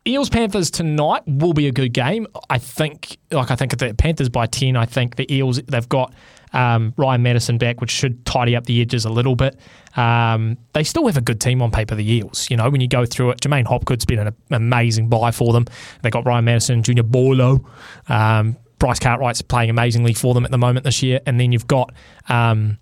Eels 0.05 0.29
Panthers 0.29 0.69
tonight 0.69 1.23
will 1.25 1.53
be 1.53 1.67
a 1.67 1.71
good 1.71 1.93
game. 1.93 2.27
I 2.49 2.57
think, 2.57 3.17
like 3.31 3.51
I 3.51 3.55
think 3.55 3.77
the 3.77 3.93
Panthers 3.93 4.29
by 4.29 4.47
ten. 4.47 4.75
I 4.75 4.85
think 4.85 5.15
the 5.15 5.33
Eels 5.33 5.61
they've 5.63 5.87
got 5.87 6.13
um, 6.51 6.93
Ryan 6.97 7.23
Matterson 7.23 7.57
back, 7.57 7.79
which 7.79 7.91
should 7.91 8.25
tidy 8.25 8.55
up 8.55 8.65
the 8.65 8.81
edges 8.81 9.05
a 9.05 9.09
little 9.09 9.35
bit. 9.35 9.57
Um, 9.95 10.57
they 10.73 10.83
still 10.83 11.05
have 11.07 11.15
a 11.15 11.21
good 11.21 11.39
team 11.39 11.61
on 11.61 11.71
paper. 11.71 11.95
The 11.95 12.11
Eels, 12.11 12.49
you 12.49 12.57
know, 12.57 12.69
when 12.69 12.81
you 12.81 12.87
go 12.87 13.05
through 13.05 13.31
it, 13.31 13.41
J'maine 13.41 13.65
Hopgood's 13.65 14.05
been 14.05 14.19
an 14.19 14.35
amazing 14.51 15.07
buy 15.07 15.31
for 15.31 15.53
them. 15.53 15.65
They 16.01 16.09
got 16.09 16.25
Ryan 16.25 16.45
Matterson, 16.45 16.83
Junior 16.83 17.03
Paulo. 17.03 17.65
Um, 18.09 18.57
Bryce 18.79 18.99
Cartwright's 18.99 19.41
playing 19.41 19.69
amazingly 19.69 20.13
for 20.13 20.33
them 20.33 20.43
at 20.43 20.51
the 20.51 20.57
moment 20.57 20.83
this 20.83 21.01
year, 21.01 21.21
and 21.25 21.39
then 21.39 21.51
you've 21.51 21.67
got. 21.67 21.93
Um, 22.27 22.77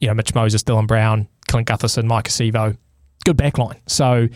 you 0.00 0.08
know, 0.08 0.14
Mitch 0.14 0.34
Moses, 0.34 0.62
Dylan 0.62 0.86
Brown, 0.86 1.28
Clint 1.48 1.68
Gutherson, 1.68 2.04
Maika 2.04 2.28
Sivo, 2.28 2.76
good 3.26 3.36
backline. 3.36 3.78
So, 3.86 4.28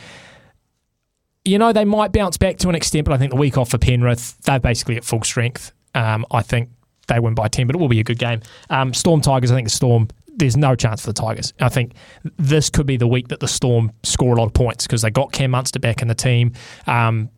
you 1.45 1.59
know, 1.59 1.73
they 1.73 1.85
might 1.85 2.13
bounce 2.13 2.37
back 2.37 2.57
to 2.59 2.69
an 2.69 2.75
extent, 2.75 3.05
but 3.05 3.13
I 3.13 3.19
think 3.19 3.31
the 3.31 3.39
week 3.39 3.59
off 3.59 3.71
for 3.71 3.79
Penrith, 3.79 4.39
they're 4.43 4.61
basically 4.61 4.97
at 4.97 5.05
full 5.05 5.23
strength. 5.23 5.73
Um, 5.95 6.25
I 6.31 6.43
think 6.43 6.71
they 7.07 7.21
win 7.21 7.35
by 7.35 7.49
10, 7.49 7.67
but 7.67 7.77
it 7.77 7.79
will 7.79 7.89
be 7.89 8.01
a 8.01 8.05
good 8.05 8.19
game. 8.19 8.41
Um, 8.71 8.95
Storm 8.95 9.21
Tigers, 9.21 9.53
I 9.53 9.55
think 9.55 9.67
the 9.69 9.75
Storm, 9.75 10.09
there's 10.37 10.57
no 10.57 10.75
chance 10.75 11.03
for 11.03 11.09
the 11.09 11.21
Tigers. 11.21 11.53
I 11.61 11.69
think 11.69 11.93
this 12.39 12.71
could 12.71 12.87
be 12.87 12.97
the 12.97 13.07
week 13.07 13.29
that 13.29 13.41
the 13.41 13.49
Storm 13.49 13.93
score 14.03 14.35
a 14.35 14.39
lot 14.39 14.47
of 14.47 14.55
points 14.55 14.87
because 14.87 15.03
they 15.03 15.11
got 15.11 15.33
Cam 15.33 15.51
Munster 15.51 15.79
back 15.79 16.01
in 16.01 16.09
the 16.09 16.15
team. 16.15 16.53
Um, 16.87 17.29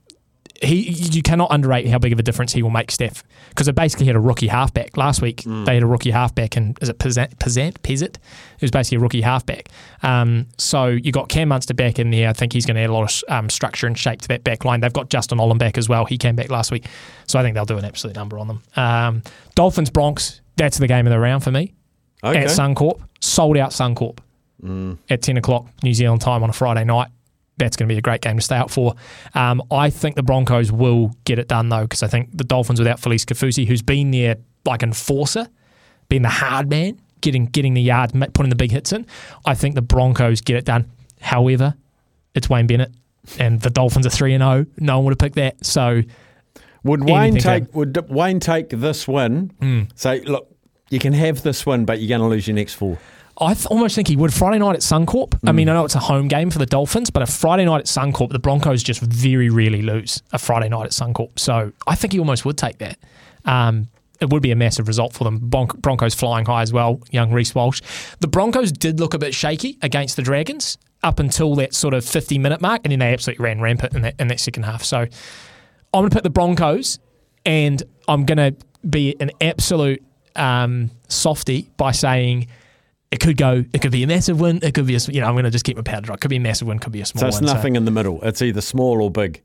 he, 0.62 0.90
you 0.90 1.22
cannot 1.22 1.48
underrate 1.52 1.86
how 1.88 1.98
big 1.98 2.12
of 2.12 2.18
a 2.18 2.22
difference 2.22 2.52
he 2.52 2.62
will 2.62 2.70
make, 2.70 2.90
Steph, 2.90 3.22
because 3.50 3.66
they 3.66 3.72
basically 3.72 4.06
had 4.06 4.16
a 4.16 4.20
rookie 4.20 4.46
halfback 4.48 4.96
last 4.96 5.20
week. 5.22 5.42
They 5.44 5.74
had 5.74 5.82
a 5.82 5.86
rookie 5.86 6.10
halfback, 6.10 6.56
and 6.56 6.78
is 6.80 6.88
it 6.88 6.98
Pezant? 6.98 7.36
Pezant? 7.38 7.74
Pezzett? 7.82 8.16
It 8.16 8.62
was 8.62 8.70
basically 8.70 8.96
a 8.96 9.00
rookie 9.00 9.20
halfback. 9.20 9.68
Um, 10.02 10.46
so 10.58 10.86
you 10.86 11.12
got 11.12 11.28
Cam 11.28 11.48
Munster 11.48 11.74
back 11.74 11.98
in 11.98 12.10
there. 12.10 12.28
I 12.28 12.32
think 12.32 12.52
he's 12.52 12.64
going 12.66 12.76
to 12.76 12.82
add 12.82 12.90
a 12.90 12.92
lot 12.92 13.02
of 13.24 13.24
um, 13.32 13.50
structure 13.50 13.86
and 13.86 13.98
shape 13.98 14.22
to 14.22 14.28
that 14.28 14.44
back 14.44 14.64
line. 14.64 14.80
They've 14.80 14.92
got 14.92 15.10
Justin 15.10 15.38
Olam 15.38 15.58
back 15.58 15.76
as 15.78 15.88
well. 15.88 16.04
He 16.04 16.16
came 16.18 16.36
back 16.36 16.50
last 16.50 16.70
week, 16.70 16.86
so 17.26 17.38
I 17.38 17.42
think 17.42 17.54
they'll 17.54 17.64
do 17.64 17.78
an 17.78 17.84
absolute 17.84 18.16
number 18.16 18.38
on 18.38 18.48
them. 18.48 18.62
Um, 18.76 19.22
Dolphins 19.54 19.90
Bronx. 19.90 20.40
That's 20.56 20.78
the 20.78 20.86
game 20.86 21.06
of 21.06 21.10
the 21.12 21.18
round 21.18 21.44
for 21.44 21.50
me. 21.50 21.74
Okay. 22.24 22.38
At 22.44 22.46
Suncorp, 22.48 23.00
sold 23.20 23.56
out 23.56 23.70
Suncorp 23.72 24.18
Mm. 24.64 24.96
at 25.10 25.20
10 25.20 25.36
o'clock 25.36 25.66
New 25.82 25.92
Zealand 25.92 26.22
time 26.22 26.42
on 26.42 26.48
a 26.48 26.52
Friday 26.52 26.82
night. 26.82 27.08
That's 27.58 27.76
going 27.76 27.88
to 27.88 27.92
be 27.94 27.98
a 27.98 28.02
great 28.02 28.20
game 28.20 28.36
to 28.36 28.42
stay 28.42 28.56
out 28.56 28.70
for. 28.70 28.94
Um, 29.34 29.62
I 29.70 29.88
think 29.90 30.14
the 30.16 30.22
Broncos 30.22 30.70
will 30.70 31.12
get 31.24 31.38
it 31.38 31.48
done, 31.48 31.68
though, 31.70 31.82
because 31.82 32.02
I 32.02 32.06
think 32.08 32.36
the 32.36 32.44
Dolphins 32.44 32.78
without 32.78 33.00
Felise 33.00 33.24
Kaufusi, 33.24 33.66
who's 33.66 33.82
been 33.82 34.10
their 34.10 34.36
like 34.66 34.82
enforcer, 34.82 35.48
being 36.08 36.22
the 36.22 36.28
hard 36.28 36.68
man, 36.68 37.00
getting 37.22 37.46
getting 37.46 37.74
the 37.74 37.80
yard, 37.82 38.12
putting 38.34 38.50
the 38.50 38.56
big 38.56 38.72
hits 38.72 38.92
in. 38.92 39.06
I 39.46 39.54
think 39.54 39.74
the 39.74 39.82
Broncos 39.82 40.40
get 40.42 40.56
it 40.56 40.64
done. 40.66 40.90
However, 41.20 41.74
it's 42.34 42.50
Wayne 42.50 42.66
Bennett, 42.66 42.92
and 43.38 43.60
the 43.62 43.70
Dolphins 43.70 44.06
are 44.06 44.10
three 44.10 44.34
and 44.34 44.42
zero. 44.42 44.66
No 44.78 44.96
one 44.98 45.06
would 45.06 45.12
have 45.12 45.18
picked 45.18 45.36
that. 45.36 45.64
So 45.64 46.02
Would 46.84 47.04
Wayne 47.04 47.16
anything 47.16 47.40
can- 47.42 47.64
take 47.66 47.74
would 47.74 48.10
Wayne 48.10 48.38
take 48.38 48.68
this 48.68 49.08
win? 49.08 49.50
Mm. 49.62 49.98
Say, 49.98 50.20
look, 50.20 50.54
you 50.90 50.98
can 50.98 51.14
have 51.14 51.42
this 51.42 51.64
win, 51.64 51.84
but 51.86 52.00
you're 52.00 52.08
going 52.16 52.20
to 52.20 52.26
lose 52.32 52.46
your 52.46 52.54
next 52.54 52.74
four. 52.74 52.98
I 53.38 53.54
th- 53.54 53.66
almost 53.66 53.94
think 53.94 54.08
he 54.08 54.16
would 54.16 54.32
Friday 54.32 54.58
night 54.58 54.74
at 54.76 54.80
Suncorp. 54.80 55.38
I 55.46 55.52
mean, 55.52 55.68
I 55.68 55.74
know 55.74 55.84
it's 55.84 55.94
a 55.94 56.00
home 56.00 56.28
game 56.28 56.50
for 56.50 56.58
the 56.58 56.66
Dolphins, 56.66 57.10
but 57.10 57.22
a 57.22 57.26
Friday 57.26 57.64
night 57.66 57.80
at 57.80 57.86
Suncorp, 57.86 58.30
the 58.30 58.38
Broncos 58.38 58.82
just 58.82 59.00
very 59.00 59.50
rarely 59.50 59.82
lose 59.82 60.22
a 60.32 60.38
Friday 60.38 60.68
night 60.68 60.86
at 60.86 60.92
Suncorp. 60.92 61.38
So 61.38 61.72
I 61.86 61.94
think 61.94 62.14
he 62.14 62.18
almost 62.18 62.44
would 62.46 62.56
take 62.56 62.78
that. 62.78 62.98
Um, 63.44 63.88
it 64.20 64.30
would 64.30 64.42
be 64.42 64.50
a 64.50 64.56
massive 64.56 64.88
result 64.88 65.12
for 65.12 65.24
them. 65.24 65.38
Bron- 65.38 65.66
Broncos 65.66 66.14
flying 66.14 66.46
high 66.46 66.62
as 66.62 66.72
well, 66.72 67.00
young 67.10 67.30
Reece 67.30 67.54
Walsh. 67.54 67.82
The 68.20 68.28
Broncos 68.28 68.72
did 68.72 68.98
look 69.00 69.12
a 69.12 69.18
bit 69.18 69.34
shaky 69.34 69.76
against 69.82 70.16
the 70.16 70.22
Dragons 70.22 70.78
up 71.02 71.18
until 71.18 71.54
that 71.56 71.74
sort 71.74 71.92
of 71.92 72.04
50 72.04 72.38
minute 72.38 72.62
mark, 72.62 72.80
and 72.84 72.92
then 72.92 73.00
they 73.00 73.12
absolutely 73.12 73.44
ran 73.44 73.60
rampant 73.60 73.94
in 73.94 74.02
that, 74.02 74.14
in 74.18 74.28
that 74.28 74.40
second 74.40 74.62
half. 74.62 74.82
So 74.82 75.00
I'm 75.00 75.08
going 75.92 76.08
to 76.08 76.14
pick 76.14 76.22
the 76.22 76.30
Broncos, 76.30 76.98
and 77.44 77.82
I'm 78.08 78.24
going 78.24 78.38
to 78.38 78.56
be 78.88 79.14
an 79.20 79.30
absolute 79.42 80.02
um, 80.34 80.90
softy 81.08 81.68
by 81.76 81.92
saying 81.92 82.46
it 83.10 83.20
could 83.20 83.36
go, 83.36 83.64
it 83.72 83.80
could 83.82 83.92
be 83.92 84.02
a 84.02 84.06
massive 84.06 84.40
win, 84.40 84.58
it 84.62 84.74
could 84.74 84.86
be 84.86 84.96
a 84.96 84.98
you 85.08 85.20
know, 85.20 85.26
I'm 85.28 85.34
going 85.34 85.44
to 85.44 85.50
just 85.50 85.64
keep 85.64 85.76
my 85.76 85.82
powder 85.82 86.06
dry. 86.06 86.14
It 86.14 86.20
could 86.20 86.28
be 86.30 86.36
a 86.36 86.40
massive 86.40 86.66
win, 86.68 86.78
could 86.78 86.92
be 86.92 87.00
a 87.00 87.06
small 87.06 87.20
So 87.20 87.26
it's 87.28 87.36
win. 87.40 87.46
nothing 87.46 87.76
in 87.76 87.84
the 87.84 87.90
middle. 87.90 88.20
It's 88.22 88.42
either 88.42 88.60
small 88.60 89.00
or 89.02 89.10
big. 89.10 89.42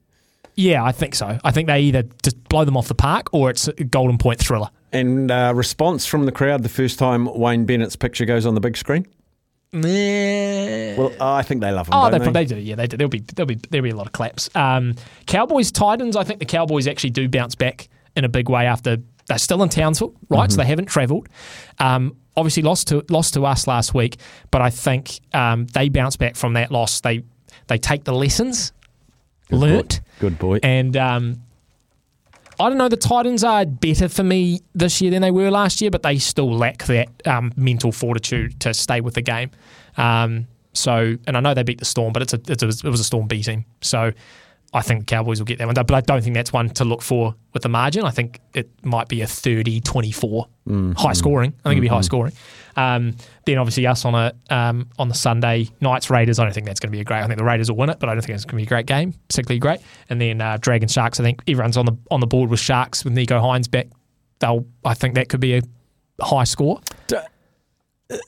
yeah, 0.55 0.83
I 0.83 0.91
think 0.91 1.15
so. 1.15 1.37
I 1.43 1.51
think 1.51 1.67
they 1.67 1.79
either 1.81 2.03
just 2.23 2.43
blow 2.49 2.65
them 2.65 2.75
off 2.77 2.87
the 2.87 2.95
park 2.95 3.29
or 3.33 3.49
it's 3.49 3.67
a 3.67 3.73
golden 3.83 4.17
point 4.17 4.39
thriller. 4.39 4.69
And 4.91 5.31
uh, 5.31 5.53
response 5.55 6.05
from 6.05 6.25
the 6.25 6.31
crowd 6.31 6.63
the 6.63 6.69
first 6.69 6.99
time 6.99 7.25
Wayne 7.37 7.65
Bennett's 7.65 7.95
picture 7.95 8.25
goes 8.25 8.45
on 8.45 8.55
the 8.55 8.61
big 8.61 8.75
screen. 8.75 9.05
Yeah. 9.73 10.97
Well, 10.97 11.11
I 11.21 11.43
think 11.43 11.61
they 11.61 11.71
love 11.71 11.87
him. 11.87 11.93
Oh, 11.93 12.09
they, 12.09 12.19
they, 12.19 12.31
they 12.31 12.45
do. 12.45 12.57
Yeah, 12.57 12.75
they 12.75 12.87
do. 12.87 12.97
There'll 12.97 13.09
be 13.09 13.19
there'll 13.35 13.47
be 13.47 13.55
there'll 13.69 13.83
be 13.83 13.89
a 13.89 13.95
lot 13.95 14.05
of 14.07 14.11
claps. 14.13 14.49
Um, 14.55 14.95
Cowboys 15.27 15.71
Titans. 15.71 16.15
I 16.15 16.23
think 16.23 16.39
the 16.39 16.45
Cowboys 16.45 16.87
actually 16.87 17.11
do 17.11 17.29
bounce 17.29 17.55
back 17.55 17.87
in 18.15 18.25
a 18.25 18.29
big 18.29 18.49
way 18.49 18.65
after 18.65 18.97
they're 19.27 19.37
still 19.37 19.63
in 19.63 19.69
Townsville, 19.69 20.13
right? 20.29 20.51
So 20.51 20.57
they 20.57 20.65
haven't 20.65 20.87
travelled. 20.87 21.29
Um, 21.79 22.17
obviously 22.35 22.63
lost 22.63 22.87
to 22.89 23.03
lost 23.09 23.33
to 23.33 23.45
us 23.45 23.67
last 23.67 23.93
week, 23.93 24.17
but 24.51 24.61
I 24.61 24.69
think 24.69 25.19
um, 25.33 25.67
they 25.67 25.89
bounce 25.89 26.15
back 26.15 26.35
from 26.35 26.53
that 26.53 26.71
loss. 26.71 27.01
They 27.01 27.23
they 27.67 27.77
take 27.77 28.03
the 28.03 28.13
lessons 28.13 28.73
learnt. 29.49 30.01
Good 30.19 30.39
boy. 30.39 30.59
And 30.63 30.95
um, 30.97 31.41
I 32.59 32.69
don't 32.69 32.77
know, 32.77 32.89
the 32.89 32.97
Titans 32.97 33.43
are 33.43 33.65
better 33.65 34.07
for 34.07 34.23
me 34.23 34.61
this 34.75 35.01
year 35.01 35.09
than 35.11 35.21
they 35.21 35.31
were 35.31 35.49
last 35.49 35.81
year, 35.81 35.89
but 35.89 36.03
they 36.03 36.17
still 36.17 36.51
lack 36.51 36.85
that 36.85 37.09
um, 37.25 37.51
mental 37.55 37.91
fortitude 37.91 38.59
to 38.61 38.73
stay 38.73 39.01
with 39.01 39.15
the 39.15 39.21
game. 39.21 39.51
Um, 39.97 40.47
so, 40.73 41.17
and 41.27 41.35
I 41.35 41.39
know 41.39 41.53
they 41.53 41.63
beat 41.63 41.79
the 41.79 41.85
Storm, 41.85 42.13
but 42.13 42.21
it's 42.21 42.33
a, 42.33 42.41
it's 42.47 42.63
a, 42.63 42.67
it 42.67 42.89
was 42.89 42.99
a 42.99 43.03
Storm 43.03 43.27
B 43.27 43.41
team. 43.41 43.65
So 43.81 44.11
I 44.73 44.81
think 44.81 45.01
the 45.01 45.05
Cowboys 45.05 45.39
will 45.39 45.45
get 45.45 45.57
that 45.57 45.67
one. 45.67 45.73
But 45.75 45.91
I 45.91 46.01
don't 46.01 46.23
think 46.23 46.33
that's 46.33 46.53
one 46.53 46.69
to 46.69 46.85
look 46.85 47.01
for 47.01 47.35
with 47.53 47.63
the 47.63 47.69
margin. 47.69 48.05
I 48.05 48.11
think 48.11 48.39
it 48.53 48.69
might 48.83 49.09
be 49.09 49.21
a 49.21 49.27
30 49.27 49.81
24 49.81 50.47
Mm, 50.67 50.95
high 50.95 51.13
scoring. 51.13 51.53
I 51.65 51.69
think 51.69 51.77
it'll 51.77 51.81
be 51.81 51.87
high 51.87 51.99
mhm. 51.99 52.03
scoring. 52.03 52.33
Um, 52.75 53.15
then 53.45 53.57
obviously 53.57 53.87
us 53.87 54.05
on 54.05 54.13
a 54.13 54.31
um, 54.51 54.87
on 54.99 55.09
the 55.09 55.15
Sunday 55.15 55.67
nights 55.81 56.11
Raiders. 56.11 56.37
I 56.37 56.43
don't 56.43 56.53
think 56.53 56.67
that's 56.67 56.79
going 56.79 56.91
to 56.91 56.95
be 56.95 57.01
a 57.01 57.03
great. 57.03 57.21
I 57.21 57.25
think 57.27 57.39
the 57.39 57.43
Raiders 57.43 57.71
will 57.71 57.77
win 57.77 57.89
it, 57.89 57.99
but 57.99 58.09
I 58.09 58.13
don't 58.13 58.21
think 58.21 58.35
it's 58.35 58.45
going 58.45 58.51
to 58.51 58.57
be 58.57 58.63
a 58.63 58.67
great 58.67 58.85
game, 58.85 59.13
particularly 59.27 59.59
great. 59.59 59.79
And 60.09 60.21
then 60.21 60.39
uh, 60.39 60.57
Dragon 60.61 60.87
Sharks. 60.87 61.19
I 61.19 61.23
think 61.23 61.41
everyone's 61.47 61.77
on 61.77 61.87
the 61.87 61.97
on 62.11 62.19
the 62.19 62.27
board 62.27 62.51
with 62.51 62.59
Sharks 62.59 63.03
with 63.03 63.15
Nicho 63.15 63.41
Hynes 63.41 63.69
back. 63.69 63.87
They'll. 64.39 64.67
I 64.85 64.93
think 64.93 65.15
that 65.15 65.29
could 65.29 65.39
be 65.39 65.55
a 65.55 65.61
high 66.21 66.43
score. 66.43 66.79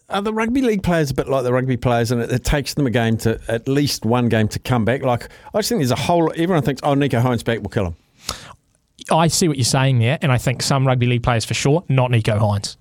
Are 0.09 0.21
the 0.21 0.33
rugby 0.33 0.61
league 0.61 0.83
players 0.83 1.11
a 1.11 1.13
bit 1.13 1.27
like 1.27 1.43
the 1.43 1.53
rugby 1.53 1.77
players, 1.77 2.11
and 2.11 2.21
it, 2.21 2.31
it 2.31 2.43
takes 2.43 2.73
them 2.73 2.85
a 2.87 2.91
game 2.91 3.17
to 3.17 3.39
at 3.47 3.67
least 3.67 4.05
one 4.05 4.29
game 4.29 4.47
to 4.49 4.59
come 4.59 4.85
back? 4.85 5.01
Like 5.03 5.29
I 5.53 5.59
just 5.59 5.69
think 5.69 5.79
there's 5.79 5.91
a 5.91 5.95
whole. 5.95 6.31
Everyone 6.31 6.63
thinks, 6.63 6.81
oh, 6.83 6.95
Nicho 6.95 7.21
Hynes 7.21 7.43
back 7.43 7.61
will 7.61 7.69
kill 7.69 7.87
him. 7.87 7.95
I 9.11 9.27
see 9.27 9.47
what 9.47 9.57
you're 9.57 9.65
saying 9.65 9.99
there, 9.99 10.17
and 10.21 10.31
I 10.31 10.37
think 10.37 10.61
some 10.61 10.87
rugby 10.87 11.07
league 11.07 11.23
players 11.23 11.45
for 11.45 11.53
sure, 11.53 11.83
not 11.89 12.11
Nicho 12.11 12.39
Hynes. 12.39 12.77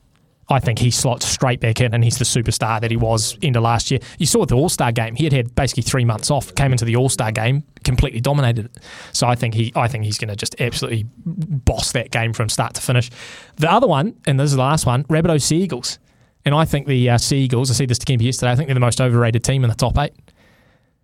I 0.48 0.60
think 0.60 0.78
he 0.78 0.90
slots 0.90 1.26
straight 1.26 1.60
back 1.60 1.80
in, 1.80 1.94
and 1.94 2.04
he's 2.04 2.18
the 2.18 2.24
superstar 2.24 2.80
that 2.80 2.90
he 2.90 2.96
was 2.96 3.38
into 3.40 3.60
last 3.60 3.90
year. 3.90 4.00
You 4.18 4.26
saw 4.26 4.44
the 4.44 4.54
All 4.54 4.68
Star 4.68 4.92
game; 4.92 5.14
he 5.14 5.24
had 5.24 5.32
had 5.32 5.54
basically 5.54 5.84
three 5.84 6.04
months 6.04 6.30
off, 6.30 6.54
came 6.54 6.72
into 6.72 6.84
the 6.84 6.96
All 6.96 7.08
Star 7.08 7.32
game, 7.32 7.64
completely 7.84 8.20
dominated 8.20 8.66
it. 8.66 8.78
So 9.12 9.26
I 9.26 9.34
think 9.34 9.54
he, 9.54 9.72
I 9.74 9.88
think 9.88 10.04
he's 10.04 10.18
going 10.18 10.28
to 10.28 10.36
just 10.36 10.60
absolutely 10.60 11.06
boss 11.24 11.92
that 11.92 12.10
game 12.10 12.32
from 12.32 12.48
start 12.48 12.74
to 12.74 12.80
finish. 12.80 13.10
The 13.56 13.70
other 13.70 13.86
one, 13.86 14.14
and 14.26 14.38
this 14.38 14.50
is 14.50 14.56
the 14.56 14.62
last 14.62 14.84
one, 14.84 15.04
Rabbitohs 15.04 15.42
Sea 15.42 15.62
Eagles, 15.62 15.98
and 16.44 16.54
I 16.54 16.64
think 16.64 16.86
the 16.86 17.10
uh, 17.10 17.18
Sea 17.18 17.38
Eagles. 17.38 17.70
I 17.70 17.74
said 17.74 17.88
this 17.88 17.98
to 17.98 18.06
Kemp 18.06 18.22
yesterday. 18.22 18.52
I 18.52 18.56
think 18.56 18.68
they're 18.68 18.74
the 18.74 18.80
most 18.80 19.00
overrated 19.00 19.44
team 19.44 19.64
in 19.64 19.70
the 19.70 19.76
top 19.76 19.96
eight 19.98 20.12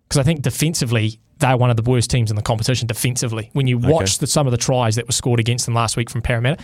because 0.07 0.19
I 0.19 0.23
think 0.23 0.41
defensively 0.41 1.19
they're 1.37 1.57
one 1.57 1.69
of 1.69 1.77
the 1.77 1.89
worst 1.89 2.09
teams 2.09 2.29
in 2.29 2.35
the 2.35 2.41
competition 2.41 2.87
defensively. 2.87 3.49
When 3.53 3.67
you 3.67 3.77
watch 3.77 4.17
the, 4.17 4.27
some 4.27 4.47
of 4.47 4.51
the 4.51 4.57
tries 4.57 4.95
that 4.95 5.07
were 5.07 5.13
scored 5.13 5.39
against 5.39 5.65
them 5.65 5.75
last 5.75 5.95
week 5.95 6.09
from 6.09 6.21
Parramatta, 6.21 6.61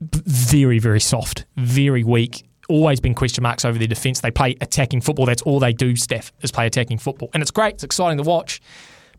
very 0.00 0.78
very 0.78 1.00
soft, 1.00 1.44
very 1.56 2.04
weak. 2.04 2.44
Always 2.68 3.00
been 3.00 3.14
question 3.14 3.42
marks 3.42 3.64
over 3.64 3.76
their 3.78 3.88
defence. 3.88 4.20
They 4.20 4.30
play 4.30 4.56
attacking 4.60 5.00
football. 5.00 5.26
That's 5.26 5.42
all 5.42 5.58
they 5.58 5.72
do. 5.72 5.96
Steph 5.96 6.32
is 6.42 6.52
play 6.52 6.66
attacking 6.66 6.98
football, 6.98 7.28
and 7.34 7.42
it's 7.42 7.50
great. 7.50 7.74
It's 7.74 7.84
exciting 7.84 8.18
to 8.18 8.22
watch. 8.22 8.62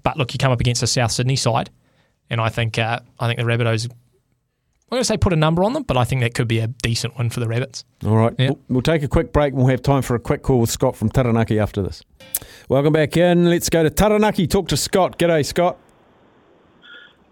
But 0.01 0.17
look, 0.17 0.33
you 0.33 0.37
come 0.37 0.51
up 0.51 0.61
against 0.61 0.81
a 0.81 0.87
South 0.87 1.11
Sydney 1.11 1.35
side, 1.35 1.69
and 2.29 2.39
I 2.39 2.49
think 2.49 2.77
uh, 2.79 2.99
I 3.19 3.27
think 3.27 3.39
the 3.39 3.45
Rabbitohs. 3.45 3.91
I'm 4.93 4.97
going 4.97 5.01
to 5.01 5.07
say 5.07 5.17
put 5.17 5.33
a 5.33 5.35
number 5.35 5.63
on 5.63 5.73
them, 5.73 5.81
but 5.81 5.97
I 5.97 6.03
think 6.03 6.21
that 6.21 6.35
could 6.35 6.47
be 6.47 6.59
a 6.59 6.67
decent 6.67 7.17
one 7.17 7.31
for 7.31 7.39
the 7.39 7.47
Rabbits. 7.47 7.83
All 8.05 8.15
right. 8.15 8.37
We'll, 8.37 8.59
we'll 8.69 8.83
take 8.83 9.01
a 9.01 9.07
quick 9.07 9.33
break 9.33 9.51
and 9.51 9.57
we'll 9.57 9.71
have 9.71 9.81
time 9.81 10.03
for 10.03 10.13
a 10.13 10.19
quick 10.19 10.43
call 10.43 10.59
with 10.59 10.69
Scott 10.69 10.95
from 10.95 11.09
Taranaki 11.09 11.57
after 11.57 11.81
this. 11.81 12.03
Welcome 12.69 12.93
back 12.93 13.17
in. 13.17 13.49
Let's 13.49 13.69
go 13.69 13.81
to 13.81 13.89
Taranaki. 13.89 14.45
Talk 14.45 14.67
to 14.67 14.77
Scott. 14.77 15.17
G'day, 15.17 15.43
Scott. 15.43 15.77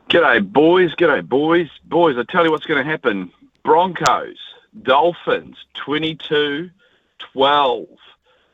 G'day, 0.10 0.52
boys. 0.52 0.96
G'day, 0.96 1.30
boys. 1.30 1.70
Boys, 1.86 2.18
I 2.18 2.24
tell 2.24 2.44
you 2.44 2.50
what's 2.50 2.66
going 2.66 2.84
to 2.84 2.90
happen. 2.90 3.32
Broncos, 3.64 4.40
Dolphins, 4.82 5.56
22 5.76 6.72
12. 7.20 7.86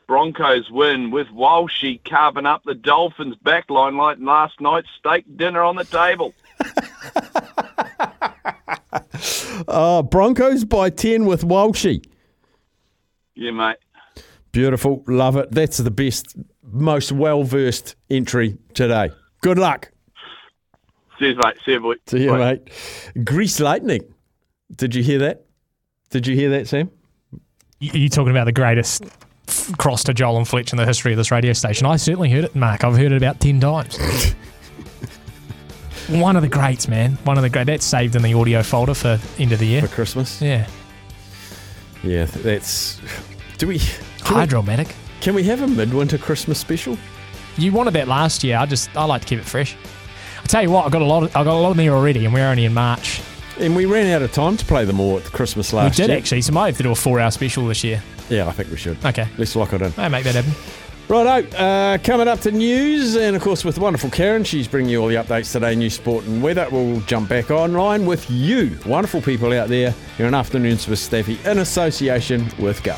Broncos 0.05 0.69
win 0.69 1.11
with 1.11 1.27
Walshy 1.27 2.01
carving 2.03 2.45
up 2.45 2.65
the 2.65 2.75
Dolphins' 2.75 3.37
backline 3.37 3.97
like 3.97 4.17
last 4.19 4.59
night's 4.59 4.89
steak 4.99 5.23
dinner 5.37 5.63
on 5.63 5.77
the 5.77 5.85
table. 5.85 6.33
Uh, 9.67 10.01
Broncos 10.03 10.63
by 10.65 10.89
10 10.89 11.25
with 11.25 11.43
Walshy. 11.43 12.03
Yeah, 13.35 13.51
mate. 13.51 13.77
Beautiful. 14.51 15.03
Love 15.07 15.35
it. 15.37 15.51
That's 15.51 15.77
the 15.77 15.91
best, 15.91 16.35
most 16.63 17.11
well 17.11 17.43
versed 17.43 17.95
entry 18.09 18.57
today. 18.73 19.09
Good 19.41 19.57
luck. 19.59 19.91
See 21.19 21.27
you, 21.27 21.35
mate. 21.35 21.55
See 21.65 21.71
you, 21.73 21.79
boy. 21.79 21.95
See 22.07 22.23
you, 22.23 22.29
Bye. 22.31 22.37
mate. 23.15 23.25
Grease 23.25 23.59
Lightning. 23.59 24.01
Did 24.75 24.93
you 24.95 25.03
hear 25.03 25.19
that? 25.19 25.45
Did 26.09 26.27
you 26.27 26.35
hear 26.35 26.49
that, 26.51 26.67
Sam? 26.67 26.89
You- 27.79 27.91
You're 27.93 28.09
talking 28.09 28.31
about 28.31 28.45
the 28.45 28.51
greatest 28.51 29.03
cross 29.77 30.03
to 30.05 30.13
Joel 30.13 30.37
and 30.37 30.47
Fletch 30.47 30.71
in 30.73 30.77
the 30.77 30.85
history 30.85 31.11
of 31.13 31.17
this 31.17 31.31
radio 31.31 31.53
station. 31.53 31.85
I 31.85 31.95
certainly 31.97 32.29
heard 32.29 32.43
it, 32.43 32.55
Mark. 32.55 32.83
I've 32.83 32.97
heard 32.97 33.11
it 33.11 33.17
about 33.17 33.39
10 33.39 33.59
times. 33.59 33.97
One 36.09 36.35
of 36.35 36.41
the 36.41 36.47
greats, 36.47 36.87
man. 36.87 37.17
One 37.25 37.37
of 37.37 37.43
the 37.43 37.49
great. 37.49 37.65
That's 37.67 37.85
saved 37.85 38.15
in 38.15 38.21
the 38.21 38.33
audio 38.33 38.63
folder 38.63 38.93
for 38.93 39.19
end 39.39 39.51
of 39.51 39.59
the 39.59 39.67
year. 39.67 39.81
For 39.81 39.87
Christmas? 39.87 40.41
Yeah. 40.41 40.67
Yeah, 42.03 42.25
th- 42.25 42.43
that's. 42.43 43.01
Do 43.57 43.67
we. 43.67 43.81
Hydromatic. 44.21 44.93
can 45.21 45.35
we 45.35 45.43
have 45.43 45.61
a 45.61 45.67
midwinter 45.67 46.17
Christmas 46.17 46.59
special? 46.59 46.97
You 47.57 47.71
wanted 47.71 47.93
that 47.95 48.07
last 48.07 48.43
year. 48.43 48.57
I 48.57 48.65
just 48.65 48.95
I 48.95 49.03
like 49.05 49.21
to 49.21 49.27
keep 49.27 49.39
it 49.39 49.45
fresh. 49.45 49.75
I 50.43 50.45
tell 50.47 50.61
you 50.61 50.69
what, 50.69 50.85
I 50.85 50.89
got 50.89 51.01
a 51.01 51.05
lot. 51.05 51.23
Of, 51.23 51.35
I 51.35 51.43
got 51.43 51.53
a 51.53 51.59
lot 51.59 51.71
of 51.71 51.77
them 51.77 51.83
here 51.83 51.93
already, 51.93 52.23
and 52.25 52.33
we're 52.33 52.45
only 52.47 52.65
in 52.65 52.73
March. 52.73 53.21
And 53.59 53.75
we 53.75 53.85
ran 53.85 54.05
out 54.13 54.21
of 54.21 54.31
time 54.31 54.55
to 54.55 54.65
play 54.65 54.85
them 54.85 54.99
all 54.99 55.17
at 55.17 55.23
Christmas 55.25 55.73
last 55.73 55.97
year. 55.97 56.05
we 56.05 56.07
did 56.07 56.13
year. 56.13 56.19
actually, 56.19 56.41
so 56.41 56.53
might 56.53 56.67
have 56.67 56.77
to 56.77 56.83
do 56.83 56.91
a 56.91 56.95
four-hour 56.95 57.31
special 57.31 57.65
this 57.67 57.83
year. 57.83 58.01
Yeah, 58.29 58.47
I 58.47 58.51
think 58.51 58.69
we 58.69 58.77
should. 58.77 59.03
Okay. 59.03 59.27
Let's 59.37 59.55
lock 59.55 59.73
it 59.73 59.81
in. 59.81 59.91
I 59.97 60.07
make 60.09 60.23
that 60.25 60.35
happen. 60.35 60.51
Righto, 61.09 61.55
uh, 61.55 61.97
coming 61.99 62.27
up 62.27 62.41
to 62.41 62.51
news, 62.51 63.15
and 63.15 63.33
of 63.33 63.41
course 63.41 63.63
with 63.63 63.77
wonderful 63.77 64.09
Karen, 64.09 64.43
she's 64.43 64.67
bringing 64.67 64.91
you 64.91 65.01
all 65.01 65.07
the 65.07 65.15
updates 65.15 65.53
today, 65.53 65.73
news, 65.73 65.93
sport, 65.93 66.25
and 66.25 66.43
weather. 66.43 66.67
We'll 66.69 66.99
jump 67.01 67.29
back 67.29 67.49
online 67.49 68.05
with 68.05 68.29
you, 68.29 68.77
wonderful 68.85 69.21
people 69.21 69.53
out 69.53 69.69
there. 69.69 69.95
You're 70.17 70.27
an 70.27 70.35
afternoons 70.35 70.85
with 70.85 70.99
Staffy 70.99 71.39
in 71.45 71.59
association 71.59 72.49
with 72.59 72.83
Go. 72.83 72.97